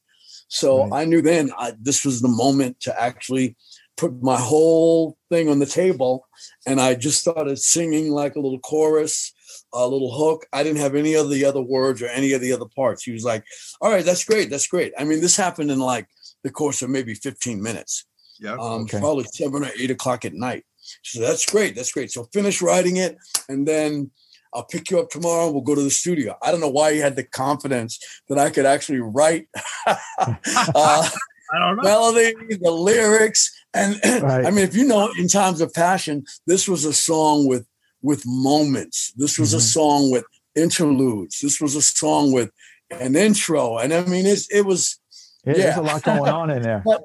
So 0.54 0.86
right. 0.86 1.02
I 1.02 1.06
knew 1.06 1.22
then 1.24 1.52
I, 1.58 1.74
this 1.82 2.06
was 2.06 2.22
the 2.22 2.28
moment 2.28 2.80
to 2.82 3.02
actually 3.02 3.56
put 3.98 4.22
my 4.22 4.38
whole 4.40 5.18
thing 5.30 5.50
on 5.50 5.58
the 5.58 5.66
table. 5.66 6.28
And 6.68 6.80
I 6.80 6.94
just 6.94 7.20
started 7.20 7.58
singing 7.58 8.12
like 8.12 8.36
a 8.36 8.40
little 8.40 8.60
chorus, 8.60 9.34
a 9.74 9.88
little 9.88 10.14
hook. 10.14 10.46
I 10.54 10.62
didn't 10.62 10.82
have 10.82 10.94
any 10.94 11.16
of 11.16 11.32
the 11.32 11.44
other 11.44 11.62
words 11.62 12.04
or 12.04 12.08
any 12.08 12.34
of 12.34 12.42
the 12.42 12.54
other 12.54 12.68
parts. 12.76 13.04
He 13.04 13.12
was 13.12 13.24
like, 13.24 13.44
all 13.82 13.90
right, 13.90 14.06
that's 14.06 14.26
great. 14.26 14.52
That's 14.52 14.68
great. 14.68 14.94
I 14.98 15.06
mean, 15.06 15.22
this 15.22 15.36
happened 15.36 15.72
in 15.72 15.80
like 15.80 16.08
the 16.44 16.52
course 16.52 16.84
of 16.84 16.92
maybe 16.92 17.16
15 17.16 17.62
minutes. 17.62 18.06
Yeah. 18.40 18.54
Um, 18.54 18.84
okay. 18.84 19.00
Probably 19.00 19.26
seven 19.26 19.64
or 19.64 19.72
eight 19.80 19.90
o'clock 19.90 20.24
at 20.24 20.36
night. 20.36 20.66
So 21.02 21.20
that's 21.20 21.50
great. 21.50 21.76
That's 21.76 21.92
great. 21.92 22.12
So 22.12 22.28
finish 22.32 22.62
writing 22.62 22.98
it, 22.98 23.18
and 23.50 23.68
then 23.68 24.12
I'll 24.54 24.66
pick 24.66 24.90
you 24.92 25.00
up 25.00 25.10
tomorrow. 25.10 25.52
We'll 25.52 25.62
go 25.62 25.76
to 25.76 25.82
the 25.82 25.90
studio. 25.90 26.38
I 26.42 26.52
don't 26.52 26.60
know 26.60 26.70
why 26.70 26.94
he 26.94 27.00
had 27.00 27.16
the 27.16 27.24
confidence 27.24 28.00
that 28.30 28.38
I 28.38 28.50
could 28.50 28.66
actually 28.66 29.00
write 29.00 29.48
uh, 29.88 29.96
I 31.54 31.60
don't 31.60 31.78
know. 31.78 31.84
melody, 31.84 32.34
the 32.60 32.72
lyrics, 32.72 33.52
and 33.74 34.00
right. 34.24 34.46
I 34.46 34.50
mean, 34.50 34.66
if 34.66 34.76
you 34.76 34.86
know, 34.86 35.12
in 35.20 35.28
times 35.28 35.62
of 35.62 35.74
passion, 35.74 36.26
this 36.48 36.68
was 36.68 36.86
a 36.86 36.94
song 36.94 37.48
with 37.48 37.68
with 38.02 38.24
moments. 38.26 39.14
This 39.16 39.38
was 39.38 39.50
mm-hmm. 39.50 39.58
a 39.58 39.62
song 39.62 40.12
with 40.12 40.26
interludes. 40.56 41.40
This 41.40 41.62
was 41.62 41.76
a 41.76 41.82
song 41.82 42.32
with 42.32 42.52
an 42.92 43.16
intro, 43.16 43.78
and 43.78 43.94
I 43.94 44.04
mean, 44.06 44.26
it's, 44.26 44.50
it 44.52 44.66
was. 44.66 45.00
Yeah, 45.46 45.54
there's 45.54 45.78
a 45.78 45.82
lot 45.82 46.04
going 46.04 46.30
on 46.30 46.50
in 46.50 46.62
there. 46.62 46.84
But, 46.86 47.04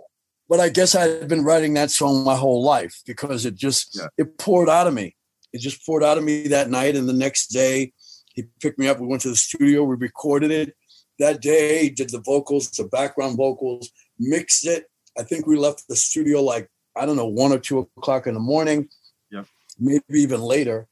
but 0.48 0.60
I 0.60 0.70
guess 0.70 0.94
I've 0.94 1.28
been 1.28 1.44
writing 1.44 1.74
that 1.74 1.90
song 1.90 2.24
my 2.24 2.36
whole 2.36 2.62
life 2.62 3.02
because 3.04 3.44
it 3.44 3.54
just 3.54 3.98
yeah. 3.98 4.06
it 4.16 4.38
poured 4.38 4.70
out 4.70 4.86
of 4.86 4.94
me. 4.94 5.14
It 5.52 5.60
just 5.60 5.84
poured 5.84 6.04
out 6.04 6.18
of 6.18 6.24
me 6.24 6.48
that 6.48 6.70
night, 6.70 6.96
and 6.96 7.08
the 7.08 7.12
next 7.12 7.48
day 7.48 7.92
he 8.34 8.44
picked 8.60 8.78
me 8.78 8.88
up. 8.88 9.00
We 9.00 9.06
went 9.06 9.22
to 9.22 9.30
the 9.30 9.36
studio. 9.36 9.84
We 9.84 9.96
recorded 9.96 10.50
it 10.50 10.74
that 11.18 11.40
day. 11.40 11.90
Did 11.90 12.10
the 12.10 12.20
vocals, 12.20 12.70
the 12.70 12.84
background 12.84 13.36
vocals, 13.36 13.90
mixed 14.18 14.66
it. 14.66 14.86
I 15.18 15.22
think 15.22 15.46
we 15.46 15.56
left 15.56 15.84
the 15.88 15.96
studio 15.96 16.42
like 16.42 16.70
I 16.96 17.06
don't 17.06 17.16
know 17.16 17.26
one 17.26 17.52
or 17.52 17.58
two 17.58 17.88
o'clock 17.96 18.26
in 18.26 18.34
the 18.34 18.40
morning. 18.40 18.88
Yeah, 19.30 19.44
maybe 19.78 20.02
even 20.10 20.40
later. 20.40 20.86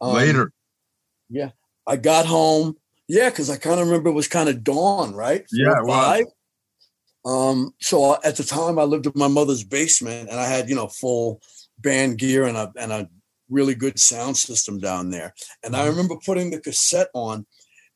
Um, 0.00 0.14
later. 0.14 0.52
Yeah, 1.28 1.50
I 1.86 1.96
got 1.96 2.26
home. 2.26 2.76
Yeah, 3.08 3.30
because 3.30 3.48
I 3.48 3.56
kind 3.56 3.80
of 3.80 3.86
remember 3.86 4.10
it 4.10 4.14
was 4.14 4.28
kind 4.28 4.48
of 4.48 4.62
dawn, 4.62 5.14
right? 5.14 5.46
Yeah, 5.50 5.74
five. 5.86 6.26
Um, 7.24 7.74
so 7.80 8.16
at 8.22 8.36
the 8.36 8.44
time 8.44 8.78
I 8.78 8.84
lived 8.84 9.06
in 9.06 9.12
my 9.14 9.28
mother's 9.28 9.64
basement 9.64 10.30
and 10.30 10.38
I 10.38 10.46
had, 10.46 10.68
you 10.68 10.74
know, 10.74 10.88
full 10.88 11.40
band 11.78 12.18
gear 12.18 12.44
and 12.44 12.56
a, 12.56 12.72
and 12.76 12.92
a 12.92 13.08
really 13.48 13.74
good 13.74 13.98
sound 13.98 14.36
system 14.36 14.78
down 14.78 15.10
there. 15.10 15.34
And 15.62 15.74
I 15.74 15.80
mm-hmm. 15.80 15.90
remember 15.90 16.16
putting 16.24 16.50
the 16.50 16.60
cassette 16.60 17.08
on 17.14 17.46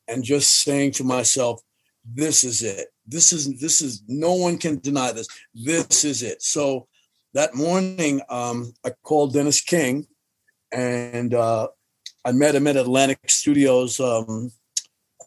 and 0.07 0.23
just 0.23 0.61
saying 0.61 0.91
to 0.93 1.03
myself, 1.03 1.61
this 2.05 2.43
is 2.43 2.61
it. 2.61 2.87
This 3.05 3.31
is, 3.31 3.59
this 3.59 3.81
is, 3.81 4.03
no 4.07 4.33
one 4.33 4.57
can 4.57 4.79
deny 4.79 5.11
this. 5.11 5.27
This 5.53 6.03
is 6.03 6.23
it. 6.23 6.41
So 6.41 6.87
that 7.33 7.55
morning, 7.55 8.21
um, 8.29 8.73
I 8.85 8.91
called 9.03 9.33
Dennis 9.33 9.61
King 9.61 10.07
and, 10.71 11.33
uh, 11.33 11.69
I 12.25 12.31
met 12.31 12.55
him 12.55 12.67
at 12.67 12.77
Atlantic 12.77 13.29
Studios, 13.29 13.99
um, 13.99 14.51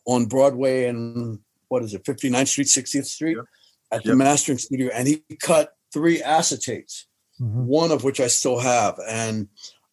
on 0.07 0.27
Broadway 0.27 0.87
and 0.87 1.41
what 1.69 1.83
is 1.83 1.95
it, 1.95 2.05
59th 2.05 2.49
Street, 2.49 2.67
60th 2.69 3.07
Street. 3.07 3.37
Yep 3.37 3.47
at 3.93 4.05
the 4.05 4.17
mastering 4.17 4.59
studio, 4.59 4.91
and 4.93 5.07
he 5.07 5.23
cut 5.41 5.75
three 5.93 6.21
acetates, 6.21 7.05
mm-hmm. 7.41 7.67
one 7.67 7.93
of 7.93 8.05
which 8.05 8.21
I 8.21 8.27
still 8.27 8.59
have. 8.59 8.99
And 9.09 9.49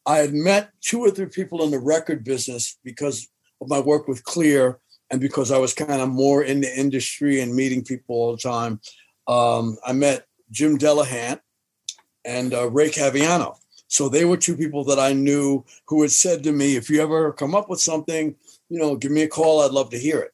I 0.06 0.18
had 0.18 0.34
met 0.34 0.72
two 0.82 1.00
or 1.00 1.12
three 1.12 1.28
people 1.28 1.64
in 1.64 1.72
the 1.72 1.80
record 1.80 2.24
business 2.24 2.78
because 2.84 3.28
of 3.62 3.70
my 3.70 3.80
work 3.80 4.08
with 4.08 4.24
Kleeer 4.24 4.80
and 5.10 5.22
because 5.22 5.52
I 5.52 5.58
was 5.58 5.74
kind 5.74 6.02
of 6.02 6.10
more 6.10 6.44
in 6.44 6.62
the 6.62 6.80
industry 6.80 7.40
and 7.40 7.56
meeting 7.56 7.84
people 7.84 8.16
all 8.16 8.32
the 8.32 8.42
time. 8.42 8.82
Um, 9.28 9.78
I 9.86 9.94
met 9.94 10.26
Jim 10.52 10.78
Delehant 10.78 11.40
and 12.26 12.54
uh, 12.54 12.70
Ray 12.70 12.90
Caviano. 12.90 13.56
So 13.88 14.10
they 14.10 14.26
were 14.26 14.38
two 14.38 14.58
people 14.58 14.84
that 14.86 15.00
I 15.00 15.14
knew 15.14 15.64
who 15.88 16.02
had 16.02 16.12
said 16.12 16.44
to 16.44 16.52
me, 16.52 16.76
if 16.76 16.90
you 16.90 17.02
ever 17.02 17.32
come 17.32 17.54
up 17.54 17.70
with 17.70 17.80
something, 17.80 18.36
you 18.70 18.80
know, 18.80 18.96
give 18.96 19.12
me 19.12 19.22
a 19.22 19.28
call. 19.28 19.62
I'd 19.62 19.72
love 19.72 19.92
to 19.92 20.00
hear 20.00 20.20
it. 20.20 20.32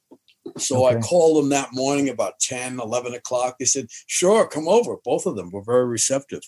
So 0.58 0.88
okay. 0.88 0.98
I 0.98 1.02
called 1.02 1.44
them 1.44 1.50
that 1.50 1.70
morning 1.74 2.10
about 2.10 2.40
10, 2.40 2.80
11 2.80 3.14
o'clock. 3.14 3.58
They 3.60 3.66
said, 3.66 3.88
sure, 4.08 4.48
come 4.48 4.68
over. 4.68 4.96
Both 5.04 5.26
of 5.26 5.36
them 5.36 5.52
were 5.52 5.62
very 5.62 5.86
receptive. 5.86 6.42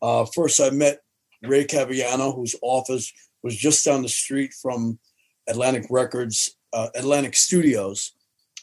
Uh, 0.00 0.24
first, 0.34 0.60
I 0.60 0.70
met 0.70 1.00
Ray 1.42 1.64
Caviano, 1.64 2.34
whose 2.34 2.54
office 2.62 3.12
was 3.42 3.56
just 3.56 3.84
down 3.84 4.02
the 4.02 4.08
street 4.08 4.52
from 4.54 4.98
Atlantic 5.48 5.86
Records, 5.90 6.56
uh, 6.72 6.88
Atlantic 6.94 7.36
Studios. 7.36 8.12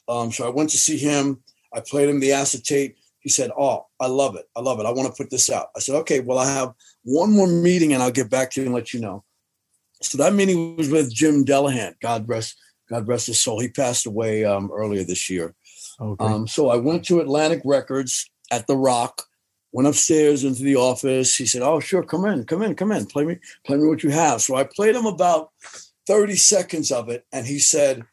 Um, 0.08 0.32
so 0.32 0.46
I 0.46 0.50
went 0.50 0.70
to 0.72 0.78
see 0.78 0.98
him. 0.98 1.42
I 1.74 1.80
played 1.80 2.10
him 2.10 2.20
the 2.20 2.34
acetate. 2.34 2.98
He 3.20 3.30
said, 3.30 3.52
Oh, 3.58 3.88
I 4.00 4.08
love 4.08 4.36
it. 4.36 4.46
I 4.56 4.60
love 4.60 4.80
it. 4.80 4.86
I 4.86 4.92
want 4.92 5.14
to 5.14 5.24
put 5.24 5.32
this 5.32 5.50
out. 5.50 5.68
I 5.76 5.80
said, 5.80 5.96
Okay, 5.96 6.20
well, 6.20 6.38
I 6.38 6.50
have 6.52 6.74
one 7.04 7.32
more 7.32 7.48
meeting 7.48 7.94
and 7.94 8.04
I'll 8.04 8.12
get 8.12 8.30
back 8.30 8.52
to 8.52 8.62
you 8.62 8.66
and 8.66 8.76
let 8.76 8.94
you 8.94 9.00
know. 9.00 9.24
So 10.02 10.18
that 10.18 10.34
meeting 10.34 10.76
was 10.76 10.90
with 10.90 11.14
Jim 11.14 11.46
Delehant. 11.46 11.96
God 12.02 12.28
rest 12.28 12.58
God 12.90 13.08
rest 13.08 13.28
his 13.28 13.42
soul. 13.42 13.60
He 13.60 13.70
passed 13.70 14.06
away 14.06 14.44
um, 14.44 14.70
earlier 14.74 15.04
this 15.04 15.30
year. 15.30 15.56
Okay. 16.00 16.26
Um, 16.26 16.48
so 16.48 16.70
I 16.70 16.76
went 16.76 17.06
to 17.06 17.22
Atlantic 17.22 17.62
Records 17.64 18.30
at 18.52 18.68
the 18.68 18.76
Rock, 18.76 19.24
went 19.74 19.88
upstairs 19.88 20.46
into 20.46 20.64
the 20.64 20.78
office. 20.78 21.36
He 21.36 21.46
said, 21.46 21.64
"Oh, 21.64 21.82
sure, 21.82 22.04
come 22.04 22.26
in, 22.26 22.46
come 22.46 22.62
in, 22.62 22.76
come 22.76 22.94
in. 22.94 23.06
Play 23.08 23.26
me, 23.26 23.40
play 23.66 23.76
me 23.76 23.88
what 23.88 24.04
you 24.04 24.12
have." 24.12 24.42
So 24.42 24.56
I 24.56 24.64
played 24.64 24.96
him 24.96 25.06
about 25.06 25.50
thirty 26.08 26.36
seconds 26.36 26.92
of 26.92 27.10
it, 27.10 27.26
and 27.34 27.46
he 27.46 27.60
said, 27.60 28.04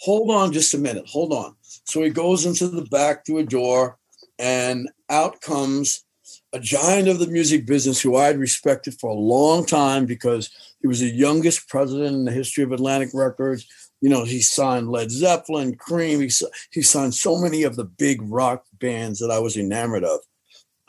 "Hold 0.00 0.30
on, 0.30 0.52
just 0.52 0.72
a 0.72 0.78
minute. 0.78 1.06
Hold 1.06 1.32
on." 1.32 1.56
So 1.84 2.02
he 2.02 2.10
goes 2.10 2.46
into 2.46 2.68
the 2.68 2.82
back 2.82 3.26
through 3.26 3.38
a 3.38 3.44
door, 3.44 3.98
and 4.38 4.88
out 5.10 5.40
comes 5.42 6.04
a 6.52 6.60
giant 6.60 7.08
of 7.08 7.18
the 7.18 7.26
music 7.26 7.66
business 7.66 8.00
who 8.00 8.16
I 8.16 8.26
had 8.26 8.38
respected 8.38 8.94
for 9.00 9.10
a 9.10 9.14
long 9.14 9.66
time 9.66 10.06
because 10.06 10.50
he 10.80 10.86
was 10.86 11.00
the 11.00 11.08
youngest 11.08 11.68
president 11.68 12.14
in 12.14 12.24
the 12.24 12.32
history 12.32 12.62
of 12.62 12.72
Atlantic 12.72 13.10
Records. 13.14 13.66
You 14.00 14.10
know, 14.10 14.24
he 14.24 14.40
signed 14.40 14.90
Led 14.90 15.10
Zeppelin, 15.10 15.76
Cream. 15.76 16.20
He, 16.20 16.30
he 16.70 16.82
signed 16.82 17.14
so 17.14 17.38
many 17.38 17.62
of 17.62 17.76
the 17.76 17.84
big 17.84 18.20
rock 18.22 18.64
bands 18.78 19.18
that 19.20 19.30
I 19.30 19.38
was 19.38 19.56
enamored 19.56 20.04
of. 20.04 20.20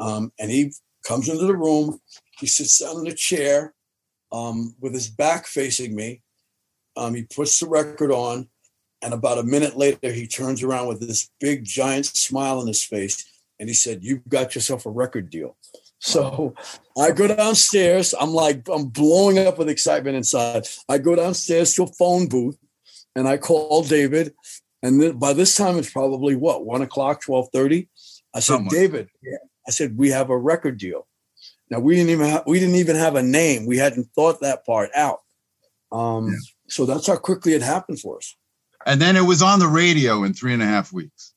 Um, 0.04 0.32
and 0.40 0.52
he 0.52 0.74
comes 1.08 1.30
into 1.30 1.46
the 1.46 1.56
room. 1.56 2.00
He 2.40 2.48
sits 2.48 2.80
down 2.80 3.06
in 3.06 3.12
a 3.12 3.16
chair 3.16 3.74
um, 4.32 4.76
with 4.80 4.94
his 4.94 5.10
back 5.10 5.46
facing 5.46 5.96
me. 5.96 6.22
Um, 6.98 7.14
he 7.14 7.24
puts 7.24 7.60
the 7.60 7.68
record 7.68 8.12
on. 8.12 8.50
And 9.02 9.14
about 9.14 9.38
a 9.38 9.44
minute 9.44 9.76
later, 9.76 10.12
he 10.12 10.28
turns 10.28 10.64
around 10.64 10.88
with 10.88 11.02
this 11.02 11.30
big, 11.40 11.66
giant 11.66 12.06
smile 12.06 12.60
on 12.60 12.68
his 12.68 12.84
face 12.84 13.26
and 13.60 13.70
he 13.70 13.74
said, 13.74 14.04
"You've 14.04 14.28
got 14.28 14.56
yourself 14.56 14.86
a 14.86 14.90
record 14.90 15.30
deal." 15.30 15.58
So 16.00 16.54
I 16.98 17.12
go 17.12 17.28
downstairs. 17.28 18.14
I'm 18.20 18.32
like, 18.32 18.68
I'm 18.70 18.88
blowing 18.88 19.40
up 19.40 19.58
with 19.58 19.70
excitement 19.70 20.18
inside. 20.18 20.68
I 20.90 20.98
go 20.98 21.16
downstairs 21.16 21.74
to 21.76 21.84
a 21.84 21.88
phone 21.88 22.28
booth 22.28 22.58
and 23.16 23.28
I 23.28 23.38
call 23.38 23.84
David. 23.84 24.34
And 24.82 25.02
then 25.02 25.18
by 25.18 25.32
this 25.32 25.56
time, 25.56 25.78
it's 25.78 25.92
probably 25.92 26.36
what, 26.36 26.66
one 26.66 26.82
o'clock, 26.82 27.24
1230. 27.26 27.88
I 28.36 28.40
said. 28.42 28.68
David, 28.68 29.08
I 29.68 29.72
said, 29.72 29.98
we 29.98 30.10
have 30.10 30.30
a 30.30 30.38
record 30.38 30.78
deal. 30.78 31.08
Now 31.70 31.80
we 31.80 31.96
didn't 31.96 32.12
even 32.12 32.28
have, 32.28 32.44
we 32.46 32.60
didn't 32.60 32.76
even 32.76 32.96
have 32.96 33.16
a 33.16 33.24
name. 33.24 33.66
We 33.66 33.78
hadn't 33.78 34.10
thought 34.16 34.42
that 34.42 34.66
part 34.66 34.90
out. 34.96 35.20
Um, 35.92 36.28
yeah. 36.28 36.36
So 36.68 36.86
that's 36.86 37.08
how 37.08 37.16
quickly 37.18 37.54
it 37.54 37.62
happened 37.62 38.00
for 38.00 38.18
us. 38.18 38.36
And 38.86 39.02
then 39.02 39.16
it 39.16 39.22
was 39.22 39.42
on 39.42 39.60
the 39.60 39.68
radio 39.68 40.24
in 40.24 40.34
three 40.34 40.54
and 40.54 40.62
a 40.62 40.66
half 40.66 40.92
weeks. 40.92 41.34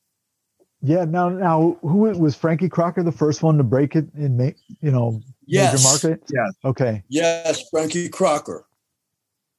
Yeah. 0.82 1.04
Now, 1.04 1.28
now, 1.28 1.78
who 1.82 1.98
was 1.98 2.34
Frankie 2.36 2.68
Crocker 2.68 3.02
the 3.02 3.12
first 3.12 3.42
one 3.42 3.56
to 3.58 3.64
break 3.64 3.96
it 3.96 4.06
in, 4.14 4.36
ma- 4.36 4.50
you 4.80 4.90
know, 4.90 5.20
yes. 5.46 5.72
major 5.72 5.84
market? 5.84 6.30
Yes. 6.32 6.54
Okay. 6.64 7.02
Yes, 7.08 7.68
Frankie 7.70 8.08
Crocker. 8.08 8.66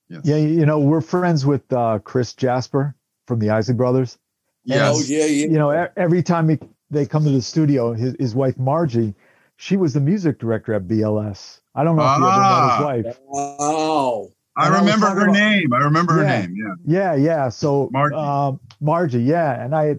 Yes. 0.09 0.21
Yeah, 0.23 0.37
you 0.37 0.65
know, 0.65 0.79
we're 0.79 1.01
friends 1.01 1.45
with 1.45 1.71
uh, 1.73 1.99
Chris 1.99 2.33
Jasper 2.33 2.95
from 3.25 3.39
the 3.39 3.49
Isley 3.49 3.73
Brothers. 3.73 4.17
Yes. 4.63 4.95
Oh, 4.95 5.01
yeah, 5.05 5.25
yeah. 5.25 5.47
You 5.47 5.57
know, 5.57 5.69
every 5.97 6.23
time 6.23 6.49
he, 6.49 6.59
they 6.89 7.05
come 7.05 7.23
to 7.23 7.31
the 7.31 7.41
studio, 7.41 7.93
his, 7.93 8.15
his 8.19 8.35
wife 8.35 8.57
Margie, 8.57 9.13
she 9.57 9.77
was 9.77 9.93
the 9.93 9.99
music 9.99 10.39
director 10.39 10.73
at 10.73 10.83
BLS. 10.83 11.59
I 11.75 11.83
don't 11.83 11.95
know 11.95 12.03
if 12.03 12.07
ah. 12.09 12.17
you 12.17 12.93
ever 12.93 13.03
met 13.03 13.07
his 13.07 13.17
ah. 13.17 13.35
wife. 13.35 13.67
Wow. 13.67 14.29
I 14.55 14.79
remember 14.79 15.05
I 15.05 15.13
her 15.13 15.23
about, 15.23 15.33
name. 15.33 15.73
I 15.73 15.77
remember 15.77 16.17
yeah, 16.17 16.41
her 16.41 16.47
name. 16.47 16.55
Yeah. 16.85 17.13
Yeah, 17.13 17.15
yeah. 17.15 17.49
So 17.49 17.89
Margie. 17.91 18.15
Um, 18.15 18.59
Margie, 18.81 19.21
yeah. 19.21 19.63
And 19.63 19.75
I 19.75 19.97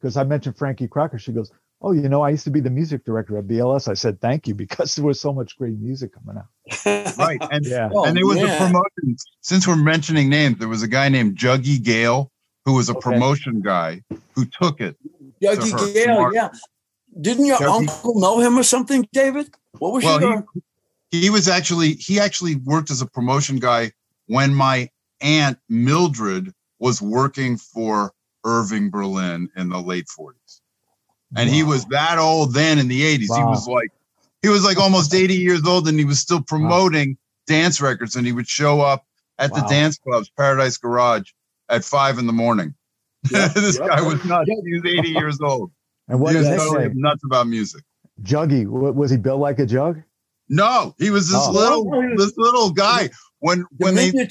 because 0.00 0.16
I 0.16 0.24
mentioned 0.24 0.56
Frankie 0.56 0.88
Crocker. 0.88 1.18
She 1.18 1.32
goes, 1.32 1.52
Oh, 1.82 1.92
you 1.92 2.08
know, 2.08 2.22
I 2.22 2.30
used 2.30 2.44
to 2.44 2.50
be 2.50 2.60
the 2.60 2.70
music 2.70 3.04
director 3.04 3.38
at 3.38 3.44
BLS. 3.44 3.86
I 3.86 3.94
said, 3.94 4.20
Thank 4.20 4.48
you, 4.48 4.54
because 4.64 4.94
there 4.96 5.04
was 5.04 5.20
so 5.20 5.32
much 5.32 5.56
great 5.56 5.78
music 5.78 6.12
coming 6.14 6.42
out. 6.42 7.16
right. 7.16 7.38
And, 7.50 7.64
yeah. 7.64 7.88
Oh, 7.92 8.04
and 8.04 8.16
there 8.16 8.26
was 8.26 8.38
yeah. 8.38 8.54
a 8.54 8.58
promotion. 8.58 9.16
Since 9.40 9.68
we're 9.68 9.76
mentioning 9.76 10.28
names, 10.28 10.58
there 10.58 10.68
was 10.68 10.82
a 10.82 10.88
guy 10.88 11.08
named 11.08 11.36
Juggy 11.36 11.82
Gale 11.82 12.30
who 12.64 12.74
was 12.74 12.88
a 12.88 12.92
okay. 12.92 13.00
promotion 13.00 13.60
guy 13.60 14.02
who 14.34 14.44
took 14.46 14.80
it. 14.80 14.96
Juggy 15.42 15.94
Gale, 15.94 16.32
yeah. 16.32 16.50
Didn't 17.20 17.46
your 17.46 17.62
uncle 17.62 18.18
know 18.18 18.40
him 18.40 18.58
or 18.58 18.62
something, 18.62 19.08
David? 19.12 19.48
What 19.78 19.92
was 19.92 20.04
Well, 20.04 20.20
your? 20.20 20.46
he 21.10 21.20
he 21.22 21.30
was 21.30 21.48
actually 21.48 21.94
he 21.94 22.20
actually 22.20 22.56
worked 22.56 22.90
as 22.90 23.00
a 23.00 23.06
promotion 23.06 23.58
guy 23.58 23.92
when 24.26 24.54
my 24.54 24.90
aunt 25.20 25.58
Mildred 25.68 26.52
was 26.78 27.00
working 27.00 27.56
for 27.56 28.12
Irving 28.44 28.90
Berlin 28.90 29.48
in 29.56 29.68
the 29.68 29.80
late 29.80 30.06
40s. 30.06 30.60
And 31.36 31.50
he 31.50 31.62
was 31.62 31.84
that 31.86 32.18
old 32.18 32.54
then 32.54 32.78
in 32.78 32.88
the 32.88 33.02
80s. 33.02 33.36
He 33.36 33.42
was 33.42 33.66
like 33.66 33.90
he 34.42 34.48
was 34.48 34.64
like 34.64 34.78
almost 34.78 35.14
80 35.14 35.34
years 35.34 35.66
old 35.66 35.88
and 35.88 35.98
he 35.98 36.04
was 36.04 36.20
still 36.20 36.42
promoting 36.42 37.18
dance 37.46 37.80
records 37.80 38.16
and 38.16 38.26
he 38.26 38.32
would 38.32 38.48
show 38.48 38.80
up 38.80 39.04
at 39.38 39.52
the 39.52 39.60
dance 39.62 39.98
clubs, 39.98 40.30
Paradise 40.30 40.76
Garage, 40.76 41.30
at 41.68 41.84
five 41.84 42.18
in 42.18 42.26
the 42.26 42.32
morning. 42.32 42.74
Yeah, 43.30 43.48
this 43.54 43.78
yeah. 43.78 43.86
guy 43.88 44.02
was 44.02 44.24
nuts. 44.24 44.48
He 44.64 44.74
was 44.74 44.84
80 44.84 45.08
years 45.10 45.40
old. 45.40 45.70
And 46.08 46.20
what 46.20 46.32
he 46.34 46.38
was 46.38 46.48
totally 46.48 46.86
say? 46.86 46.92
nuts 46.94 47.22
about 47.24 47.46
music. 47.48 47.82
Juggy, 48.22 48.66
was 48.66 49.10
he 49.10 49.16
built 49.16 49.40
like 49.40 49.58
a 49.58 49.66
jug? 49.66 50.02
No, 50.48 50.94
he 50.98 51.10
was 51.10 51.28
this 51.28 51.36
Oh. 51.38 51.50
little 51.50 52.16
this 52.16 52.32
little 52.36 52.70
guy. 52.70 53.10
When 53.40 53.64
when 53.78 53.94
they. 53.94 54.10
He 54.10 54.26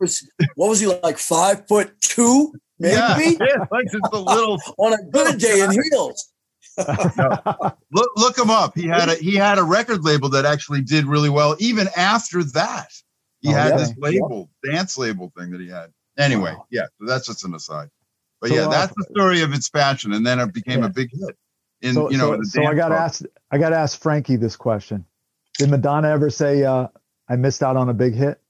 was, 0.00 0.28
what 0.56 0.68
was 0.68 0.80
he 0.80 0.86
like? 0.86 1.16
Five 1.18 1.66
foot 1.68 1.92
two, 2.02 2.52
maybe 2.78 2.94
yeah, 2.96 3.16
yeah, 3.18 3.64
like 3.70 3.86
just 3.90 4.12
a 4.12 4.18
little 4.18 4.58
on 4.78 4.92
a 4.92 5.02
good 5.10 5.38
day 5.38 5.60
in 5.62 5.70
heels. 5.70 6.28
look 6.76 8.10
look 8.16 8.38
him 8.38 8.50
up. 8.50 8.76
He 8.76 8.86
had 8.86 9.08
a 9.08 9.14
he 9.16 9.34
had 9.36 9.58
a 9.58 9.62
record 9.62 10.04
label 10.04 10.28
that 10.30 10.44
actually 10.44 10.82
did 10.82 11.06
really 11.06 11.30
well 11.30 11.56
even 11.58 11.88
after 11.96 12.42
that. 12.44 12.88
He 13.40 13.48
Oh, 13.50 13.52
had 13.52 13.70
yeah? 13.70 13.76
this 13.78 13.94
label, 13.96 14.50
dance 14.62 14.98
label 14.98 15.32
thing 15.38 15.50
that 15.52 15.60
he 15.60 15.68
had. 15.68 15.90
Anyway, 16.18 16.52
Wow. 16.52 16.66
yeah, 16.70 16.86
so 16.98 17.06
that's 17.06 17.26
just 17.26 17.44
an 17.44 17.54
aside. 17.54 17.88
But 18.40 18.48
So, 18.48 18.54
yeah, 18.56 18.68
that's 18.68 18.94
the 18.94 19.06
story 19.14 19.42
of 19.42 19.52
its 19.52 19.68
passion, 19.68 20.12
and 20.12 20.26
then 20.26 20.38
it 20.40 20.52
became 20.52 20.80
Yeah. 20.80 20.86
a 20.86 20.90
big 20.90 21.10
hit. 21.12 21.36
In 21.82 21.94
so, 21.94 22.10
you 22.10 22.18
know, 22.18 22.32
so, 22.32 22.36
the 22.38 22.44
so 22.46 22.64
I 22.64 22.74
got 22.74 22.88
to 22.88 22.94
club. 22.94 23.04
ask. 23.04 23.22
I 23.50 23.58
got 23.58 23.70
to 23.70 23.76
ask 23.76 23.98
Frankie 24.00 24.36
this 24.36 24.56
question. 24.56 25.04
Did 25.58 25.70
Madonna 25.70 26.08
ever 26.08 26.28
say, 26.30 26.64
uh, 26.64 26.88
"I 27.28 27.36
missed 27.36 27.62
out 27.62 27.76
on 27.76 27.88
a 27.88 27.94
big 27.94 28.14
hit"? 28.14 28.40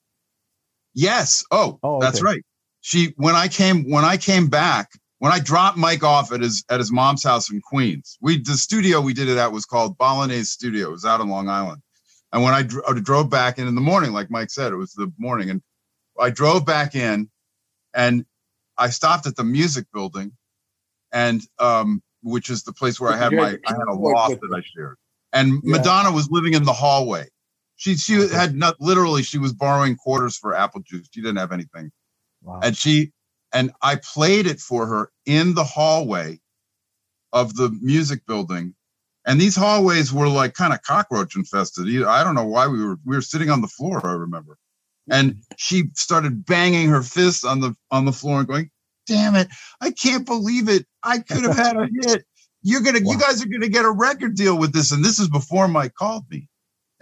Yes. 0.94 1.44
Oh, 1.50 1.78
Oh, 1.82 2.00
that's 2.00 2.18
okay. 2.18 2.24
right. 2.24 2.42
She 2.80 3.14
when 3.16 3.36
I 3.36 3.48
came 3.48 3.88
when 3.90 4.04
I 4.04 4.16
came 4.16 4.48
back 4.48 4.90
when 5.18 5.32
I 5.32 5.38
dropped 5.38 5.76
Mike 5.76 6.02
off 6.02 6.32
at 6.32 6.40
his 6.40 6.64
at 6.70 6.78
his 6.80 6.90
mom's 6.90 7.22
house 7.22 7.50
in 7.50 7.60
Queens. 7.60 8.18
We 8.20 8.38
the 8.42 8.54
studio 8.56 9.00
we 9.00 9.12
did 9.14 9.28
it 9.28 9.36
at 9.36 9.52
was 9.52 9.64
called 9.64 9.96
Bolognese 9.98 10.44
Studio. 10.44 10.88
It 10.88 10.92
was 10.92 11.04
out 11.04 11.20
on 11.20 11.28
Long 11.28 11.48
Island. 11.48 11.82
And 12.32 12.42
when 12.42 12.54
I, 12.54 12.60
I 12.88 12.98
drove 13.00 13.28
back 13.28 13.58
in 13.58 13.66
in 13.68 13.74
the 13.74 13.80
morning, 13.80 14.12
like 14.12 14.30
Mike 14.30 14.50
said, 14.50 14.72
it 14.72 14.76
was 14.76 14.92
the 14.92 15.12
morning, 15.18 15.50
and 15.50 15.62
I 16.18 16.30
drove 16.30 16.64
back 16.64 16.94
in, 16.94 17.28
and 17.94 18.24
I 18.80 18.90
stopped 18.90 19.26
at 19.28 19.36
the 19.36 19.44
music 19.44 19.86
building, 19.94 20.32
and 21.12 21.42
um, 21.60 22.02
which 22.22 22.50
is 22.50 22.64
the 22.64 22.74
place 22.74 23.00
where 23.00 23.12
I 23.12 23.18
had 23.18 23.32
my 23.34 23.58
I 23.66 23.72
had 23.74 23.88
a 23.88 23.94
loft 23.94 24.40
that 24.42 24.54
I 24.56 24.62
shared, 24.74 24.96
and. 25.32 25.62
Madonna 25.64 26.12
was 26.12 26.30
living 26.30 26.54
in 26.54 26.64
the 26.64 26.74
hallway. 26.74 27.28
She 27.76 27.96
she 27.96 28.14
had 28.28 28.56
not 28.56 28.76
literally 28.80 29.22
she 29.24 29.38
was 29.38 29.54
borrowing 29.54 29.96
quarters 29.96 30.38
for 30.38 30.54
apple 30.54 30.82
juice. 30.82 31.08
She 31.12 31.22
didn't 31.22 31.38
have 31.38 31.52
anything, 31.52 31.92
Wow. 32.42 32.60
and 32.62 32.76
she 32.76 33.12
and 33.52 33.72
I 33.82 33.96
played 33.96 34.46
it 34.46 34.60
for 34.60 34.86
her 34.86 35.12
in 35.26 35.54
the 35.54 35.64
hallway 35.64 36.40
of 37.32 37.56
the 37.56 37.70
music 37.82 38.26
building. 38.26 38.74
And 39.26 39.40
these 39.40 39.56
hallways 39.56 40.12
were 40.12 40.28
like 40.28 40.54
kind 40.54 40.74
of 40.74 40.82
cockroach 40.82 41.36
infested. 41.36 41.86
I 42.04 42.24
don't 42.24 42.36
know 42.36 42.46
why 42.46 42.68
we 42.68 42.84
were 42.84 42.98
we 43.06 43.16
were 43.16 43.22
sitting 43.22 43.50
on 43.50 43.62
the 43.62 43.68
floor. 43.68 44.06
I 44.06 44.14
remember, 44.14 44.58
and 45.10 45.36
she 45.56 45.84
started 45.94 46.46
banging 46.46 46.88
her 46.90 47.02
fist 47.02 47.44
on 47.44 47.60
the 47.60 47.76
on 47.90 48.04
the 48.06 48.12
floor 48.12 48.40
and 48.40 48.48
going, 48.48 48.70
"Damn 49.06 49.36
it! 49.36 49.48
I 49.80 49.90
can't 49.92 50.26
believe 50.26 50.68
it! 50.68 50.86
I 51.04 51.18
could 51.20 51.44
have 51.44 51.56
had 51.56 51.76
a 51.76 51.88
hit. 52.02 52.24
You're 52.62 52.82
gonna, 52.82 53.00
Wow. 53.02 53.12
you 53.14 53.18
guys 53.20 53.42
are 53.42 53.48
gonna 53.48 53.68
get 53.68 53.84
a 53.86 53.90
record 53.92 54.36
deal 54.36 54.58
with 54.58 54.72
this." 54.74 54.92
And 54.92 55.04
this 55.04 55.18
is 55.20 55.28
before 55.28 55.68
Mike 55.68 55.94
called 55.94 56.24
me. 56.30 56.48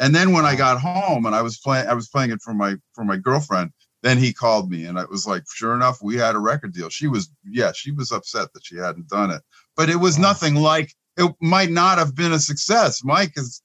And 0.01 0.15
then 0.15 0.33
when 0.33 0.47
I 0.47 0.57
got 0.57 0.81
home 0.81 1.27
and 1.27 1.35
I 1.37 1.43
was 1.43 1.59
playing, 1.59 1.89
I 1.89 1.95
was 1.95 2.09
playing 2.09 2.33
it 2.33 2.43
for 2.43 2.55
my 2.55 2.77
for 2.95 3.05
my 3.05 3.19
girlfriend. 3.19 3.73
Then 4.05 4.19
he 4.19 4.33
called 4.35 4.71
me, 4.71 4.87
and 4.87 4.99
it 4.99 5.11
was 5.11 5.27
like, 5.27 5.45
sure 5.53 5.75
enough, 5.75 5.99
we 6.03 6.17
had 6.17 6.37
a 6.37 6.41
record 6.41 6.75
deal. 6.75 6.91
She 6.91 7.09
was, 7.09 7.31
yeah, 7.45 7.73
she 7.75 7.93
was 7.93 8.13
upset 8.13 8.53
that 8.55 8.65
she 8.67 8.77
hadn't 8.77 9.09
done 9.09 9.33
it, 9.33 9.43
but 9.77 9.91
it 9.91 9.97
was 9.97 10.19
Wow. 10.19 10.25
nothing 10.25 10.57
like 10.57 10.95
it. 11.19 11.33
Might 11.43 11.71
not 11.71 11.99
have 11.99 12.15
been 12.17 12.33
a 12.33 12.41
success. 12.41 13.03
Mike 13.05 13.33
is, 13.37 13.63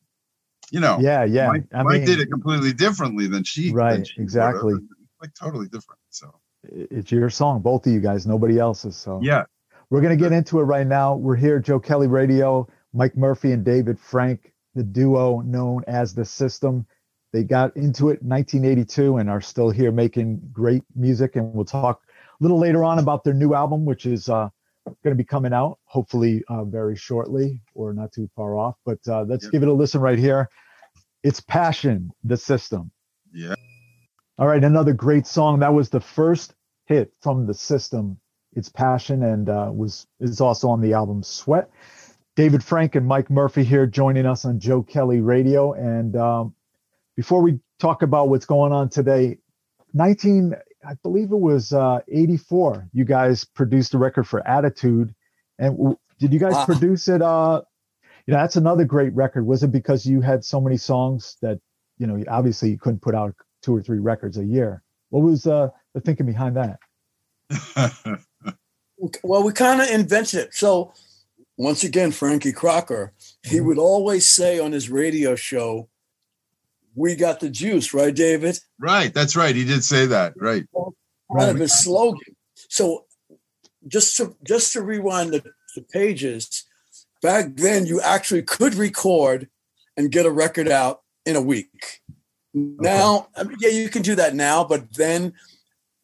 you 0.73 0.79
know, 0.79 0.97
yeah, 0.99 1.23
yeah. 1.23 1.47
Mike, 1.49 1.65
I 1.71 1.83
Mike 1.83 1.97
mean, 1.99 2.05
did 2.05 2.19
it 2.19 2.31
completely 2.31 2.73
differently 2.73 3.27
than 3.27 3.43
she. 3.43 3.67
than 3.67 3.75
Right, 3.75 4.07
she 4.07 4.19
exactly. 4.19 4.73
Like 5.21 5.29
totally 5.39 5.67
different. 5.67 5.99
So 6.09 6.33
it's 6.63 7.12
your 7.12 7.29
song, 7.29 7.62
both 7.62 7.86
of 7.86 7.93
you 7.93 7.99
guys, 7.99 8.25
nobody 8.25 8.57
else's. 8.57 8.95
So 8.95 9.19
yeah, 9.21 9.43
We're 9.91 10.01
going 10.01 10.17
to 10.17 10.21
get 10.21 10.31
into 10.31 10.59
it 10.59 10.63
right 10.63 10.88
now. 10.88 11.15
We're 11.15 11.36
here, 11.36 11.59
Joe 11.59 11.79
Kelley 11.79 12.07
Radio, 12.07 12.67
Mic 12.91 13.15
Murphy 13.15 13.51
and 13.51 13.63
David 13.63 13.99
Frank, 13.99 14.51
the 14.73 14.81
duo 14.81 15.41
known 15.41 15.83
as 15.86 16.15
The 16.15 16.25
System. 16.25 16.88
They 17.33 17.43
got 17.43 17.77
into 17.77 18.09
it 18.09 18.21
in 18.21 18.29
1982 18.29 19.17
and 19.17 19.29
are 19.29 19.41
still 19.41 19.69
here 19.69 19.91
making 19.91 20.41
great 20.51 20.83
music. 20.95 21.36
And 21.36 21.53
we'll 21.53 21.65
talk 21.65 22.01
a 22.07 22.43
little 22.43 22.59
later 22.59 22.83
on 22.83 22.97
about 22.97 23.23
their 23.23 23.36
new 23.36 23.53
album, 23.53 23.86
which 23.86 24.07
is 24.07 24.27
uh, 24.27 24.49
going 24.85 25.11
to 25.11 25.15
be 25.15 25.23
coming 25.23 25.53
out 25.53 25.79
hopefully 25.85 26.43
uh, 26.49 26.63
very 26.63 26.95
shortly 26.95 27.59
or 27.73 27.93
not 27.93 28.11
too 28.11 28.29
far 28.35 28.57
off. 28.57 28.75
But 28.85 28.99
uh, 29.07 29.23
let's 29.23 29.47
give 29.47 29.63
it 29.63 29.69
a 29.69 29.73
listen 29.73 30.01
right 30.01 30.19
here. 30.19 30.49
It's 31.23 31.39
Passion, 31.39 32.11
The 32.23 32.37
System. 32.37 32.91
yeah. 33.33 33.55
All 34.39 34.47
right, 34.47 34.63
another 34.63 34.93
great 34.93 35.27
song. 35.27 35.59
That 35.59 35.73
was 35.75 35.89
the 35.89 35.99
first 35.99 36.55
hit 36.85 37.13
from 37.21 37.45
the 37.45 37.53
system. 37.53 38.17
It's 38.55 38.67
passion 38.67 39.23
and 39.23 39.47
uh, 39.47 39.69
was 39.71 40.07
is 40.19 40.41
also 40.41 40.69
on 40.69 40.81
the 40.81 40.93
album 40.93 41.21
Sweat. 41.23 41.69
David 42.35 42.63
Frank 42.63 42.95
and 42.95 43.07
Mic 43.07 43.29
Murphy 43.29 43.63
here 43.63 43.85
joining 43.85 44.25
us 44.25 44.43
on 44.43 44.59
Joe 44.59 44.81
Kelley 44.81 45.21
Radio. 45.21 45.73
And 45.73 46.15
um, 46.15 46.55
before 47.15 47.41
we 47.43 47.59
talk 47.79 48.01
about 48.01 48.29
what's 48.29 48.45
going 48.45 48.71
on 48.71 48.89
today, 48.89 49.37
19, 49.93 50.55
I 50.85 50.95
believe 51.03 51.31
it 51.31 51.39
was 51.39 51.73
uh, 51.73 51.99
84. 52.07 52.89
You 52.93 53.05
guys 53.05 53.43
produced 53.45 53.93
a 53.93 53.97
record 53.97 54.27
for 54.27 54.45
Attitude, 54.47 55.13
and 55.59 55.77
w- 55.77 55.97
did 56.19 56.33
you 56.33 56.39
guys 56.39 56.55
Wow. 56.55 56.65
produce 56.65 57.07
it? 57.07 57.21
Uh, 57.21 57.61
you 58.27 58.33
know, 58.33 58.39
that's 58.39 58.55
another 58.55 58.85
great 58.85 59.13
record. 59.15 59.45
Was 59.45 59.63
it 59.63 59.71
because 59.71 60.05
you 60.05 60.21
had 60.21 60.43
so 60.45 60.59
many 60.61 60.77
songs 60.77 61.37
that 61.41 61.59
you 61.97 62.07
know 62.07 62.23
obviously 62.29 62.69
you 62.69 62.77
couldn't 62.77 63.01
put 63.01 63.15
out 63.15 63.33
two 63.61 63.75
or 63.75 63.81
three 63.81 63.99
records 63.99 64.37
a 64.37 64.45
year? 64.45 64.81
What 65.09 65.21
was 65.23 65.45
uh, 65.47 65.69
the 65.93 66.01
thinking 66.01 66.25
behind 66.25 66.57
that? 66.57 66.79
Well, 69.23 69.43
we 69.43 69.51
kind 69.51 69.81
of 69.81 69.89
invented 69.89 70.39
it. 70.39 70.53
So, 70.53 70.93
once 71.57 71.83
again, 71.83 72.11
Frankie 72.11 72.53
Crocker, 72.53 73.11
he 73.43 73.57
Mm-hmm. 73.57 73.65
would 73.67 73.77
always 73.77 74.25
say 74.25 74.59
on 74.59 74.71
his 74.71 74.89
radio 74.89 75.35
show, 75.35 75.89
"We 76.95 77.15
got 77.15 77.39
the 77.39 77.49
juice," 77.49 77.93
right, 77.93 78.13
David? 78.13 78.60
right. 78.79 79.13
That's 79.13 79.36
right. 79.36 79.56
He 79.56 79.65
did 79.65 79.84
say 79.84 80.06
that. 80.08 80.34
Right. 80.38 80.65
Kind 81.38 81.51
of 81.51 81.58
his 81.58 81.84
slogan. 81.84 82.36
So, 82.69 83.06
just 83.88 84.17
to 84.17 84.36
just 84.43 84.73
to 84.73 84.82
rewind 84.82 85.32
the, 85.32 85.43
the 85.75 85.82
pages, 85.82 86.65
back 87.21 87.56
then 87.56 87.86
you 87.86 88.01
actually 88.01 88.43
could 88.43 88.75
record 88.75 89.49
and 89.97 90.12
get 90.12 90.25
a 90.25 90.32
record 90.32 90.67
out 90.67 91.01
in 91.25 91.36
a 91.36 91.41
week. 91.41 92.01
Now, 92.53 93.27
I 93.36 93.43
mean, 93.43 93.58
yeah, 93.60 93.69
you 93.69 93.89
can 93.89 94.03
do 94.03 94.15
that 94.15 94.36
now, 94.36 94.63
but 94.63 94.93
then 94.93 95.34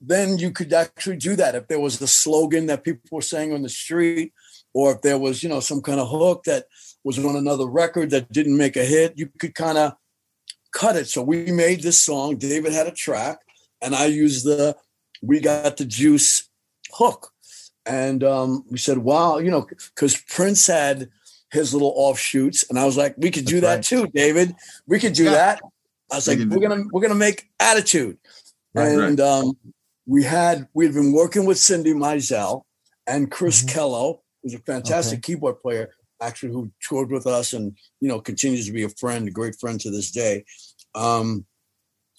then 0.01 0.37
you 0.37 0.51
could 0.51 0.71
actually 0.71 1.17
do 1.17 1.35
that 1.35 1.55
if 1.55 1.67
there 1.67 1.79
was 1.79 1.99
the 1.99 2.07
slogan 2.07 2.67
that 2.67 2.83
people 2.83 3.03
were 3.11 3.21
saying 3.21 3.53
on 3.53 3.61
the 3.61 3.69
street, 3.69 4.33
or 4.73 4.93
if 4.93 5.01
there 5.01 5.17
was, 5.17 5.43
you 5.43 5.49
know, 5.49 5.59
some 5.59 5.81
kind 5.81 5.99
of 5.99 6.09
hook 6.09 6.43
that 6.45 6.65
was 7.03 7.19
on 7.19 7.35
another 7.35 7.65
record 7.65 8.09
that 8.11 8.31
didn't 8.31 8.57
make 8.57 8.77
a 8.77 8.85
hit, 8.85 9.17
you 9.17 9.29
could 9.39 9.53
kind 9.55 9.77
of 9.77 9.93
cut 10.71 10.95
it. 10.95 11.07
So 11.07 11.21
we 11.21 11.51
made 11.51 11.81
this 11.81 11.99
song. 12.01 12.37
David 12.37 12.73
had 12.73 12.87
a 12.87 12.91
track, 12.91 13.39
and 13.81 13.95
I 13.95 14.05
used 14.05 14.45
the 14.45 14.75
"We 15.21 15.39
Got 15.39 15.77
the 15.77 15.85
Juice" 15.85 16.49
hook, 16.93 17.31
and 17.85 18.23
um, 18.23 18.65
we 18.69 18.77
said, 18.77 18.99
"Wow," 18.99 19.37
you 19.39 19.51
know, 19.51 19.67
because 19.95 20.17
Prince 20.17 20.67
had 20.67 21.09
his 21.51 21.73
little 21.73 21.93
offshoots, 21.95 22.65
and 22.69 22.77
I 22.79 22.85
was 22.85 22.97
like, 22.97 23.15
"We 23.17 23.31
could 23.31 23.45
do 23.45 23.59
That's 23.59 23.89
that 23.89 23.95
too, 23.95 24.07
David. 24.13 24.55
We 24.87 24.99
could 24.99 25.13
do 25.13 25.25
Yeah. 25.25 25.31
that." 25.31 25.61
I 26.11 26.15
was 26.15 26.27
We 26.27 26.35
like, 26.35 26.49
"We're 26.49 26.67
gonna 26.67 26.83
we're 26.91 27.01
gonna 27.01 27.15
make 27.15 27.49
attitude." 27.59 28.17
Right, 28.75 28.97
and 28.99 29.19
um, 29.19 29.57
we 30.05 30.23
had 30.23 30.67
we'd 30.73 30.93
been 30.93 31.11
working 31.11 31.45
with 31.45 31.57
Cindy 31.57 31.93
Mizelle 31.93 32.63
and 33.07 33.31
Chris 33.31 33.63
Mhm. 33.63 33.69
Kello, 33.69 34.19
who's 34.43 34.53
a 34.53 34.59
fantastic 34.59 35.23
keyboard 35.23 35.59
player, 35.59 35.89
actually 36.21 36.51
who 36.51 36.71
toured 36.87 37.11
with 37.11 37.25
us 37.27 37.53
and 37.53 37.75
you 38.01 38.07
know 38.09 38.19
continues 38.19 38.65
to 38.67 38.71
be 38.73 38.83
a 38.83 38.89
friend, 38.89 39.27
a 39.27 39.31
great 39.31 39.55
friend 39.59 39.79
to 39.81 39.91
this 39.91 40.11
day. 40.11 40.45
Um, 40.95 41.45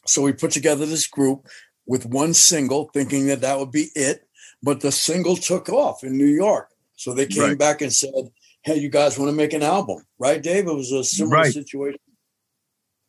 so 0.07 0.23
we 0.23 0.33
put 0.33 0.51
together 0.51 0.87
this 0.87 1.07
group 1.07 1.47
with 1.87 2.07
one 2.07 2.35
single, 2.35 2.91
thinking 2.95 3.27
that 3.27 3.41
that 3.43 3.59
would 3.59 3.71
be 3.73 3.89
it, 3.95 4.27
but 4.63 4.81
the 4.81 4.93
single 4.93 5.37
took 5.37 5.69
off 5.69 6.03
in 6.05 6.17
New 6.17 6.27
York. 6.27 6.71
So 6.97 7.15
they 7.15 7.27
came 7.27 7.43
Right. 7.51 7.59
back 7.59 7.81
and 7.83 7.93
said, 7.93 8.31
"Hey, 8.63 8.77
you 8.79 8.89
guys 8.89 9.19
want 9.19 9.31
to 9.31 9.37
make 9.37 9.53
an 9.53 9.63
album?" 9.63 10.05
Right, 10.19 10.43
Dave? 10.43 10.67
It 10.69 10.73
was 10.75 10.93
a 10.93 11.03
similar 11.05 11.37
Right. 11.37 11.53
situation. 11.53 12.01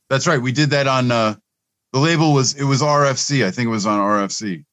That's 0.09 0.27
right. 0.27 0.41
We 0.41 0.51
did 0.51 0.71
that 0.71 0.87
on 0.87 1.11
uh, 1.11 1.35
the 1.93 1.99
label 1.99 2.33
was 2.33 2.53
it 2.55 2.63
was 2.63 2.81
RFC. 2.81 3.45
I 3.45 3.51
think 3.51 3.67
it 3.67 3.71
was 3.71 3.85
on 3.85 3.99
RFC. 3.99 4.65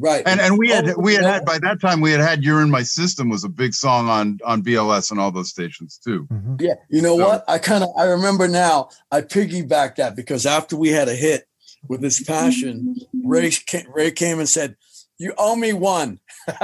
Right. 0.00 0.22
And 0.26 0.40
and 0.40 0.56
we 0.58 0.68
had 0.68 0.88
Oh, 0.90 0.94
we 0.96 1.14
had 1.14 1.24
had 1.24 1.44
by 1.44 1.58
that 1.58 1.80
time 1.80 2.00
we 2.00 2.12
had 2.12 2.20
had 2.20 2.44
"You're 2.44 2.62
in 2.62 2.70
My 2.70 2.84
System" 2.84 3.28
was 3.30 3.42
a 3.42 3.48
big 3.48 3.74
song 3.74 4.08
on 4.08 4.38
on 4.44 4.62
BLS 4.62 5.10
and 5.10 5.18
all 5.18 5.32
those 5.32 5.50
stations 5.50 5.98
too. 6.02 6.26
Mhm. 6.32 6.60
Yeah, 6.60 6.74
you 6.88 7.02
know 7.02 7.16
So- 7.18 7.26
what? 7.26 7.44
I 7.48 7.58
kind 7.58 7.82
of 7.82 7.90
I 7.98 8.04
remember 8.04 8.46
now. 8.46 8.90
I 9.10 9.22
piggybacked 9.22 9.96
that 9.96 10.14
because 10.14 10.46
after 10.46 10.76
we 10.76 10.90
had 10.90 11.08
a 11.08 11.14
hit 11.14 11.48
with 11.88 12.00
this 12.00 12.22
passion, 12.22 12.94
Ray 13.24 13.50
ca- 13.50 13.86
Ray 13.92 14.12
came 14.12 14.38
and 14.38 14.48
said, 14.48 14.76
"You 15.18 15.32
owe 15.36 15.56
me 15.56 15.72
one. 15.72 16.20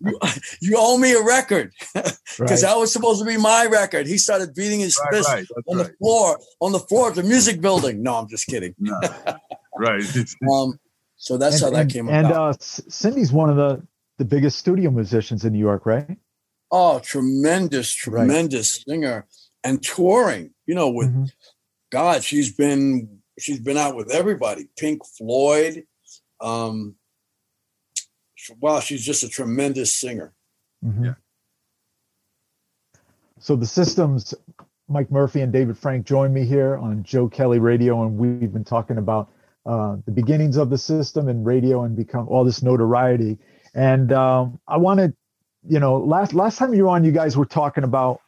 you, 0.00 0.18
you 0.60 0.74
owe 0.76 0.98
me 0.98 1.12
a 1.12 1.22
record 1.22 1.72
because 1.94 2.18
right. 2.38 2.60
that 2.60 2.76
was 2.76 2.92
supposed 2.92 3.20
to 3.20 3.26
be 3.26 3.36
my 3.36 3.66
record." 3.66 4.06
He 4.06 4.18
started 4.18 4.54
beating 4.54 4.80
his 4.80 4.98
Right, 5.02 5.14
fist 5.14 5.28
right, 5.28 5.46
on 5.68 5.78
right. 5.78 5.86
the 5.86 5.92
floor 5.98 6.38
on 6.60 6.72
the 6.72 6.78
floor 6.80 7.08
of 7.08 7.14
the 7.14 7.22
music 7.22 7.60
building. 7.60 8.02
No, 8.02 8.16
I'm 8.16 8.28
just 8.28 8.46
kidding. 8.46 8.74
No. 8.78 8.98
right. 9.78 10.02
Um, 10.52 10.78
so 11.22 11.36
that's 11.38 11.62
and, 11.62 11.64
how 11.64 11.70
that 11.70 11.82
and- 11.82 11.92
came 11.92 12.08
and, 12.08 12.26
about. 12.26 12.56
uh, 12.56 12.58
Cindy's 12.60 13.30
one 13.32 13.48
of 13.48 13.54
the 13.56 13.86
the 14.18 14.24
biggest 14.24 14.58
studio 14.58 14.90
musicians 14.90 15.44
in 15.44 15.52
New 15.52 15.58
York, 15.60 15.86
right? 15.86 16.18
oh, 16.74 16.98
tremendous, 17.00 18.06
Right. 18.06 18.20
tremendous 18.24 18.82
singer 18.88 19.26
and 19.62 19.82
touring. 19.82 20.54
You 20.66 20.74
know, 20.74 20.90
with 20.90 21.14
Mhm. 21.14 21.30
God, 21.90 22.24
she's 22.24 22.52
been 22.52 23.20
she's 23.38 23.60
been 23.60 23.76
out 23.76 23.94
with 23.94 24.10
everybody. 24.10 24.68
Pink 24.76 25.04
Floyd. 25.06 25.84
Um, 26.40 26.96
wow, 28.60 28.80
she's 28.80 29.02
just 29.04 29.22
a 29.22 29.28
tremendous 29.28 29.92
singer. 29.92 30.32
Mhm. 30.84 31.04
Yeah. 31.04 31.14
So 33.38 33.54
the 33.56 33.66
systems, 33.66 34.34
Mic 34.88 35.10
Murphy 35.10 35.40
and 35.40 35.52
David 35.52 35.76
Frank 35.78 36.06
join 36.06 36.32
me 36.32 36.44
here 36.44 36.76
on 36.76 37.02
Joe 37.02 37.28
Kelley 37.28 37.58
Radio, 37.58 38.02
and 38.04 38.16
we've 38.18 38.52
been 38.52 38.64
talking 38.64 38.98
about 38.98 39.30
uh, 39.64 39.96
the 40.04 40.12
beginnings 40.12 40.56
of 40.56 40.70
the 40.70 40.78
system 40.78 41.28
and 41.28 41.46
radio 41.46 41.84
and 41.84 41.96
become 41.96 42.28
all 42.28 42.44
this 42.44 42.62
notoriety. 42.62 43.38
And 43.74 44.12
um, 44.12 44.60
I 44.66 44.76
wanted, 44.76 45.14
you 45.66 45.78
know, 45.78 45.98
last 45.98 46.34
last 46.34 46.58
time 46.58 46.74
you 46.74 46.84
were 46.84 46.90
on, 46.90 47.04
you 47.04 47.12
guys 47.12 47.36
were 47.36 47.46
talking 47.46 47.84
about, 47.84 48.20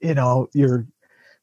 you 0.00 0.14
know, 0.14 0.48
you're 0.52 0.86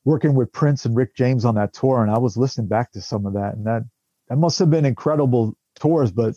working 0.03 0.35
with 0.35 0.51
Prince 0.51 0.85
and 0.85 0.95
Rick 0.95 1.15
James 1.15 1.45
on 1.45 1.55
that 1.55 1.73
tour, 1.73 2.03
and 2.03 2.11
I 2.11 2.19
was 2.19 2.37
listening 2.37 2.67
back 2.67 2.91
to 2.91 3.01
some 3.01 3.25
of 3.25 3.33
that, 3.33 3.55
and 3.55 3.65
that 3.65 3.83
that 4.29 4.37
must 4.37 4.59
have 4.59 4.69
been 4.69 4.85
incredible 4.85 5.55
tours, 5.75 6.11
but 6.11 6.35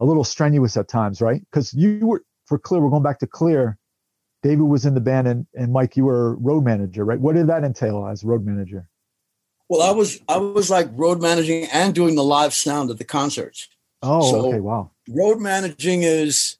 a 0.00 0.04
little 0.04 0.24
strenuous 0.24 0.76
at 0.76 0.88
times, 0.88 1.20
right? 1.20 1.40
Because 1.50 1.72
you 1.74 2.06
were 2.06 2.24
for 2.46 2.58
Kleeer, 2.58 2.82
we're 2.82 2.90
going 2.90 3.02
back 3.02 3.18
to 3.20 3.26
Kleeer. 3.26 3.76
David 4.42 4.64
was 4.64 4.84
in 4.84 4.94
the 4.94 5.00
band, 5.00 5.26
and, 5.26 5.46
and 5.54 5.72
Mic, 5.72 5.96
you 5.96 6.04
were 6.04 6.36
road 6.36 6.64
manager, 6.64 7.04
right? 7.04 7.18
What 7.18 7.34
did 7.34 7.46
that 7.46 7.64
entail 7.64 8.06
as 8.06 8.24
road 8.24 8.44
manager? 8.44 8.88
Well, 9.68 9.82
I 9.82 9.92
was 9.92 10.20
I 10.28 10.36
was 10.38 10.70
like 10.70 10.88
road 10.92 11.20
managing 11.22 11.64
and 11.72 11.94
doing 11.94 12.14
the 12.14 12.24
live 12.24 12.54
sound 12.54 12.90
at 12.90 12.98
the 12.98 13.04
concerts. 13.04 13.68
Oh, 14.02 14.30
So- 14.30 14.48
okay, 14.48 14.60
wow. 14.60 14.90
Road 15.08 15.40
managing 15.40 16.02
is 16.02 16.56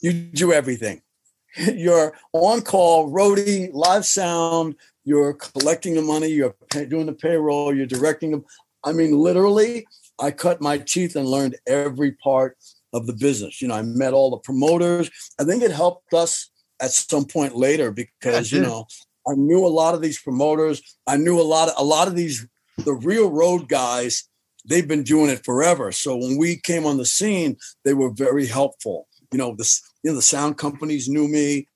you 0.00 0.12
do 0.12 0.52
everything. 0.52 1.02
You're 1.56 2.12
on 2.32 2.62
call, 2.62 3.10
roadie, 3.10 3.70
live 3.72 4.04
sound. 4.04 4.76
You're 5.04 5.32
collecting 5.34 5.94
the 5.94 6.02
money. 6.02 6.28
You're 6.28 6.54
pay, 6.70 6.84
doing 6.86 7.06
the 7.06 7.12
payroll. 7.12 7.74
You're 7.74 7.86
directing 7.86 8.32
them. 8.32 8.44
I 8.84 8.92
mean, 8.92 9.16
literally, 9.16 9.86
I 10.20 10.32
cut 10.32 10.60
my 10.60 10.78
teeth 10.78 11.16
and 11.16 11.26
learned 11.26 11.56
every 11.66 12.12
part 12.12 12.56
of 12.92 13.06
the 13.06 13.12
business. 13.12 13.62
You 13.62 13.68
know, 13.68 13.74
I 13.74 13.82
met 13.82 14.12
all 14.12 14.30
the 14.30 14.38
promoters. 14.38 15.10
I 15.40 15.44
think 15.44 15.62
it 15.62 15.70
helped 15.70 16.12
us 16.12 16.50
at 16.80 16.90
some 16.90 17.24
point 17.24 17.56
later 17.56 17.90
because 17.90 18.52
you 18.52 18.60
know 18.60 18.86
I 19.26 19.34
knew 19.34 19.66
a 19.66 19.68
lot 19.68 19.94
of 19.94 20.02
these 20.02 20.20
promoters. 20.20 20.82
I 21.06 21.16
knew 21.16 21.40
a 21.40 21.42
lot 21.42 21.68
of 21.68 21.74
a 21.78 21.84
lot 21.84 22.08
of 22.08 22.14
these 22.14 22.46
the 22.78 22.94
real 22.94 23.30
road 23.30 23.68
guys. 23.68 24.28
They've 24.68 24.86
been 24.86 25.04
doing 25.04 25.30
it 25.30 25.44
forever. 25.44 25.92
So 25.92 26.16
when 26.16 26.36
we 26.36 26.56
came 26.56 26.86
on 26.86 26.96
the 26.96 27.06
scene, 27.06 27.56
they 27.84 27.94
were 27.94 28.10
very 28.10 28.46
helpful. 28.46 29.06
You 29.32 29.38
know, 29.38 29.54
the 29.56 29.80
you 30.02 30.10
know 30.10 30.16
the 30.16 30.22
sound 30.22 30.58
companies 30.58 31.08
knew 31.08 31.28
me. 31.28 31.68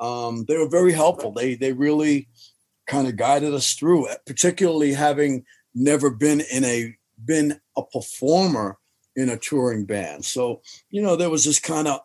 Um, 0.00 0.44
they 0.46 0.56
were 0.58 0.68
very 0.68 0.92
helpful. 0.92 1.32
They 1.32 1.54
they 1.54 1.72
really 1.72 2.28
kind 2.86 3.06
of 3.06 3.16
guided 3.16 3.54
us 3.54 3.74
through 3.74 4.08
particularly 4.26 4.92
having 4.92 5.44
never 5.74 6.10
been 6.10 6.42
in 6.52 6.64
a 6.64 6.94
been 7.24 7.60
a 7.76 7.82
performer 7.84 8.78
in 9.14 9.28
a 9.28 9.36
touring 9.36 9.84
band. 9.84 10.24
So 10.24 10.62
you 10.90 11.02
know 11.02 11.16
there 11.16 11.30
was 11.30 11.44
this 11.44 11.60
kind 11.60 11.88
of 11.88 12.00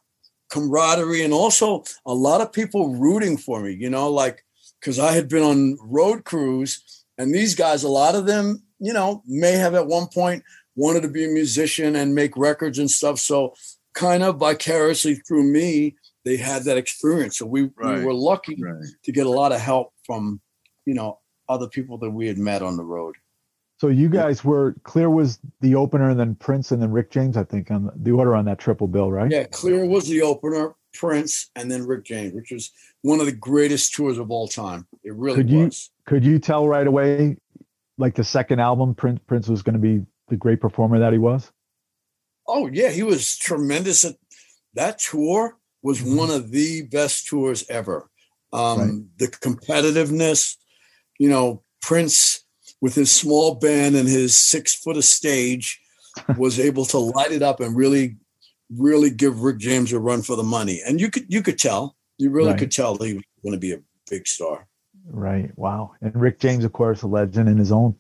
camaraderie 0.50 1.24
and 1.24 1.34
also 1.34 1.84
a 2.06 2.14
lot 2.14 2.42
of 2.42 2.54
people 2.54 2.96
rooting 2.96 3.38
for 3.38 3.62
me. 3.62 3.74
You 3.74 3.90
know, 3.90 4.10
like 4.10 4.44
because 4.80 5.00
I 5.00 5.12
had 5.14 5.30
been 5.30 5.44
on 5.44 5.78
road 5.82 6.24
crews 6.24 7.04
and 7.18 7.34
these 7.34 7.56
guys, 7.56 7.84
a 7.84 7.90
lot 7.90 8.16
of 8.16 8.26
them, 8.26 8.64
you 8.80 8.94
know, 8.94 9.24
may 9.26 9.54
have 9.54 9.76
at 9.76 9.88
one 9.88 10.08
point 10.08 10.44
wanted 10.76 11.02
to 11.02 11.08
be 11.10 11.26
a 11.26 11.30
musician 11.30 11.96
and 11.96 12.14
make 12.14 12.38
records 12.38 12.78
and 12.78 12.90
stuff. 12.90 13.20
So 13.20 13.54
kind 13.94 14.24
of 14.24 14.38
vicariously 14.38 15.16
through 15.16 15.44
me, 15.44 15.96
they 16.26 16.38
had 16.38 16.64
that 16.64 16.78
experience. 16.78 17.38
So 17.38 17.46
we, 17.46 17.64
we 17.64 18.04
were 18.04 18.14
lucky 18.14 18.58
Right. 18.62 18.76
to 19.06 19.12
get 19.12 19.26
a 19.26 19.32
lot 19.32 19.52
of 19.52 19.60
help 19.60 19.94
from, 20.06 20.42
you 20.86 20.94
know, 20.94 21.20
other 21.50 21.68
people 21.68 21.98
that 22.00 22.12
we 22.12 22.28
had 22.28 22.38
met 22.38 22.62
on 22.62 22.78
the 22.78 22.84
road. 22.84 23.16
So 23.80 23.90
you 23.90 24.10
guys 24.10 24.44
were 24.44 24.74
Kleeer 24.84 25.12
was 25.12 25.40
the 25.62 25.76
opener, 25.76 26.10
and 26.10 26.20
then 26.20 26.34
Prince, 26.36 26.72
and 26.72 26.82
then 26.82 26.92
Rick 26.92 27.12
James, 27.12 27.38
I 27.38 27.44
think, 27.44 27.70
on 27.70 27.86
the, 27.86 27.92
the 27.96 28.12
order 28.12 28.36
on 28.36 28.46
that 28.46 28.58
triple 28.58 28.88
bill, 28.88 29.12
right? 29.12 29.32
Yeah, 29.32 29.46
Kleeer 29.46 29.88
was 29.88 30.08
the 30.08 30.24
opener, 30.24 30.74
Prince, 30.98 31.50
and 31.56 31.70
then 31.72 31.86
Rick 31.86 32.06
James, 32.06 32.34
which 32.34 32.52
was 32.52 32.72
one 33.02 33.20
of 33.20 33.26
the 33.26 33.32
greatest 33.32 33.94
tours 33.94 34.18
of 34.18 34.32
all 34.32 34.48
time. 34.48 34.88
It 35.04 35.14
really 35.14 35.38
Could 35.38 35.50
you- 35.50 35.66
was. 35.66 35.90
Could 36.06 36.24
you 36.26 36.40
tell 36.40 36.68
right 36.68 36.88
away, 36.88 37.38
like 37.98 38.16
the 38.16 38.24
second 38.24 38.60
album, 38.60 38.96
Prince 38.96 39.20
Prince 39.28 39.48
was 39.48 39.62
going 39.62 39.74
to 39.74 39.80
be 39.80 40.06
the 40.30 40.38
great 40.38 40.62
performer 40.62 41.00
that 41.00 41.12
he 41.14 41.20
was? 41.20 41.52
Oh 42.48 42.68
yeah, 42.68 42.90
he 42.90 43.04
was 43.04 43.38
tremendous. 43.38 44.06
At, 44.06 44.16
that 44.74 45.00
tour 45.00 45.58
was 45.82 46.00
Mhm. 46.02 46.16
one 46.18 46.30
of 46.32 46.52
the 46.52 46.84
best 46.84 47.28
tours 47.28 47.66
ever. 47.70 48.10
Um, 48.54 48.80
Right. 48.80 49.18
The 49.18 49.28
competitiveness, 49.28 50.56
you 51.20 51.30
know, 51.30 51.64
Prince 51.82 52.42
with 52.82 52.96
his 52.96 53.12
small 53.12 53.56
band 53.56 53.96
and 53.96 54.08
his 54.08 54.38
six 54.38 54.74
foot 54.76 54.98
of 54.98 55.04
stage 55.06 55.82
was 56.38 56.60
able 56.60 56.86
to 56.86 56.98
light 56.98 57.32
it 57.32 57.42
up 57.42 57.60
and 57.60 57.76
really, 57.76 58.16
really 58.76 59.10
give 59.10 59.42
Rick 59.42 59.58
James 59.60 59.94
a 59.94 60.00
run 60.00 60.22
for 60.22 60.36
the 60.36 60.44
money. 60.44 60.82
And 60.86 61.00
you 61.00 61.10
could 61.10 61.26
you 61.30 61.42
could 61.42 61.58
tell, 61.58 61.96
you 62.18 62.30
really 62.30 62.50
Right. 62.52 62.60
could 62.60 62.72
tell 62.72 62.96
that 62.96 63.06
he 63.08 63.14
was 63.16 63.24
going 63.44 63.54
to 63.54 63.60
be 63.60 63.74
a 63.74 63.80
big 64.10 64.28
star. 64.28 64.68
Right. 65.06 65.52
Wow. 65.58 65.94
And 66.02 66.14
Rick 66.16 66.40
James, 66.40 66.66
of 66.66 66.74
course, 66.74 67.02
a 67.02 67.08
legend 67.08 67.48
in 67.50 67.58
his 67.58 67.72
own. 67.72 67.96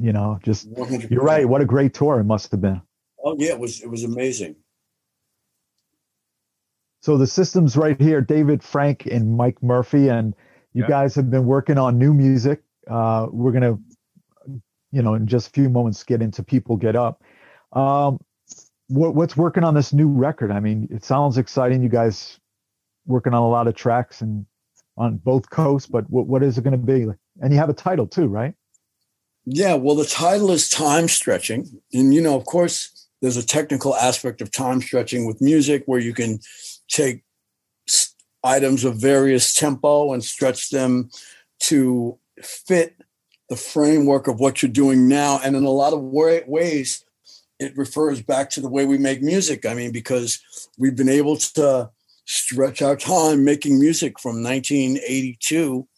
You 0.00 0.12
know, 0.12 0.38
just 0.42 0.70
100%. 0.72 1.10
you're 1.10 1.22
right. 1.22 1.48
What 1.48 1.60
a 1.60 1.64
great 1.64 1.94
tour 1.94 2.20
it 2.20 2.24
must 2.24 2.50
have 2.50 2.60
been. 2.60 2.80
Oh 3.24 3.34
yeah, 3.38 3.50
it 3.50 3.58
was 3.58 3.80
it 3.82 3.88
was 3.90 4.04
amazing. 4.04 4.56
So 7.00 7.16
the 7.16 7.26
system's 7.26 7.76
right 7.76 8.00
here, 8.00 8.20
David 8.20 8.62
Frank 8.62 9.06
and 9.06 9.36
Mic 9.36 9.62
Murphy, 9.62 10.08
and 10.08 10.34
you 10.74 10.82
Yeah. 10.82 10.88
guys 10.88 11.14
have 11.14 11.30
been 11.30 11.46
working 11.46 11.78
on 11.78 11.98
new 11.98 12.12
music. 12.12 12.62
Uh, 12.88 13.28
we're 13.30 13.52
gonna, 13.52 13.78
you 14.92 15.02
know, 15.02 15.14
in 15.14 15.26
just 15.26 15.48
a 15.48 15.50
few 15.50 15.68
moments 15.70 16.02
get 16.04 16.22
into 16.22 16.42
people 16.42 16.76
get 16.76 16.96
up. 16.96 17.22
Um, 17.72 18.20
what, 18.88 19.14
what's 19.14 19.36
working 19.36 19.64
on 19.64 19.74
this 19.74 19.92
new 19.92 20.08
record? 20.08 20.50
I 20.50 20.60
mean, 20.60 20.88
it 20.90 21.04
sounds 21.04 21.38
exciting. 21.38 21.82
You 21.82 21.88
guys 21.88 22.38
working 23.06 23.34
on 23.34 23.42
a 23.42 23.48
lot 23.48 23.68
of 23.68 23.74
tracks 23.74 24.20
and 24.20 24.46
on 24.96 25.16
both 25.18 25.48
coasts, 25.50 25.88
but 25.88 26.08
what, 26.10 26.26
what 26.26 26.42
is 26.42 26.58
it 26.58 26.64
going 26.64 26.72
to 26.72 26.78
be? 26.78 27.06
And 27.40 27.52
you 27.52 27.58
have 27.58 27.70
a 27.70 27.74
title 27.74 28.06
too, 28.06 28.26
right? 28.26 28.54
Yeah, 29.44 29.74
well, 29.74 29.94
the 29.94 30.04
title 30.04 30.50
is 30.50 30.68
time 30.68 31.08
stretching. 31.08 31.80
And, 31.92 32.12
you 32.12 32.20
know, 32.20 32.36
of 32.36 32.44
course, 32.44 33.08
there's 33.22 33.36
a 33.36 33.46
technical 33.46 33.94
aspect 33.94 34.40
of 34.40 34.50
time 34.50 34.80
stretching 34.80 35.26
with 35.26 35.40
music 35.40 35.84
where 35.86 36.00
you 36.00 36.12
can 36.12 36.40
take 36.88 37.22
items 38.44 38.84
of 38.84 39.00
various 39.00 39.54
tempo 39.54 40.12
and 40.12 40.22
stretch 40.22 40.70
them 40.70 41.10
to 41.60 42.18
fit 42.42 42.96
the 43.48 43.56
framework 43.56 44.28
of 44.28 44.38
what 44.38 44.62
you're 44.62 44.70
doing 44.70 45.08
now. 45.08 45.40
And 45.42 45.56
in 45.56 45.64
a 45.64 45.70
lot 45.70 45.92
of 45.92 46.00
wa- 46.00 46.40
ways, 46.46 47.04
it 47.58 47.76
refers 47.76 48.22
back 48.22 48.50
to 48.50 48.60
the 48.60 48.68
way 48.68 48.86
we 48.86 48.98
make 48.98 49.22
music. 49.22 49.66
I 49.66 49.74
mean, 49.74 49.92
because 49.92 50.40
we've 50.78 50.96
been 50.96 51.08
able 51.08 51.36
to 51.36 51.90
stretch 52.24 52.82
our 52.82 52.96
time 52.96 53.44
making 53.44 53.78
music 53.80 54.18
from 54.20 54.42
1982 54.42 55.88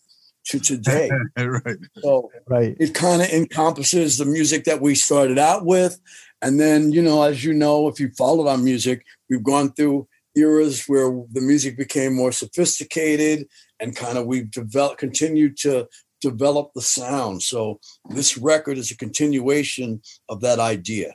to 0.47 0.61
today. 0.61 1.11
right. 1.39 1.76
So, 1.99 2.30
Right. 2.49 2.76
it 2.80 2.95
kind 2.95 3.20
of 3.22 3.28
encompasses 3.28 4.16
the 4.16 4.24
music 4.24 4.64
that 4.64 4.80
we 4.80 4.95
started 4.95 5.39
out 5.39 5.64
with 5.66 6.01
and 6.43 6.59
then 6.59 6.93
you 6.93 7.03
know 7.03 7.22
as 7.22 7.45
you 7.45 7.53
know 7.53 7.89
if 7.89 8.01
you 8.01 8.11
followed 8.16 8.49
our 8.49 8.59
music 8.59 9.05
we've 9.28 9.43
gone 9.43 9.72
through 9.72 10.07
eras 10.37 10.84
where 10.87 11.11
the 11.32 11.41
music 11.41 11.76
became 11.76 12.14
more 12.14 12.32
sophisticated 12.32 13.47
and 13.80 13.97
kind 13.97 14.16
of 14.16 14.26
we've 14.26 14.51
developed 14.51 14.99
continued 14.99 15.57
to 15.57 15.87
develop 16.20 16.70
the 16.74 16.82
sound 16.82 17.43
so 17.43 17.80
this 18.11 18.37
record 18.39 18.78
is 18.78 18.91
a 18.91 18.97
continuation 18.97 20.01
of 20.28 20.41
that 20.41 20.59
idea 20.59 21.12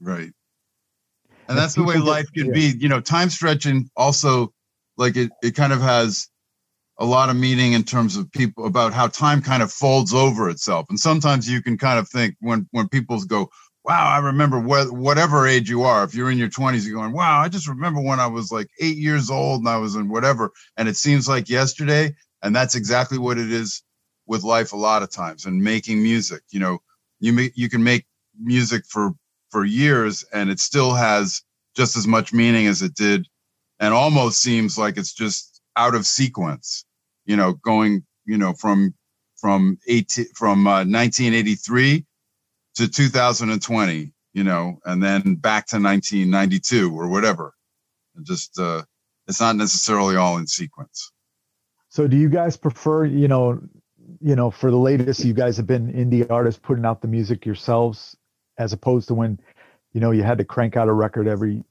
Right. 0.00 0.32
And 1.48 1.56
And 1.56 1.58
that's 1.58 1.74
the 1.74 1.84
way 1.84 1.96
life 1.96 2.30
can 2.32 2.48
yeah. 2.48 2.52
be. 2.52 2.74
You 2.78 2.88
know, 2.88 3.00
time 3.00 3.30
stretching 3.30 3.90
also 3.96 4.52
like 4.96 5.16
it, 5.16 5.30
it 5.42 5.54
kind 5.54 5.72
of 5.72 5.80
has 5.80 6.28
a 6.98 7.04
lot 7.04 7.30
of 7.30 7.36
meaning 7.36 7.72
in 7.72 7.84
terms 7.84 8.16
of 8.16 8.30
people 8.32 8.66
about 8.66 8.92
how 8.92 9.06
time 9.06 9.40
kind 9.40 9.62
of 9.62 9.72
folds 9.72 10.12
over 10.12 10.50
itself. 10.50 10.86
And 10.90 10.98
sometimes 10.98 11.48
you 11.48 11.62
can 11.62 11.78
kind 11.78 11.98
of 11.98 12.08
think 12.08 12.36
when 12.40 12.68
when 12.72 12.88
people 12.88 13.18
go, 13.22 13.50
wow, 13.84 14.06
I 14.06 14.18
remember 14.18 14.60
wh- 14.60 14.92
whatever 14.92 15.46
age 15.46 15.70
you 15.70 15.82
are. 15.82 16.04
If 16.04 16.14
you're 16.14 16.30
in 16.30 16.38
your 16.38 16.50
20s, 16.50 16.86
you're 16.86 16.98
going, 16.98 17.12
wow, 17.12 17.40
I 17.40 17.48
just 17.48 17.68
remember 17.68 18.00
when 18.00 18.20
I 18.20 18.26
was 18.26 18.52
like 18.52 18.68
eight 18.80 18.96
years 18.98 19.30
old 19.30 19.60
and 19.60 19.68
I 19.68 19.78
was 19.78 19.94
in 19.94 20.08
whatever. 20.08 20.52
And 20.76 20.88
it 20.88 20.96
seems 20.96 21.28
like 21.28 21.48
yesterday. 21.48 22.14
And 22.42 22.54
that's 22.54 22.74
exactly 22.74 23.18
what 23.18 23.38
it 23.38 23.50
is 23.50 23.82
with 24.26 24.42
life 24.42 24.72
a 24.72 24.76
lot 24.76 25.02
of 25.02 25.10
times 25.10 25.46
and 25.46 25.62
making 25.62 26.02
music. 26.02 26.42
You 26.50 26.60
know, 26.60 26.78
you 27.20 27.50
you 27.54 27.70
can 27.70 27.82
make 27.82 28.06
music 28.38 28.84
for, 28.86 29.12
for 29.50 29.64
years 29.64 30.24
and 30.32 30.50
it 30.50 30.60
still 30.60 30.94
has 30.94 31.42
just 31.76 31.96
as 31.96 32.06
much 32.06 32.32
meaning 32.32 32.66
as 32.66 32.82
it 32.82 32.94
did 32.94 33.26
and 33.80 33.94
almost 33.94 34.42
seems 34.42 34.76
like 34.76 34.96
it's 34.96 35.12
just 35.12 35.60
out 35.76 35.94
of 35.94 36.06
sequence, 36.06 36.84
you 37.24 37.36
know, 37.36 37.52
going, 37.52 38.04
you 38.26 38.36
know, 38.36 38.52
from, 38.52 38.94
from 39.36 39.78
18, 39.86 40.26
from 40.34 40.66
uh, 40.66 40.84
1983 40.84 42.04
to 42.74 42.88
2020, 42.88 44.12
you 44.32 44.44
know, 44.44 44.78
and 44.84 45.02
then 45.02 45.36
back 45.36 45.66
to 45.68 45.76
1992 45.76 46.96
or 46.96 47.08
whatever. 47.08 47.54
And 48.16 48.26
just, 48.26 48.58
uh, 48.58 48.82
it's 49.28 49.40
not 49.40 49.56
necessarily 49.56 50.16
all 50.16 50.38
in 50.38 50.46
sequence. 50.46 51.12
So 51.90 52.08
do 52.08 52.16
you 52.16 52.28
guys 52.28 52.56
prefer, 52.56 53.04
you 53.04 53.28
know, 53.28 53.60
you 54.20 54.34
know, 54.34 54.50
for 54.50 54.70
the 54.70 54.76
latest, 54.76 55.24
you 55.24 55.34
guys 55.34 55.56
have 55.56 55.66
been 55.66 55.92
indie 55.92 56.28
artists 56.28 56.60
putting 56.62 56.84
out 56.84 57.00
the 57.00 57.08
music 57.08 57.46
yourselves 57.46 58.16
as 58.58 58.72
opposed 58.72 59.08
to 59.08 59.14
when, 59.14 59.40
you 59.92 60.00
know, 60.00 60.10
you 60.10 60.22
had 60.22 60.38
to 60.38 60.44
crank 60.44 60.76
out 60.76 60.88
a 60.88 60.92
record 60.92 61.26
every, 61.26 61.64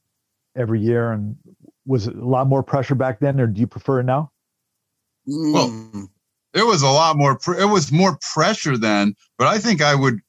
every 0.55 0.79
year 0.79 1.11
and 1.11 1.35
was 1.85 2.07
it 2.07 2.15
a 2.15 2.25
lot 2.25 2.47
more 2.47 2.63
pressure 2.63 2.95
back 2.95 3.19
then 3.19 3.39
or 3.39 3.47
do 3.47 3.59
you 3.61 3.67
prefer 3.67 3.99
it 3.99 4.03
now? 4.03 4.31
Well, 5.25 6.09
it 6.53 6.65
was 6.65 6.81
a 6.81 6.87
lot 6.87 7.17
more, 7.17 7.37
it 7.59 7.65
was 7.65 7.91
more 7.91 8.17
pressure 8.33 8.77
then, 8.77 9.15
but 9.37 9.47
I 9.47 9.59
think 9.59 9.81
I 9.81 9.93
would, 9.93 10.21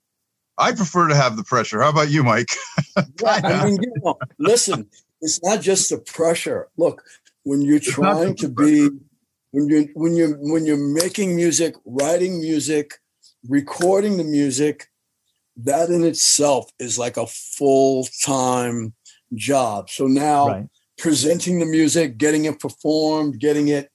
I 0.59 0.73
prefer 0.73 1.09
to 1.09 1.15
have 1.15 1.37
the 1.37 1.45
pressure. 1.45 1.81
How 1.81 1.91
about 1.91 2.11
you, 2.11 2.25
Mic? 2.25 2.49
yeah, 2.97 3.41
I 3.45 3.65
mean, 3.65 3.79
you 3.81 3.93
know, 4.03 4.19
listen, 4.39 4.89
it's 5.21 5.41
not 5.43 5.61
just 5.61 5.89
the 5.91 5.99
pressure. 5.99 6.69
Look, 6.77 7.05
when 7.45 7.63
you're 7.63 7.77
it's 7.77 7.91
trying 7.91 8.35
to 8.37 8.49
be, 8.49 8.91
when 9.53 9.69
you're 9.69 9.85
when 9.95 10.17
you're 10.17 10.37
when 10.37 10.67
you're 10.67 10.77
making 10.77 11.37
music, 11.37 11.75
writing 11.85 12.41
music, 12.41 12.95
recording 13.49 14.17
the 14.17 14.25
music, 14.25 14.89
that 15.59 15.91
in 15.91 16.05
itself 16.05 16.71
is 16.79 16.99
like 16.99 17.17
a 17.17 17.27
full 17.27 18.09
time 18.23 18.95
job. 19.35 19.91
So 19.91 20.07
now 20.07 20.49
right. 20.49 20.69
presenting 20.99 21.59
the 21.59 21.67
music, 21.67 22.19
getting 22.19 22.45
it 22.45 22.61
performed, 22.61 23.41
getting 23.41 23.69
it 23.69 23.91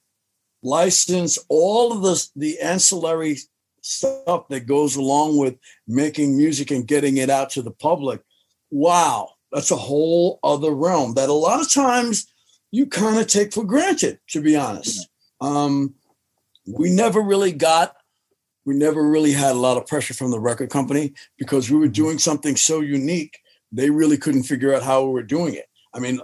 licensed, 0.62 1.38
all 1.48 1.92
of 1.92 2.02
the 2.02 2.28
the 2.36 2.60
ancillary 2.60 3.38
stuff 3.80 4.48
that 4.48 4.66
goes 4.66 4.96
along 4.96 5.36
with 5.36 5.56
making 5.86 6.36
music 6.36 6.70
and 6.70 6.86
getting 6.86 7.18
it 7.18 7.30
out 7.30 7.50
to 7.50 7.62
the 7.62 7.70
public. 7.70 8.22
Wow, 8.70 9.30
that's 9.52 9.70
a 9.70 9.76
whole 9.76 10.38
other 10.42 10.72
realm 10.72 11.14
that 11.14 11.28
a 11.28 11.32
lot 11.32 11.60
of 11.60 11.72
times 11.72 12.26
you 12.70 12.86
kind 12.86 13.18
of 13.18 13.26
take 13.26 13.52
for 13.52 13.62
granted, 13.62 14.18
to 14.30 14.40
be 14.40 14.56
honest. 14.56 15.08
Um, 15.40 15.94
we 16.66 16.90
never 16.90 17.20
really 17.20 17.52
got, 17.52 17.94
we 18.64 18.74
never 18.74 19.02
really 19.02 19.32
had 19.32 19.52
a 19.52 19.58
lot 19.58 19.76
of 19.76 19.86
pressure 19.86 20.14
from 20.14 20.30
the 20.30 20.40
record 20.40 20.70
company 20.70 21.12
because 21.38 21.70
we 21.70 21.78
were 21.78 21.84
mm-hmm. 21.86 21.92
doing 21.92 22.18
something 22.18 22.56
so 22.56 22.80
unique. 22.80 23.38
They 23.72 23.90
really 23.90 24.16
couldn't 24.16 24.44
figure 24.44 24.74
out 24.74 24.82
how 24.82 25.04
we 25.04 25.12
were 25.12 25.22
doing 25.22 25.54
it. 25.54 25.66
I 25.92 25.98
mean, 25.98 26.20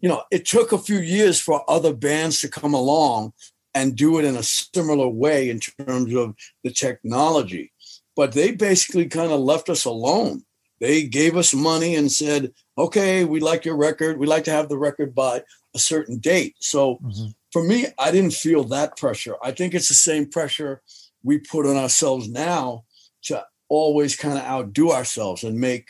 you 0.00 0.08
know, 0.08 0.22
it 0.30 0.46
took 0.46 0.72
a 0.72 0.78
few 0.78 0.98
years 0.98 1.40
for 1.40 1.68
other 1.68 1.94
bands 1.94 2.40
to 2.40 2.48
come 2.48 2.74
along 2.74 3.32
and 3.74 3.96
do 3.96 4.18
it 4.18 4.24
in 4.24 4.36
a 4.36 4.42
similar 4.42 5.08
way 5.08 5.50
in 5.50 5.60
terms 5.60 6.14
of 6.14 6.34
the 6.62 6.70
technology. 6.70 7.72
But 8.16 8.32
they 8.32 8.52
basically 8.52 9.06
kind 9.06 9.32
of 9.32 9.40
left 9.40 9.68
us 9.68 9.84
alone. 9.84 10.44
They 10.80 11.04
gave 11.04 11.36
us 11.36 11.54
money 11.54 11.94
and 11.96 12.10
said, 12.10 12.52
okay, 12.78 13.24
we 13.24 13.40
like 13.40 13.64
your 13.64 13.76
record. 13.76 14.18
We 14.18 14.26
like 14.26 14.44
to 14.44 14.52
have 14.52 14.68
the 14.68 14.78
record 14.78 15.14
by 15.14 15.42
a 15.74 15.78
certain 15.78 16.18
date. 16.18 16.54
So 16.60 16.96
mm-hmm. 16.96 17.28
for 17.52 17.64
me, 17.64 17.86
I 17.98 18.10
didn't 18.10 18.34
feel 18.34 18.64
that 18.64 18.96
pressure. 18.96 19.36
I 19.42 19.50
think 19.50 19.74
it's 19.74 19.88
the 19.88 19.94
same 19.94 20.30
pressure 20.30 20.82
we 21.24 21.38
put 21.38 21.66
on 21.66 21.76
ourselves 21.76 22.28
now 22.28 22.84
to 23.24 23.44
always 23.68 24.14
kind 24.14 24.38
of 24.38 24.44
outdo 24.44 24.92
ourselves 24.92 25.42
and 25.42 25.58
make 25.58 25.88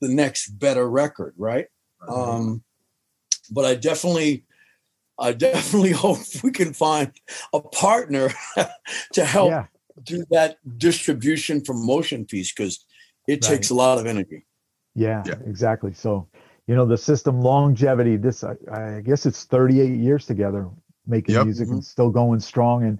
the 0.00 0.08
next 0.08 0.48
better 0.58 0.88
record, 0.88 1.34
right? 1.36 1.66
Mm-hmm. 2.02 2.14
Um, 2.14 2.64
but 3.50 3.64
I 3.64 3.74
definitely 3.74 4.44
I 5.18 5.32
definitely 5.32 5.92
hope 6.04 6.18
we 6.42 6.52
can 6.52 6.72
find 6.72 7.12
a 7.52 7.60
partner 7.60 8.30
to 9.12 9.24
help 9.24 9.50
yeah. 9.50 9.66
do 10.02 10.24
that 10.30 10.56
distribution 10.78 11.60
promotion 11.60 12.24
piece 12.24 12.52
because 12.52 12.84
it 13.26 13.32
right. 13.32 13.42
takes 13.42 13.70
a 13.70 13.74
lot 13.74 13.98
of 13.98 14.06
energy. 14.06 14.46
Yeah, 14.94 15.22
yeah, 15.26 15.34
exactly. 15.46 15.92
So, 15.92 16.28
you 16.66 16.74
know, 16.74 16.86
the 16.86 16.96
system 16.96 17.40
longevity, 17.40 18.16
this, 18.16 18.42
I, 18.42 18.54
I 18.72 19.00
guess 19.00 19.26
it's 19.26 19.44
38 19.44 19.96
years 19.96 20.26
together 20.26 20.68
making 21.06 21.34
yep. 21.34 21.44
music 21.44 21.66
mm-hmm. 21.66 21.76
and 21.76 21.84
still 21.84 22.10
going 22.10 22.40
strong. 22.40 22.84
And 22.84 22.98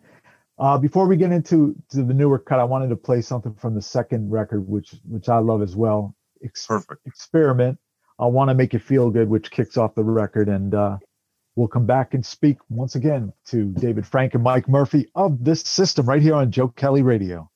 uh, 0.58 0.78
before 0.78 1.06
we 1.06 1.16
get 1.16 1.32
into 1.32 1.74
to 1.90 2.02
the 2.02 2.14
newer 2.14 2.38
cut, 2.38 2.60
I 2.60 2.64
wanted 2.64 2.88
to 2.88 2.96
play 2.96 3.20
something 3.20 3.54
from 3.54 3.74
the 3.74 3.82
second 3.82 4.30
record, 4.30 4.68
which 4.68 4.94
which 5.04 5.28
I 5.28 5.38
love 5.38 5.62
as 5.62 5.76
well. 5.76 6.14
Ex- 6.44 6.66
Perfect. 6.66 7.06
Experiment. 7.06 7.78
I 8.18 8.26
want 8.26 8.50
to 8.50 8.54
make 8.54 8.74
it 8.74 8.82
feel 8.82 9.10
good, 9.10 9.28
which 9.28 9.50
kicks 9.50 9.76
off 9.76 9.94
the 9.94 10.02
record. 10.02 10.48
And 10.48 10.74
uh, 10.74 10.98
We'll 11.58 11.66
come 11.66 11.86
back 11.86 12.14
and 12.14 12.24
speak 12.24 12.58
once 12.68 12.94
again 12.94 13.32
to 13.46 13.64
David 13.72 14.06
Frank 14.06 14.34
and 14.34 14.44
Mic 14.44 14.68
Murphy 14.68 15.08
of 15.16 15.42
this 15.42 15.60
system 15.62 16.06
right 16.06 16.22
here 16.22 16.36
on 16.36 16.52
Joe 16.52 16.68
Kelley 16.68 17.02
Radio. 17.02 17.50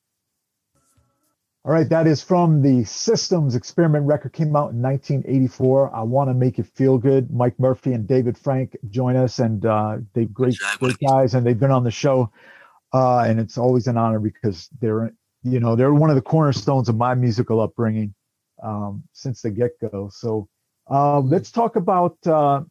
All 1.63 1.71
right, 1.71 1.87
that 1.87 2.05
is 2.05 2.21
from 2.21 2.61
the 2.61 2.83
Systems 2.83 3.55
Experiment 3.55 4.05
record, 4.05 4.33
came 4.33 4.57
out 4.57 4.73
in 4.73 4.81
1984. 4.81 5.95
I 5.95 6.01
want 6.01 6.29
to 6.29 6.33
make 6.33 6.59
it 6.59 6.67
feel 6.75 6.97
good. 6.97 7.31
Mic 7.31 7.57
Murphy 7.57 7.93
and 7.93 8.05
David 8.05 8.37
Frank 8.37 8.75
join 8.89 9.15
us, 9.15 9.39
and 9.39 9.65
uh, 9.65 9.99
they're 10.13 10.25
great, 10.25 10.57
great 10.79 10.97
guys, 10.99 11.33
and 11.33 11.47
they've 11.47 11.57
been 11.57 11.71
on 11.71 11.85
the 11.85 11.91
show. 11.91 12.29
Uh, 12.93 13.19
and 13.21 13.39
it's 13.39 13.57
always 13.57 13.87
an 13.87 13.97
honor 13.97 14.19
because 14.19 14.69
they're, 14.79 15.13
you 15.43 15.59
know, 15.59 15.75
they're 15.75 15.93
one 15.93 16.09
of 16.09 16.15
the 16.15 16.21
cornerstones 16.21 16.89
of 16.89 16.95
my 16.95 17.15
musical 17.15 17.59
upbringing 17.59 18.13
um, 18.63 19.03
since 19.13 19.41
the 19.41 19.49
get 19.49 19.71
go. 19.79 20.09
So 20.11 20.47
uh, 20.89 21.19
let's 21.19 21.51
talk 21.51 21.75
about 21.75 22.17
uh, 22.27 22.61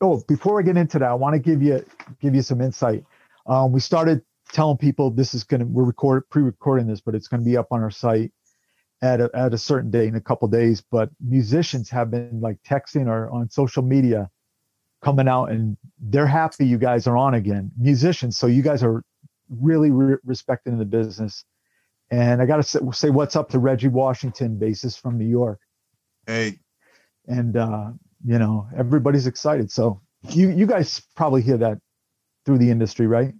oh, 0.00 0.22
before 0.26 0.60
I 0.60 0.62
get 0.62 0.76
into 0.76 0.98
that, 0.98 1.08
I 1.08 1.14
want 1.14 1.34
to 1.34 1.38
give 1.38 1.62
you 1.62 1.84
give 2.20 2.34
you 2.34 2.42
some 2.42 2.60
insight. 2.60 3.04
Um, 3.46 3.72
we 3.72 3.80
started 3.80 4.22
telling 4.52 4.78
people 4.78 5.10
this 5.10 5.34
is 5.34 5.44
going 5.44 5.60
to 5.60 5.66
we're 5.66 5.84
record 5.84 6.28
pre-recording 6.30 6.86
this, 6.86 7.00
but 7.00 7.14
it's 7.14 7.28
going 7.28 7.42
to 7.42 7.48
be 7.48 7.56
up 7.56 7.68
on 7.70 7.82
our 7.82 7.90
site 7.90 8.32
at 9.02 9.20
a, 9.20 9.30
at 9.34 9.54
a 9.54 9.58
certain 9.58 9.90
day 9.90 10.06
in 10.06 10.14
a 10.14 10.20
couple 10.20 10.48
days. 10.48 10.82
But 10.90 11.10
musicians 11.20 11.90
have 11.90 12.10
been 12.10 12.40
like 12.40 12.58
texting 12.62 13.06
or 13.06 13.30
on 13.30 13.50
social 13.50 13.82
media 13.82 14.30
coming 15.02 15.28
out 15.28 15.46
and 15.46 15.76
they're 15.98 16.26
happy 16.26 16.66
you 16.66 16.78
guys 16.78 17.06
are 17.06 17.16
on 17.16 17.34
again. 17.34 17.70
Musicians, 17.78 18.36
so 18.36 18.46
you 18.46 18.62
guys 18.62 18.82
are 18.82 19.02
really 19.50 19.90
re- 19.90 20.16
respecting 20.24 20.78
the 20.78 20.84
business. 20.84 21.44
And 22.10 22.40
I 22.40 22.46
got 22.46 22.56
to 22.56 22.62
say, 22.62 22.80
say 22.92 23.10
what's 23.10 23.36
up 23.36 23.50
to 23.50 23.58
Reggie 23.58 23.88
Washington, 23.88 24.58
bassist 24.58 25.00
from 25.00 25.18
New 25.18 25.28
York. 25.28 25.60
Hey. 26.26 26.58
And 27.28 27.56
uh, 27.56 27.90
you 28.24 28.38
know 28.38 28.66
everybody's 28.76 29.26
excited 29.26 29.70
so 29.70 30.00
you 30.28 30.50
you 30.50 30.66
guys 30.66 31.02
probably 31.16 31.42
hear 31.42 31.56
that 31.56 31.78
through 32.44 32.58
the 32.58 32.70
industry 32.70 33.06
right 33.06 33.32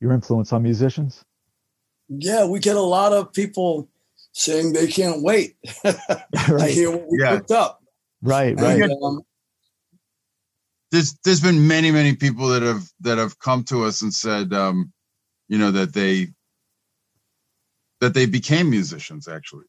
your 0.00 0.12
influence 0.12 0.52
on 0.52 0.62
musicians 0.62 1.24
yeah 2.08 2.44
we 2.44 2.58
get 2.58 2.76
a 2.76 2.80
lot 2.80 3.12
of 3.12 3.32
people 3.32 3.88
saying 4.32 4.72
they 4.72 4.86
can't 4.86 5.22
wait 5.22 5.56
right. 6.48 6.70
hear 6.70 6.90
what 6.90 7.06
we 7.10 7.18
yeah. 7.20 7.36
picked 7.36 7.50
up 7.50 7.82
right 8.22 8.58
right 8.58 8.82
and, 8.82 8.92
um, 9.02 9.20
there's 10.90 11.18
there's 11.24 11.40
been 11.40 11.66
many 11.66 11.90
many 11.90 12.14
people 12.14 12.48
that 12.48 12.62
have 12.62 12.88
that 13.00 13.18
have 13.18 13.38
come 13.38 13.64
to 13.64 13.84
us 13.84 14.02
and 14.02 14.12
said 14.12 14.52
um 14.52 14.92
you 15.48 15.58
know 15.58 15.70
that 15.70 15.92
they 15.92 16.28
that 18.00 18.14
they 18.14 18.26
became 18.26 18.70
musicians 18.70 19.28
actually 19.28 19.66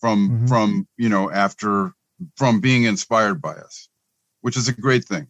from 0.00 0.28
mm-hmm. 0.28 0.46
from 0.46 0.88
you 0.96 1.08
know 1.08 1.30
after 1.30 1.92
from 2.36 2.60
being 2.60 2.84
inspired 2.84 3.40
by 3.40 3.54
us, 3.54 3.88
which 4.40 4.56
is 4.56 4.68
a 4.68 4.72
great 4.72 5.04
thing. 5.04 5.28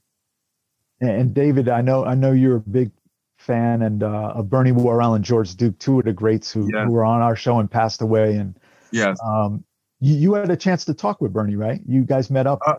And 1.00 1.34
David, 1.34 1.68
I 1.68 1.80
know 1.80 2.04
I 2.04 2.14
know 2.14 2.32
you're 2.32 2.56
a 2.56 2.60
big 2.60 2.90
fan 3.38 3.82
and 3.82 4.02
uh, 4.02 4.32
of 4.34 4.48
Bernie 4.48 4.72
Worrell 4.72 5.14
and 5.14 5.24
George 5.24 5.54
Duke, 5.56 5.78
two 5.78 5.98
of 5.98 6.06
the 6.06 6.12
greats 6.12 6.52
who, 6.52 6.66
who 6.66 6.90
were 6.90 7.04
on 7.04 7.20
our 7.20 7.36
show 7.36 7.58
and 7.58 7.70
passed 7.70 8.00
away. 8.00 8.36
And 8.36 8.58
yes, 8.90 9.18
um, 9.24 9.64
you, 10.00 10.14
you, 10.14 10.34
had 10.34 10.50
a 10.50 10.56
chance 10.56 10.84
to 10.86 10.94
talk 10.94 11.20
with 11.20 11.32
Bernie, 11.32 11.56
right? 11.56 11.80
You 11.86 12.02
guys 12.04 12.30
met 12.30 12.46
up. 12.46 12.60
Uh, 12.66 12.74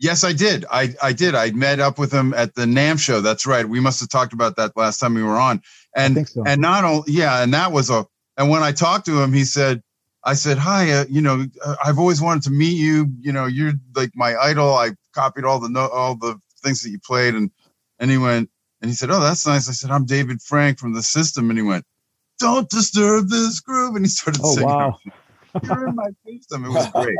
yes, 0.00 0.24
I 0.24 0.32
did. 0.32 0.64
I 0.70 0.94
I 1.02 1.12
did. 1.12 1.34
I 1.34 1.52
met 1.52 1.78
up 1.78 1.98
with 1.98 2.12
him 2.12 2.34
at 2.34 2.54
the 2.54 2.64
NAMM 2.64 2.98
show. 2.98 3.20
That's 3.20 3.46
right. 3.46 3.68
We 3.68 3.80
must 3.80 4.00
have 4.00 4.08
talked 4.08 4.32
about 4.32 4.56
that 4.56 4.76
last 4.76 4.98
time 4.98 5.14
we 5.14 5.22
were 5.22 5.38
on. 5.38 5.62
And 5.94 6.28
so. 6.28 6.42
and 6.46 6.60
not 6.60 6.84
only 6.84 7.12
yeah, 7.12 7.42
and 7.42 7.54
that 7.54 7.72
was 7.72 7.90
a 7.90 8.06
and 8.36 8.50
when 8.50 8.62
I 8.62 8.72
talked 8.72 9.06
to 9.06 9.22
him, 9.22 9.32
he 9.32 9.44
said 9.44 9.82
I 10.24 10.34
said, 10.34 10.58
"Hi, 10.58 10.90
uh, 10.90 11.04
you 11.08 11.20
know, 11.20 11.46
uh, 11.64 11.76
I've 11.84 11.98
always 11.98 12.20
wanted 12.20 12.42
to 12.44 12.50
meet 12.50 12.76
you. 12.76 13.06
You 13.20 13.32
know, 13.32 13.46
you're 13.46 13.74
like 13.94 14.10
my 14.14 14.36
idol. 14.36 14.74
I 14.74 14.90
copied 15.14 15.44
all 15.44 15.60
the 15.60 15.68
no- 15.68 15.88
all 15.88 16.16
the 16.16 16.40
things 16.62 16.82
that 16.82 16.90
you 16.90 16.98
played." 16.98 17.34
And 17.34 17.50
and 17.98 18.10
he 18.10 18.18
went 18.18 18.50
and 18.80 18.90
he 18.90 18.94
said, 18.94 19.10
"Oh, 19.10 19.20
that's 19.20 19.46
nice." 19.46 19.68
I 19.68 19.72
said, 19.72 19.90
"I'm 19.90 20.04
David 20.06 20.42
Frank 20.42 20.78
from 20.78 20.94
the 20.94 21.02
System," 21.02 21.48
and 21.50 21.58
he 21.58 21.62
went, 21.62 21.84
"Don't 22.38 22.68
disturb 22.68 23.28
this 23.28 23.60
groove," 23.60 23.96
and 23.96 24.04
he 24.04 24.10
started 24.10 24.40
oh, 24.44 24.54
singing. 24.54 24.68
Wow. 24.68 24.98
You're 25.64 25.88
in 25.88 25.96
my 25.96 26.10
system. 26.24 26.64
It 26.64 26.68
was 26.68 26.88
great. 26.90 27.18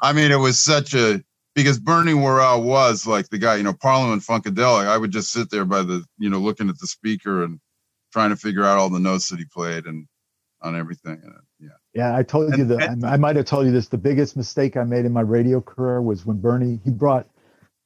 I 0.00 0.14
mean, 0.14 0.30
it 0.30 0.36
was 0.36 0.58
such 0.58 0.94
a 0.94 1.22
because 1.58 1.80
Bernie 1.80 2.14
Worrell 2.14 2.62
was 2.62 3.04
like 3.04 3.28
the 3.30 3.38
guy, 3.38 3.56
you 3.56 3.64
know, 3.64 3.72
Parliament 3.72 4.22
Funkadelic. 4.22 4.86
I 4.86 4.96
would 4.96 5.10
just 5.10 5.32
sit 5.32 5.50
there 5.50 5.64
by 5.64 5.82
the, 5.82 6.04
you 6.16 6.30
know, 6.30 6.38
looking 6.38 6.68
at 6.68 6.78
the 6.78 6.86
speaker 6.86 7.42
and 7.42 7.58
trying 8.12 8.30
to 8.30 8.36
figure 8.36 8.64
out 8.64 8.78
all 8.78 8.88
the 8.88 9.00
notes 9.00 9.28
that 9.30 9.40
he 9.40 9.44
played 9.44 9.86
and 9.86 10.06
on 10.62 10.76
everything. 10.76 11.20
And, 11.20 11.34
yeah. 11.58 11.68
Yeah, 11.94 12.16
I 12.16 12.22
told 12.22 12.56
you 12.56 12.64
that. 12.66 13.02
I 13.04 13.16
might 13.16 13.34
have 13.34 13.46
told 13.46 13.66
you 13.66 13.72
this. 13.72 13.88
The 13.88 13.98
biggest 13.98 14.36
mistake 14.36 14.76
I 14.76 14.84
made 14.84 15.04
in 15.04 15.12
my 15.12 15.22
radio 15.22 15.60
career 15.60 16.00
was 16.00 16.24
when 16.24 16.40
Bernie 16.40 16.78
he 16.84 16.90
brought 16.92 17.26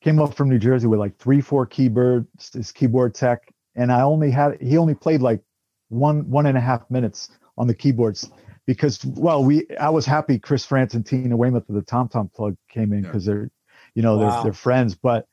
came 0.03 0.21
up 0.21 0.35
from 0.35 0.51
New 0.51 0.59
Jersey 0.59 0.87
with 0.87 1.01
like 1.01 1.17
three, 1.17 1.41
four 1.41 1.65
keyboards, 1.65 2.53
his 2.53 2.73
keyboard 2.73 3.15
tech, 3.15 3.55
and 3.75 3.91
I 3.91 4.03
only 4.03 4.31
had 4.31 4.61
he 4.61 4.77
only 4.77 4.95
played 4.95 5.23
like 5.23 5.41
one 5.89 6.29
one 6.29 6.45
and 6.45 6.59
a 6.59 6.61
half 6.61 6.91
minutes 6.91 7.31
on 7.57 7.69
the 7.69 7.75
keyboards 7.75 8.31
because 8.67 9.03
well 9.05 9.43
we 9.43 9.67
I 9.81 9.89
was 9.89 10.05
happy 10.05 10.39
Chris 10.39 10.67
Frantz 10.67 10.93
and 10.93 11.07
Tina 11.07 11.37
Weymouth 11.37 11.69
of 11.71 11.75
the 11.75 11.83
Tom 11.83 12.09
Tom 12.09 12.31
Club 12.35 12.55
came 12.69 12.93
in 12.93 13.03
because 13.03 13.27
yeah. 13.27 13.33
they're 13.35 13.51
you 13.95 14.03
know 14.03 14.17
wow. 14.17 14.31
they're 14.31 14.45
they're 14.45 14.53
friends, 14.53 14.95
but 14.95 15.27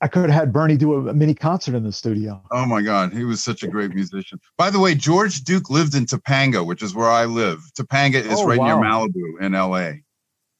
I 0.00 0.08
could 0.08 0.28
have 0.28 0.38
had 0.38 0.52
Bernie 0.52 0.76
do 0.76 0.92
a, 0.94 1.08
a, 1.08 1.14
mini 1.14 1.34
concert 1.34 1.74
in 1.74 1.82
the 1.82 1.92
studio. 1.92 2.42
Oh 2.50 2.66
my 2.66 2.82
God, 2.82 3.12
he 3.12 3.24
was 3.24 3.42
such 3.42 3.62
a 3.62 3.68
great 3.68 3.94
musician. 3.94 4.38
By 4.58 4.70
the 4.70 4.78
way, 4.78 4.94
George 4.94 5.44
Duke 5.44 5.70
lived 5.70 5.94
in 5.94 6.04
Topanga, 6.04 6.64
which 6.66 6.82
is 6.82 6.94
where 6.94 7.08
I 7.08 7.24
live. 7.24 7.60
Topanga 7.78 8.16
is 8.16 8.38
oh, 8.38 8.46
right 8.46 8.58
wow. 8.58 8.66
near 8.66 8.76
Malibu 8.76 9.40
in 9.40 9.52
LA. 9.52 10.00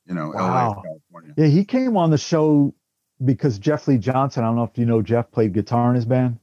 You 0.06 0.14
know, 0.14 0.32
wow. 0.34 0.68
LA, 0.68 0.82
California. 0.82 1.34
Yeah, 1.36 1.46
he 1.46 1.64
came 1.64 1.96
on 1.96 2.10
the 2.10 2.18
show 2.18 2.74
because 3.24 3.58
Jef 3.58 3.88
Lee 3.88 3.98
Johnson. 3.98 4.44
I 4.44 4.46
don't 4.46 4.56
know 4.56 4.64
if 4.64 4.78
you 4.78 4.86
know 4.86 5.02
Jeff 5.02 5.30
played 5.30 5.52
guitar 5.52 5.90
in 5.90 5.96
his 5.96 6.04
band. 6.04 6.38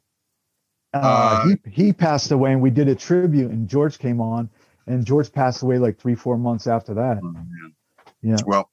Uh, 0.93 0.97
uh, 0.97 1.47
he 1.47 1.85
he 1.85 1.93
passed 1.93 2.31
away, 2.31 2.51
and 2.51 2.61
we 2.61 2.69
did 2.69 2.87
a 2.87 2.95
tribute, 2.95 3.51
and 3.51 3.67
George 3.67 3.97
came 3.97 4.19
on, 4.19 4.49
and 4.87 5.05
George 5.05 5.31
passed 5.31 5.63
away 5.63 5.77
like 5.77 5.99
three 5.99 6.15
four 6.15 6.37
months 6.37 6.67
after 6.67 6.93
that. 6.95 7.19
Oh, 7.23 7.33
yeah. 8.21 8.37
Well, 8.45 8.69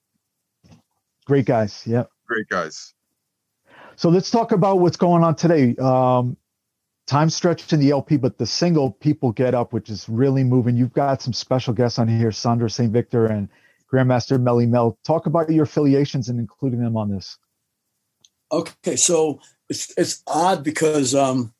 great 1.29 1.45
guys. 1.45 1.83
Yeah. 1.87 2.05
Great 2.27 2.49
guys. 2.49 2.95
So 3.97 4.09
let's 4.09 4.31
talk 4.31 4.51
about 4.51 4.81
what's 4.81 4.97
going 4.97 5.23
on 5.23 5.37
today. 5.37 5.77
Um, 5.77 6.37
time 7.07 7.31
stretched 7.31 7.73
in 7.73 7.81
the 7.81 7.91
LP, 7.91 8.17
but 8.17 8.39
the 8.39 8.47
single 8.47 8.93
"People 8.93 9.33
Get 9.33 9.55
Up," 9.55 9.73
which 9.73 9.91
is 9.91 10.09
really 10.09 10.43
moving. 10.43 10.77
You've 10.77 10.93
got 10.93 11.21
some 11.21 11.33
special 11.33 11.75
guests 11.75 11.99
on 11.99 12.09
here, 12.09 12.33
Sandra 12.33 12.71
St. 12.71 12.93
Victor 12.93 13.27
and 13.27 13.49
Grandmaster 13.93 14.39
Melle 14.41 14.67
Mel. 14.67 14.99
Talk 15.05 15.27
about 15.27 15.51
your 15.51 15.65
affiliations 15.65 16.29
and 16.29 16.41
including 16.41 16.81
them 16.81 16.97
on 16.97 17.11
this. 17.11 17.39
Okay, 18.51 18.97
so 18.97 19.41
it's 19.69 19.93
it's 19.99 20.23
odd 20.27 20.65
because 20.65 21.15
um, 21.15 21.53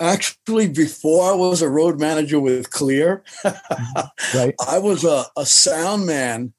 actually 0.00 0.68
before 0.68 1.30
I 1.30 1.34
was 1.34 1.60
a 1.60 1.68
road 1.68 2.00
manager 2.00 2.40
with 2.40 2.70
Kleeer, 2.70 3.22
right. 4.34 4.54
I 4.66 4.78
was 4.78 5.04
a, 5.04 5.24
a 5.36 5.44
sound 5.44 6.06
man 6.06 6.54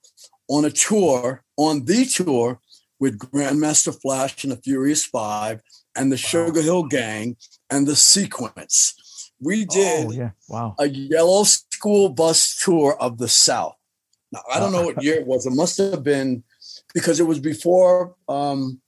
on 0.50 0.66
a 0.66 0.72
tour 0.72 1.44
on 1.58 1.86
the 1.86 2.06
tour 2.06 2.60
with 3.00 3.20
Grandmaster 3.20 4.00
Flash 4.02 4.44
and 4.44 4.54
the 4.54 4.58
Furious 4.58 5.06
Five 5.06 5.62
and 5.96 6.12
the 6.12 6.16
wow. 6.16 6.18
Sugar 6.18 6.62
Hill 6.62 6.84
Gang 6.84 7.38
and 7.70 7.88
the 7.88 7.96
Sequence. 7.96 9.32
We 9.40 9.68
oh, 9.70 9.74
did 9.74 10.08
oh, 10.08 10.12
yeah. 10.12 10.30
wow. 10.48 10.76
a 10.80 10.88
yellow 10.88 11.44
school 11.44 12.10
bus 12.10 12.60
tour 12.64 12.96
of 13.00 13.18
the 13.18 13.28
South. 13.28 13.76
Now, 14.32 14.42
I 14.52 14.60
don't 14.60 14.72
know 14.72 14.84
what 14.84 15.04
year 15.04 15.16
it 15.16 15.28
was. 15.28 15.46
It 15.46 15.52
must 15.52 15.78
have 15.78 16.04
been 16.04 16.44
because 16.94 17.20
it 17.20 17.28
was 17.28 17.40
before 17.40 18.16
um, 18.28 18.82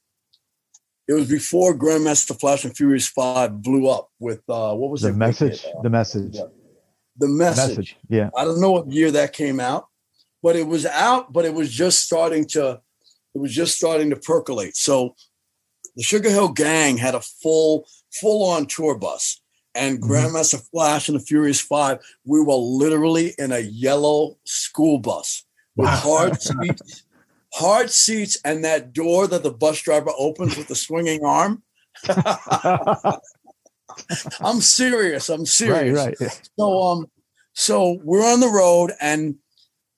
it 1.07 1.13
was 1.13 1.29
before 1.29 1.77
Grandmaster 1.77 2.39
Flash 2.39 2.65
and 2.65 2.75
Furious 2.75 3.07
Five 3.07 3.61
blew 3.61 3.87
up 3.89 4.09
with 4.19 4.41
uh, 4.49 4.73
what 4.73 4.89
was 4.89 5.01
the 5.01 5.13
message? 5.13 5.63
Uh, 5.65 5.81
the 5.83 5.89
message. 5.89 6.37
The 7.17 7.27
message. 7.27 7.55
the 7.57 7.67
message. 7.67 7.97
Yeah. 8.09 8.29
I 8.35 8.43
don't 8.43 8.59
know 8.59 8.71
what 8.71 8.91
year 8.91 9.11
that 9.11 9.33
came 9.33 9.59
out, 9.59 9.87
but 10.45 10.55
it 10.55 10.67
was 10.67 10.85
out, 10.85 11.33
but 11.33 11.43
it 11.43 11.55
was 11.55 11.71
just 11.71 12.05
starting 12.05 12.45
to 12.45 12.79
it 13.33 13.39
was 13.39 13.51
just 13.51 13.75
starting 13.75 14.11
to 14.11 14.15
percolate. 14.15 14.77
So 14.77 15.15
the 15.95 16.03
Sugar 16.03 16.29
Hill 16.29 16.49
Gang 16.49 16.97
had 16.97 17.15
a 17.15 17.21
full, 17.21 17.87
full 18.13 18.47
on 18.51 18.67
tour 18.67 18.95
bus. 18.95 19.41
And 19.73 19.99
mm-hmm. 19.99 20.11
Grandmaster 20.11 20.61
Flash 20.69 21.09
and 21.09 21.19
the 21.19 21.23
Furious 21.23 21.59
Five, 21.59 21.97
we 22.25 22.39
were 22.39 22.53
literally 22.53 23.33
in 23.39 23.51
a 23.51 23.57
yellow 23.57 24.37
school 24.43 24.99
bus 24.99 25.43
with 25.75 25.87
wow. 25.87 25.95
hard 25.95 26.39
seats, 26.39 27.03
hard 27.55 27.89
seats, 27.89 28.37
and 28.45 28.63
that 28.63 28.93
door 28.93 29.25
that 29.25 29.41
the 29.41 29.49
bus 29.49 29.81
driver 29.81 30.11
opens 30.15 30.55
with 30.57 30.67
the 30.67 30.75
swinging 30.75 31.25
arm. 31.25 31.63
I'm 34.39 34.61
serious. 34.61 35.27
I'm 35.27 35.47
serious. 35.47 35.97
Right, 35.97 36.15
right. 36.21 36.49
So 36.55 36.83
um, 36.83 37.07
so 37.53 37.99
we're 38.03 38.23
on 38.23 38.41
the 38.41 38.49
road, 38.49 38.91
and 39.01 39.37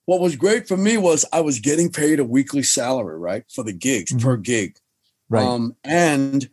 what 0.08 0.22
was 0.22 0.38
great 0.38 0.70
for 0.70 0.78
me 0.78 0.98
was 0.98 1.26
I 1.34 1.42
was 1.42 1.60
getting 1.60 1.92
paid 1.92 2.20
a 2.20 2.24
weekly 2.24 2.64
salary, 2.64 3.20
right, 3.20 3.44
for 3.54 3.64
the 3.64 3.74
gigs 3.74 4.12
mm-hmm. 4.12 4.26
per 4.26 4.38
gig. 4.38 4.78
Right. 5.30 5.46
Um, 5.46 5.76
and 5.84 6.50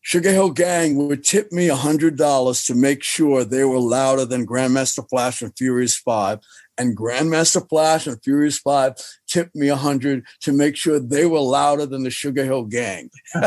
Sugar 0.00 0.32
Hill 0.32 0.50
Gang 0.50 0.96
would 0.96 1.22
tip 1.22 1.52
me 1.52 1.68
a 1.68 1.76
hundred 1.76 2.18
dollars 2.18 2.64
to 2.64 2.74
make 2.74 3.04
sure 3.04 3.44
they 3.44 3.62
were 3.62 3.78
louder 3.78 4.24
than 4.24 4.44
Grandmaster 4.44 5.08
Flash 5.08 5.40
and 5.40 5.56
Furious 5.56 5.96
Five, 5.96 6.40
and 6.78 6.96
Grandmaster 6.96 7.66
Flash 7.68 8.06
and 8.06 8.22
Furious 8.22 8.58
Five 8.58 8.94
tipped 9.28 9.54
me 9.54 9.68
a 9.68 9.76
hundred 9.76 10.24
to 10.40 10.52
make 10.52 10.76
sure 10.76 10.98
they 10.98 11.26
were 11.26 11.40
louder 11.40 11.86
than 11.86 12.02
the 12.02 12.10
Sugar 12.10 12.44
Hill 12.44 12.64
Gang. 12.64 13.10
so, 13.32 13.42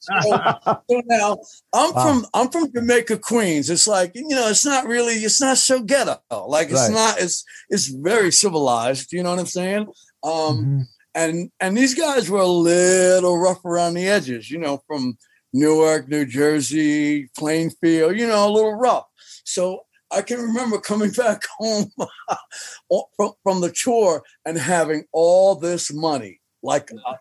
so, 0.00 1.02
now 1.06 1.36
I'm 1.72 1.94
wow. 1.94 2.02
from 2.02 2.26
I'm 2.34 2.48
from 2.50 2.72
Jamaica, 2.72 3.18
Queens. 3.18 3.70
It's 3.70 3.86
like 3.86 4.12
you 4.14 4.28
know, 4.28 4.48
it's 4.48 4.64
not 4.64 4.86
really, 4.86 5.14
it's 5.14 5.40
not 5.40 5.58
so 5.58 5.82
ghetto. 5.82 6.18
Like 6.30 6.70
it's 6.70 6.88
right. 6.88 6.92
not, 6.92 7.20
it's 7.20 7.44
it's 7.68 7.88
very 7.88 8.32
civilized. 8.32 9.12
You 9.12 9.22
know 9.22 9.30
what 9.30 9.40
I'm 9.40 9.46
saying? 9.46 9.86
Um, 10.22 10.32
mm-hmm. 10.32 10.80
And 11.14 11.50
and 11.60 11.76
these 11.76 11.94
guys 11.94 12.30
were 12.30 12.40
a 12.40 12.46
little 12.46 13.38
rough 13.38 13.64
around 13.64 13.94
the 13.94 14.08
edges. 14.08 14.50
You 14.50 14.58
know, 14.58 14.82
from 14.86 15.16
Newark, 15.52 16.08
New 16.08 16.24
Jersey, 16.24 17.28
Plainfield. 17.36 18.18
You 18.18 18.26
know, 18.26 18.48
a 18.48 18.50
little 18.50 18.74
rough. 18.74 19.06
So 19.44 19.82
I 20.12 20.22
can 20.22 20.40
remember 20.40 20.78
coming 20.78 21.10
back 21.16 21.42
home 21.58 21.90
from, 21.96 23.60
the 23.60 23.72
tour 23.74 24.22
and 24.44 24.58
having 24.58 25.04
all 25.12 25.54
this 25.54 25.92
money, 25.92 26.40
like 26.62 26.90
a, 26.90 27.18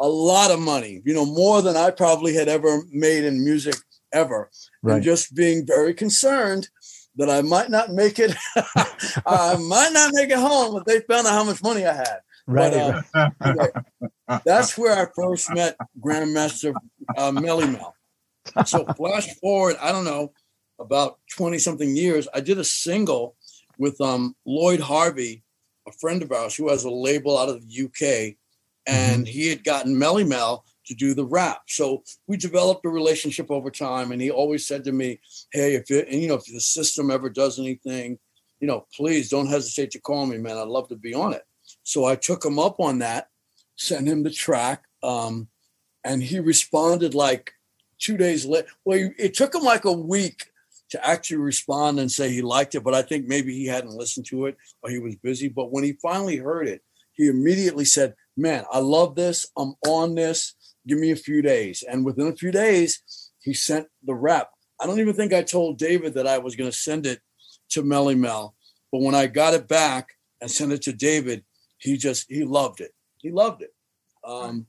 a, 0.00 0.08
lot 0.08 0.50
of 0.50 0.60
money, 0.60 1.00
you 1.04 1.14
know, 1.14 1.26
more 1.26 1.62
than 1.62 1.76
I 1.76 1.90
probably 1.90 2.34
had 2.34 2.48
ever 2.48 2.82
made 2.90 3.24
in 3.24 3.44
music 3.44 3.76
ever. 4.12 4.50
Right. 4.82 4.96
And 4.96 5.04
just 5.04 5.34
being 5.34 5.66
very 5.66 5.94
concerned 5.94 6.68
that 7.16 7.30
I 7.30 7.42
might 7.42 7.70
not 7.70 7.90
make 7.90 8.18
it, 8.18 8.34
I 9.26 9.56
might 9.56 9.92
not 9.92 10.12
make 10.12 10.30
it 10.30 10.38
home 10.38 10.76
if 10.76 10.84
they 10.84 11.00
found 11.00 11.26
out 11.26 11.32
how 11.32 11.44
much 11.44 11.62
money 11.62 11.86
I 11.86 11.94
had. 11.94 12.18
Right. 12.46 13.00
But, 13.12 13.74
uh, 14.28 14.38
that's 14.44 14.76
where 14.76 14.92
I 14.92 15.10
first 15.14 15.52
met 15.54 15.76
Grandmaster 16.00 16.74
uh, 17.16 17.30
Melle 17.30 17.72
Mel. 17.72 17.94
So 18.66 18.84
flash 18.96 19.34
forward, 19.36 19.76
I 19.80 19.90
don't 19.92 20.04
know, 20.04 20.32
about 20.78 21.18
20 21.36 21.58
something 21.58 21.96
years, 21.96 22.28
I 22.34 22.40
did 22.40 22.58
a 22.58 22.64
single 22.64 23.36
with 23.78 24.00
um, 24.00 24.36
Lloyd 24.44 24.80
Harvey, 24.80 25.44
a 25.86 25.92
friend 25.92 26.22
of 26.22 26.32
ours 26.32 26.54
who 26.54 26.68
has 26.68 26.84
a 26.84 26.90
label 26.90 27.38
out 27.38 27.48
of 27.48 27.66
the 27.66 27.84
UK, 27.84 28.36
and 28.86 29.24
mm-hmm. 29.24 29.32
he 29.32 29.48
had 29.48 29.64
gotten 29.64 29.96
Melle 29.96 30.26
Mel 30.26 30.64
to 30.86 30.94
do 30.94 31.14
the 31.14 31.24
rap. 31.24 31.62
So 31.68 32.02
we 32.26 32.36
developed 32.36 32.84
a 32.84 32.90
relationship 32.90 33.50
over 33.50 33.70
time, 33.70 34.12
and 34.12 34.20
he 34.20 34.30
always 34.30 34.66
said 34.66 34.84
to 34.84 34.92
me, 34.92 35.20
"Hey, 35.52 35.74
if 35.74 35.90
it, 35.90 36.08
and 36.08 36.20
you 36.20 36.28
know 36.28 36.34
if 36.34 36.44
the 36.44 36.60
system 36.60 37.10
ever 37.10 37.30
does 37.30 37.58
anything, 37.58 38.18
you 38.60 38.68
know, 38.68 38.86
please 38.94 39.28
don't 39.28 39.46
hesitate 39.46 39.90
to 39.92 40.00
call 40.00 40.26
me, 40.26 40.38
man. 40.38 40.58
I'd 40.58 40.68
love 40.68 40.88
to 40.88 40.96
be 40.96 41.14
on 41.14 41.32
it." 41.32 41.42
So 41.82 42.04
I 42.04 42.16
took 42.16 42.44
him 42.44 42.58
up 42.58 42.80
on 42.80 42.98
that, 42.98 43.28
sent 43.76 44.06
him 44.06 44.22
the 44.22 44.30
track, 44.30 44.84
um, 45.02 45.48
and 46.04 46.22
he 46.22 46.38
responded 46.40 47.14
like 47.14 47.52
two 47.98 48.16
days 48.16 48.44
later. 48.44 48.68
Well, 48.84 49.10
it 49.18 49.34
took 49.34 49.54
him 49.54 49.62
like 49.62 49.84
a 49.84 49.92
week 49.92 50.50
to 50.90 51.06
actually 51.06 51.38
respond 51.38 51.98
and 51.98 52.10
say 52.10 52.30
he 52.30 52.42
liked 52.42 52.74
it, 52.74 52.84
but 52.84 52.94
I 52.94 53.02
think 53.02 53.26
maybe 53.26 53.54
he 53.54 53.66
hadn't 53.66 53.96
listened 53.96 54.26
to 54.26 54.46
it 54.46 54.56
or 54.82 54.90
he 54.90 54.98
was 54.98 55.16
busy. 55.16 55.48
But 55.48 55.72
when 55.72 55.84
he 55.84 55.98
finally 56.02 56.36
heard 56.36 56.68
it, 56.68 56.82
he 57.12 57.28
immediately 57.28 57.84
said, 57.84 58.14
Man, 58.36 58.64
I 58.70 58.80
love 58.80 59.14
this. 59.14 59.46
I'm 59.56 59.74
on 59.86 60.14
this. 60.14 60.54
Give 60.86 60.98
me 60.98 61.12
a 61.12 61.16
few 61.16 61.40
days. 61.40 61.84
And 61.88 62.04
within 62.04 62.26
a 62.26 62.36
few 62.36 62.50
days, 62.50 63.02
he 63.40 63.54
sent 63.54 63.86
the 64.02 64.14
rep. 64.14 64.50
I 64.80 64.86
don't 64.86 64.98
even 64.98 65.14
think 65.14 65.32
I 65.32 65.42
told 65.42 65.78
David 65.78 66.14
that 66.14 66.26
I 66.26 66.38
was 66.38 66.56
going 66.56 66.70
to 66.70 66.76
send 66.76 67.06
it 67.06 67.20
to 67.70 67.82
Melle 67.82 68.16
Mel. 68.18 68.54
But 68.90 69.02
when 69.02 69.14
I 69.14 69.26
got 69.26 69.54
it 69.54 69.68
back 69.68 70.08
and 70.40 70.50
sent 70.50 70.72
it 70.72 70.82
to 70.82 70.92
David, 70.92 71.44
he 71.78 71.96
just, 71.96 72.26
he 72.28 72.44
loved 72.44 72.80
it. 72.80 72.92
He 73.18 73.30
loved 73.30 73.62
it. 73.62 73.72
Um, 74.24 74.66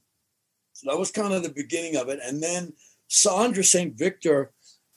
so 0.74 0.91
that 0.91 0.99
was 0.99 1.11
kind 1.11 1.34
of 1.34 1.43
the 1.43 1.49
beginning 1.49 1.95
of 1.95 2.09
it. 2.09 2.20
And 2.24 2.41
then 2.41 2.74
Sandra 3.07 3.63
St. 3.63 3.97
Victor 3.97 4.51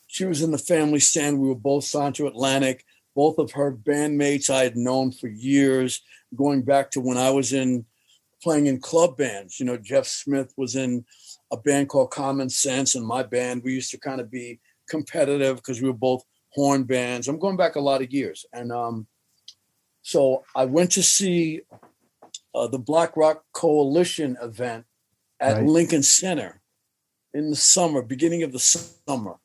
she 0.09 0.25
was 0.25 0.43
in 0.43 0.51
the 0.51 0.59
family 0.59 0.99
stand. 0.99 1.39
We 1.39 1.49
were 1.49 1.55
both 1.55 1.85
signed 1.85 2.17
to 2.17 2.27
Atlantic. 2.27 2.85
Both 3.15 3.39
of 3.39 3.53
her 3.53 3.73
bandmates 3.73 4.51
I 4.51 4.65
had 4.65 4.77
known 4.77 5.13
for 5.13 5.29
years, 5.29 6.03
going 6.35 6.63
back 6.63 6.91
to 6.93 7.01
when 7.01 7.17
I 7.17 7.31
was 7.31 7.53
in 7.53 7.85
playing 8.43 8.67
in 8.67 8.81
club 8.81 9.17
bands. 9.17 9.61
You 9.61 9.67
know, 9.67 9.77
Jeff 9.77 10.07
Smith 10.07 10.53
was 10.57 10.77
in 10.77 11.05
a 11.53 11.57
band 11.57 11.89
called 11.89 12.11
Common 12.11 12.49
Sense, 12.49 12.95
and 12.95 13.07
my 13.07 13.23
band, 13.23 13.63
we 13.65 13.73
used 13.73 13.91
to 13.93 13.99
kind 13.99 14.21
of 14.21 14.31
be 14.31 14.61
competitive 14.89 15.57
because 15.57 15.81
we 15.81 15.89
were 15.89 15.95
both 15.95 16.25
horn 16.51 16.85
bands. 16.85 17.29
I'm 17.29 17.39
going 17.39 17.57
back 17.57 17.77
a 17.77 17.81
lot 17.81 18.03
of 18.03 18.13
years. 18.13 18.47
And 18.53 18.73
um, 18.73 19.07
So 20.03 20.45
I 20.57 20.65
went 20.65 20.93
to 20.93 21.03
see 21.03 21.63
uh, 22.55 22.69
the 22.69 22.79
Black 22.79 23.17
Rock 23.17 23.45
Coalition 23.53 24.37
event 24.41 24.87
at 25.41 25.57
Right. 25.57 25.67
Lincoln 25.67 26.03
Center 26.03 26.61
in 27.35 27.51
the 27.51 27.57
summer, 27.57 28.01
beginning 28.01 28.43
of 28.43 28.53
the 28.53 28.59
summer, 28.59 29.37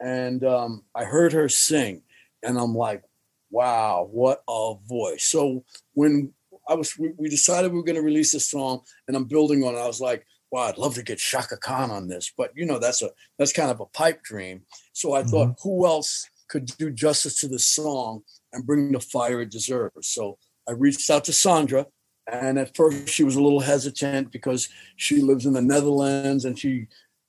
and 0.00 0.44
um, 0.44 0.84
I 0.94 1.04
heard 1.04 1.32
her 1.32 1.48
sing, 1.48 2.02
and 2.42 2.58
I'm 2.58 2.74
like, 2.74 3.02
"Wow, 3.50 4.08
what 4.10 4.42
a 4.48 4.74
voice!" 4.88 5.24
So 5.24 5.64
when 5.94 6.32
I 6.68 6.74
was, 6.74 6.96
we, 6.98 7.12
we 7.16 7.28
decided 7.28 7.72
we 7.72 7.78
were 7.78 7.84
going 7.84 7.96
to 7.96 8.02
release 8.02 8.32
this 8.32 8.50
song, 8.50 8.82
and 9.08 9.16
I'm 9.16 9.24
building 9.24 9.64
on 9.64 9.74
it. 9.74 9.78
I 9.78 9.86
was 9.86 10.00
like, 10.00 10.26
"Wow, 10.50 10.62
I'd 10.62 10.78
love 10.78 10.94
to 10.94 11.02
get 11.02 11.18
Chaka 11.18 11.56
Khan 11.56 11.90
on 11.90 12.08
this," 12.08 12.32
but 12.36 12.52
you 12.54 12.66
know, 12.66 12.78
that's 12.78 13.02
a 13.02 13.10
that's 13.38 13.52
kind 13.52 13.70
of 13.70 13.80
a 13.80 13.86
pipe 13.86 14.22
dream. 14.22 14.62
So 14.92 15.14
I 15.14 15.22
thought, 15.22 15.56
who 15.62 15.86
else 15.86 16.28
could 16.48 16.66
do 16.78 16.90
justice 16.90 17.40
to 17.40 17.48
this 17.48 17.66
song 17.66 18.22
and 18.52 18.66
bring 18.66 18.92
the 18.92 19.00
fire 19.00 19.40
it 19.40 19.50
deserves? 19.50 20.08
So 20.08 20.38
I 20.68 20.72
reached 20.72 21.08
out 21.10 21.24
to 21.24 21.32
Sandra, 21.32 21.86
and 22.30 22.58
at 22.58 22.76
first 22.76 23.08
she 23.08 23.24
was 23.24 23.36
a 23.36 23.42
little 23.42 23.60
hesitant 23.60 24.32
because 24.32 24.68
she 24.96 25.22
lives 25.22 25.46
in 25.46 25.52
the 25.52 25.62
Netherlands 25.62 26.44
and 26.44 26.58
she 26.58 26.88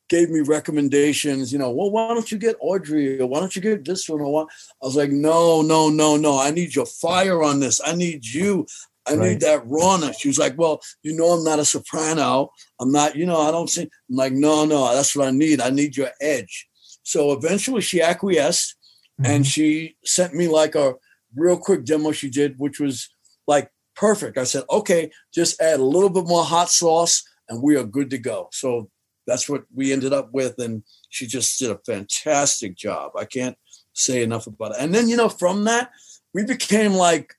gave 0.09 0.29
me 0.29 0.41
recommendations, 0.41 1.51
you 1.51 1.59
know, 1.59 1.71
well, 1.71 1.91
why 1.91 2.07
don't 2.09 2.31
you 2.31 2.37
get 2.37 2.55
Audrey 2.59 3.19
or 3.19 3.27
why 3.27 3.39
don't 3.39 3.55
you 3.55 3.61
get 3.61 3.85
this 3.85 4.07
one? 4.07 4.21
Or 4.21 4.31
what? 4.31 4.47
I 4.81 4.85
was 4.85 4.95
like, 4.95 5.11
no, 5.11 5.61
no, 5.61 5.89
no, 5.89 6.15
no. 6.17 6.39
I 6.39 6.51
need 6.51 6.75
your 6.75 6.85
fire 6.85 7.43
on 7.43 7.59
this. 7.59 7.81
I 7.85 7.93
need 7.93 8.25
you. 8.25 8.65
I 9.05 9.15
Right. 9.15 9.29
need 9.29 9.39
that 9.41 9.65
rawness. 9.65 10.19
She 10.19 10.27
was 10.27 10.37
like, 10.37 10.57
well, 10.57 10.81
you 11.01 11.15
know, 11.15 11.31
I'm 11.31 11.43
not 11.43 11.59
a 11.59 11.65
soprano. 11.65 12.51
I'm 12.79 12.91
not, 12.91 13.15
you 13.15 13.25
know, 13.25 13.41
I 13.41 13.51
don't 13.51 13.69
sing. 13.69 13.89
I'm 14.09 14.15
like, 14.15 14.33
no, 14.33 14.65
no, 14.65 14.93
that's 14.93 15.15
what 15.15 15.27
I 15.27 15.31
need. 15.31 15.61
I 15.61 15.69
need 15.69 15.95
your 15.95 16.11
edge. 16.19 16.67
So 17.03 17.31
eventually 17.31 17.81
she 17.81 18.01
acquiesced 18.01 18.75
and 19.23 19.43
mm-hmm. 19.43 19.43
she 19.43 19.95
sent 20.03 20.33
me 20.33 20.47
like 20.49 20.75
a 20.75 20.95
real 21.35 21.57
quick 21.57 21.85
demo 21.85 22.11
she 22.11 22.29
did, 22.29 22.55
which 22.57 22.79
was 22.79 23.09
like 23.47 23.71
perfect. 23.95 24.37
I 24.37 24.43
said, 24.43 24.63
okay, 24.69 25.09
just 25.33 25.61
add 25.61 25.79
a 25.79 25.85
little 25.85 26.09
bit 26.09 26.25
more 26.25 26.43
hot 26.43 26.69
sauce 26.69 27.23
and 27.47 27.63
we 27.63 27.77
are 27.77 27.85
good 27.85 28.09
to 28.09 28.17
go. 28.17 28.49
So 28.51 28.89
that's 29.27 29.49
what 29.49 29.65
we 29.75 29.91
ended 29.93 30.13
up 30.13 30.29
with. 30.31 30.57
And 30.57 30.83
she 31.09 31.27
just 31.27 31.59
did 31.59 31.69
a 31.69 31.79
fantastic 31.85 32.75
job. 32.75 33.11
I 33.17 33.25
can't 33.25 33.57
say 33.93 34.23
enough 34.23 34.47
about 34.47 34.71
it. 34.71 34.77
And 34.79 34.95
then, 34.95 35.09
you 35.09 35.17
know, 35.17 35.29
from 35.29 35.65
that, 35.65 35.91
we 36.33 36.43
became 36.43 36.93
like 36.93 37.35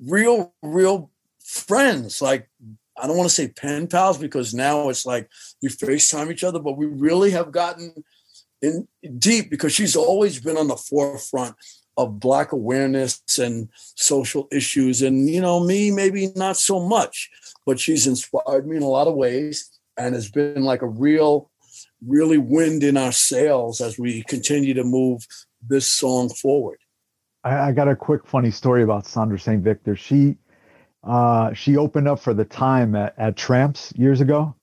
real, 0.00 0.54
real 0.62 1.10
friends. 1.44 2.22
Like, 2.22 2.48
I 2.96 3.06
don't 3.06 3.16
want 3.16 3.28
to 3.28 3.34
say 3.34 3.48
pen 3.48 3.86
pals 3.86 4.18
because 4.18 4.54
now 4.54 4.88
it's 4.88 5.06
like 5.06 5.28
we 5.62 5.68
FaceTime 5.68 6.30
each 6.30 6.44
other, 6.44 6.58
but 6.58 6.76
we 6.76 6.86
really 6.86 7.30
have 7.30 7.52
gotten 7.52 8.04
in 8.62 8.86
deep 9.18 9.50
because 9.50 9.72
she's 9.72 9.96
always 9.96 10.40
been 10.40 10.56
on 10.56 10.68
the 10.68 10.76
forefront 10.76 11.56
of 11.96 12.20
black 12.20 12.52
awareness 12.52 13.22
and 13.38 13.68
social 13.74 14.48
issues 14.50 15.02
and 15.02 15.28
you 15.28 15.40
know 15.40 15.60
me 15.60 15.90
maybe 15.90 16.32
not 16.36 16.56
so 16.56 16.80
much 16.80 17.28
but 17.66 17.78
she's 17.78 18.06
inspired 18.06 18.66
me 18.66 18.76
in 18.76 18.82
a 18.82 18.88
lot 18.88 19.08
of 19.08 19.14
ways 19.14 19.71
and 19.96 20.14
it's 20.14 20.30
been 20.30 20.62
like 20.62 20.82
a 20.82 20.88
real 20.88 21.50
really 22.06 22.38
wind 22.38 22.82
in 22.82 22.96
our 22.96 23.12
sails 23.12 23.80
as 23.80 23.98
we 23.98 24.22
continue 24.24 24.74
to 24.74 24.84
move 24.84 25.26
this 25.66 25.90
song 25.90 26.28
forward 26.28 26.78
I, 27.44 27.68
I 27.68 27.72
got 27.72 27.88
a 27.88 27.96
quick 27.96 28.26
funny 28.26 28.50
story 28.50 28.82
about 28.82 29.06
Sandra 29.06 29.38
St. 29.38 29.62
Victor. 29.62 29.96
She 29.96 30.36
uh, 31.04 31.52
she 31.52 31.76
opened 31.76 32.06
up 32.06 32.20
for 32.20 32.32
the 32.32 32.44
time 32.44 32.94
at, 32.94 33.14
at 33.18 33.36
Tramps 33.36 33.92
years 33.96 34.20
ago, 34.20 34.54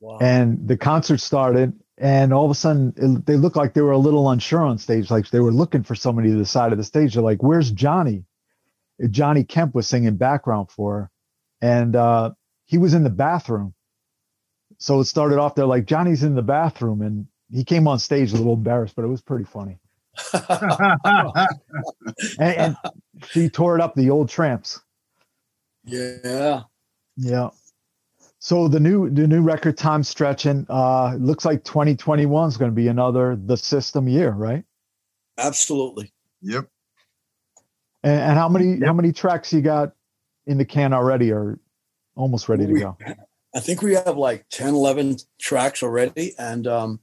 wow 0.00 0.18
and 0.20 0.68
the 0.68 0.76
concert 0.76 1.18
started, 1.18 1.72
and 1.96 2.34
all 2.34 2.44
of 2.44 2.50
a 2.50 2.54
sudden 2.54 2.92
it, 2.96 3.26
they 3.26 3.36
looked 3.36 3.56
like 3.56 3.72
they 3.72 3.80
were 3.80 3.92
a 3.92 3.98
little 3.98 4.28
unsure 4.28 4.60
on 4.60 4.78
stage, 4.78 5.10
like 5.10 5.30
they 5.30 5.40
were 5.40 5.52
looking 5.52 5.82
for 5.82 5.94
somebody 5.94 6.30
to 6.30 6.36
the 6.36 6.46
side 6.46 6.72
of 6.72 6.78
the 6.78 6.84
stage. 6.84 7.14
They're 7.14 7.22
like, 7.22 7.42
"Where's 7.42 7.70
Johnny?" 7.70 8.24
Johnny 9.08 9.44
Kemp 9.44 9.74
was 9.74 9.86
singing 9.86 10.16
background 10.16 10.70
for 10.70 10.94
her, 10.94 11.10
and 11.62 11.96
uh, 11.96 12.32
he 12.66 12.76
was 12.76 12.92
in 12.92 13.02
the 13.02 13.10
bathroom. 13.10 13.74
So 14.80 14.98
it 15.00 15.04
started 15.04 15.38
off 15.38 15.54
there 15.54 15.66
like 15.66 15.84
Johnny's 15.84 16.22
in 16.22 16.34
the 16.34 16.42
bathroom, 16.42 17.02
and 17.02 17.26
he 17.52 17.62
came 17.64 17.86
on 17.86 17.98
stage 17.98 18.32
a 18.32 18.36
little 18.36 18.54
embarrassed, 18.54 18.96
but 18.96 19.04
it 19.04 19.08
was 19.08 19.20
pretty 19.20 19.44
funny. 19.44 19.78
And, 22.38 22.56
and 22.56 22.76
she 23.28 23.48
tore 23.48 23.76
it 23.76 23.80
up 23.80 23.94
the 23.94 24.10
old 24.10 24.28
Tramps. 24.28 24.80
yeah 25.84 26.62
Yeah. 27.16 27.50
So 28.38 28.68
the 28.68 28.80
new 28.80 29.10
the 29.10 29.26
new 29.26 29.42
record 29.42 29.76
time 29.76 30.02
stretching 30.02 30.66
uh 30.68 31.14
looks 31.18 31.44
like 31.44 31.62
2021 31.64 32.48
is 32.48 32.56
going 32.56 32.70
to 32.70 32.74
be 32.74 32.88
another 32.88 33.36
the 33.36 33.56
system 33.56 34.08
year, 34.08 34.30
right? 34.32 34.64
absolutely 35.38 36.12
yep. 36.42 36.66
And, 38.02 38.20
and 38.20 38.38
how 38.38 38.48
many 38.48 38.80
how 38.84 38.92
many 38.92 39.12
tracks 39.12 39.52
you 39.52 39.60
got 39.60 39.92
in 40.46 40.58
the 40.58 40.64
can 40.64 40.92
already 40.92 41.32
or 41.32 41.58
almost 42.16 42.48
ready 42.48 42.66
to 42.66 42.72
We- 42.72 42.80
go? 42.80 42.96
I 43.54 43.60
think 43.60 43.82
we 43.82 43.94
have 43.94 44.16
like 44.16 44.46
10, 44.50 44.74
11 44.74 45.16
tracks 45.40 45.82
already, 45.82 46.34
and 46.38 46.66
um, 46.66 47.00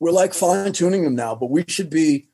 we're 0.00 0.10
like 0.10 0.34
fine 0.34 0.72
tuning 0.72 1.04
them 1.04 1.14
now. 1.14 1.34
But 1.34 1.50
we 1.50 1.64
should 1.68 1.90
be. 1.90 2.28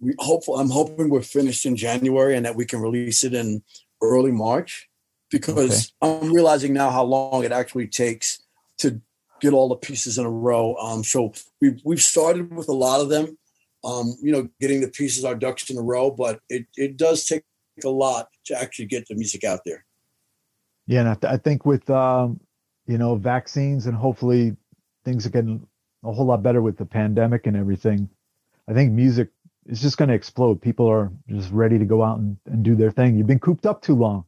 We 0.00 0.14
hopeful. 0.18 0.58
I'm 0.58 0.70
hoping 0.70 1.08
we're 1.08 1.22
finished 1.22 1.66
in 1.66 1.74
January 1.74 2.36
and 2.36 2.46
that 2.46 2.54
we 2.54 2.64
can 2.64 2.80
release 2.80 3.24
it 3.24 3.34
in 3.34 3.62
early 4.00 4.30
March, 4.30 4.88
because 5.30 5.92
I'm 6.02 6.32
realizing 6.32 6.72
now 6.72 6.90
how 6.90 7.04
long 7.04 7.44
it 7.44 7.52
actually 7.52 7.88
takes 7.88 8.40
to 8.78 9.00
get 9.40 9.52
all 9.52 9.68
the 9.68 9.76
pieces 9.76 10.18
in 10.18 10.26
a 10.26 10.30
row. 10.30 10.76
Um, 10.76 11.02
so 11.02 11.32
we've 11.60 11.80
we've 11.84 12.02
started 12.02 12.54
with 12.54 12.68
a 12.68 12.72
lot 12.72 13.00
of 13.00 13.08
them. 13.08 13.38
Um, 13.84 14.16
you 14.20 14.32
know, 14.32 14.48
getting 14.60 14.80
the 14.80 14.88
pieces, 14.88 15.24
our 15.24 15.36
ducks 15.36 15.70
in 15.70 15.78
a 15.78 15.82
row, 15.82 16.10
but 16.10 16.40
it 16.48 16.66
it 16.76 16.96
does 16.96 17.24
take 17.24 17.44
a 17.84 17.88
lot 17.88 18.28
to 18.46 18.60
actually 18.60 18.86
get 18.86 19.06
the 19.08 19.14
music 19.14 19.44
out 19.44 19.60
there. 19.64 19.84
Yeah, 20.86 21.00
and 21.00 21.08
I, 21.10 21.14
th- 21.14 21.32
I 21.32 21.36
think 21.36 21.64
with 21.64 21.88
um 21.90 22.40
you 22.88 22.98
know 22.98 23.14
vaccines 23.14 23.86
and 23.86 23.96
hopefully 23.96 24.56
things 25.04 25.24
are 25.26 25.30
getting 25.30 25.64
a 26.04 26.12
whole 26.12 26.26
lot 26.26 26.42
better 26.42 26.60
with 26.62 26.76
the 26.76 26.84
pandemic 26.86 27.46
and 27.46 27.56
everything. 27.56 28.08
I 28.68 28.72
think 28.74 28.92
music 28.92 29.28
is 29.66 29.80
just 29.80 29.96
going 29.98 30.08
to 30.08 30.14
explode. 30.14 30.60
People 30.60 30.86
are 30.88 31.12
just 31.28 31.52
ready 31.52 31.78
to 31.78 31.84
go 31.84 32.02
out 32.02 32.18
and, 32.18 32.36
and 32.46 32.64
do 32.64 32.74
their 32.74 32.90
thing. 32.90 33.16
You've 33.16 33.26
been 33.26 33.38
cooped 33.38 33.66
up 33.66 33.82
too 33.82 33.94
long. 33.94 34.24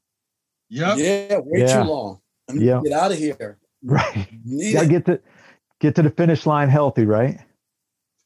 Yep. 0.69 0.99
Yeah, 0.99 1.39
way 1.39 1.61
Yeah. 1.61 1.83
too 1.83 1.89
long. 1.89 2.21
I 2.49 2.53
mean, 2.53 2.63
Yeah. 2.63 2.81
get 2.85 2.93
out 2.93 3.13
of 3.13 3.19
here. 3.19 3.59
Right. 3.83 4.29
Need 4.45 4.67
You 4.69 4.73
got 4.75 4.81
to 4.81 4.87
it. 4.87 4.91
get 4.91 5.07
to 5.07 5.21
get 5.81 5.95
to 5.97 6.03
the 6.03 6.11
finish 6.11 6.45
line 6.47 6.69
healthy, 6.69 7.07
right? 7.07 7.39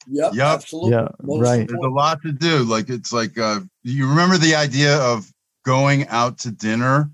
Yep, 0.09 0.35
Yep. 0.35 0.47
absolutely. 0.47 0.91
Yeah, 0.93 1.09
Most 1.23 1.43
right. 1.43 1.69
There's 1.69 1.81
a 1.85 1.89
lot 1.89 2.21
to 2.23 2.33
do. 2.33 2.65
Like 2.65 2.89
it's 2.91 3.13
like 3.13 3.39
uh 3.39 3.61
you 3.83 4.09
remember 4.09 4.37
the 4.37 4.55
idea 4.57 4.97
of 4.99 5.31
going 5.65 6.07
out 6.09 6.39
to 6.41 6.51
dinner? 6.51 7.11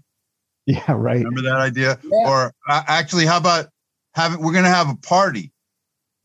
Yeah, 0.67 0.93
right. 0.93 1.25
Remember 1.25 1.43
that 1.43 1.57
idea? 1.57 1.99
Yeah. 2.03 2.29
Or 2.29 2.55
uh, 2.69 2.83
actually, 2.87 3.27
how 3.27 3.39
about 3.39 3.69
having? 4.15 4.41
We're 4.41 4.53
gonna 4.53 4.69
have 4.69 4.89
a 4.89 4.97
party. 4.97 5.53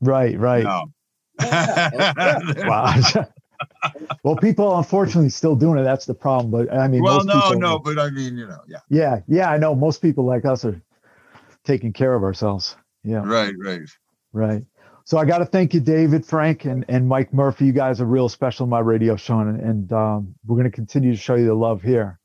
Right, 0.01 0.37
right. 0.37 0.63
No. 0.63 0.91
Wow. 2.67 3.01
well, 4.23 4.35
people 4.35 4.77
unfortunately 4.77 5.29
still 5.29 5.55
doing 5.55 5.79
it. 5.79 5.83
That's 5.83 6.05
the 6.05 6.13
problem. 6.13 6.51
But 6.51 6.73
I 6.73 6.87
mean, 6.87 7.01
well, 7.01 7.17
most 7.17 7.27
no, 7.27 7.33
people, 7.33 7.59
no, 7.59 7.79
but 7.79 7.99
I 7.99 8.09
mean, 8.09 8.37
you 8.37 8.47
know, 8.47 8.59
yeah, 8.67 8.79
Yeah, 8.89 9.19
yeah, 9.27 9.49
I 9.49 9.57
know. 9.57 9.75
Most 9.75 10.01
people 10.01 10.25
like 10.25 10.45
us 10.45 10.65
are 10.65 10.81
taking 11.63 11.93
care 11.93 12.13
of 12.13 12.23
ourselves. 12.23 12.75
Yeah, 13.03 13.23
right, 13.25 13.53
right. 13.57 13.81
right. 14.33 14.63
So 15.05 15.19
I 15.19 15.25
got 15.25 15.37
to 15.37 15.45
thank 15.45 15.73
you, 15.73 15.79
David, 15.79 16.25
Frank, 16.25 16.65
and, 16.65 16.83
and 16.87 17.07
Mike 17.07 17.31
Murphy. 17.31 17.65
You 17.65 17.73
guys 17.73 18.01
are 18.01 18.05
real 18.05 18.27
special 18.27 18.63
in 18.63 18.71
my 18.71 18.79
radio 18.79 19.15
show, 19.15 19.39
and, 19.39 19.59
and 19.59 19.93
um, 19.93 20.35
we're 20.45 20.55
going 20.55 20.69
to 20.69 20.75
continue 20.75 21.11
to 21.11 21.17
show 21.17 21.35
you 21.35 21.45
the 21.45 21.53
love 21.53 21.83
here. 21.83 22.19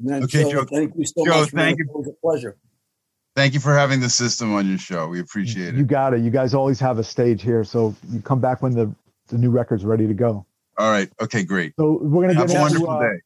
Man, 0.00 0.24
Okay, 0.24 0.42
Joe, 0.44 0.50
Joe. 0.50 0.64
Thank 0.64 0.94
you 0.96 1.04
so 1.04 1.24
Joe, 1.24 1.40
much. 1.42 1.52
man. 1.52 1.66
thank 1.66 1.78
you. 1.78 1.84
It 1.84 1.96
was 1.96 2.08
a 2.08 2.12
pleasure. 2.20 2.56
Thank 3.36 3.54
you 3.54 3.60
for 3.60 3.74
having 3.74 4.00
the 4.00 4.08
system 4.10 4.54
on 4.54 4.68
your 4.68 4.78
show. 4.78 5.06
We 5.06 5.20
appreciate 5.20 5.74
it. 5.74 5.76
You 5.76 5.84
got 5.84 6.14
it. 6.14 6.20
You 6.20 6.30
guys 6.30 6.52
always 6.54 6.80
have 6.80 6.98
a 6.98 7.04
stage 7.04 7.42
here, 7.42 7.62
so 7.64 7.94
you 8.10 8.20
come 8.20 8.40
back 8.40 8.60
when 8.62 8.72
the, 8.72 8.92
the 9.28 9.38
new 9.38 9.50
record's 9.50 9.84
ready 9.84 10.06
to 10.06 10.14
go. 10.14 10.44
All 10.78 10.90
right. 10.90 11.10
Okay, 11.20 11.44
great. 11.44 11.74
So 11.78 11.98
we're 12.02 12.24
going 12.24 12.34
to 12.34 12.34
Have 12.34 12.48
get 12.48 12.56
a 12.56 12.66
into 12.66 12.80
wonderful 12.80 12.90
uh, 12.90 13.00
day. 13.00 13.20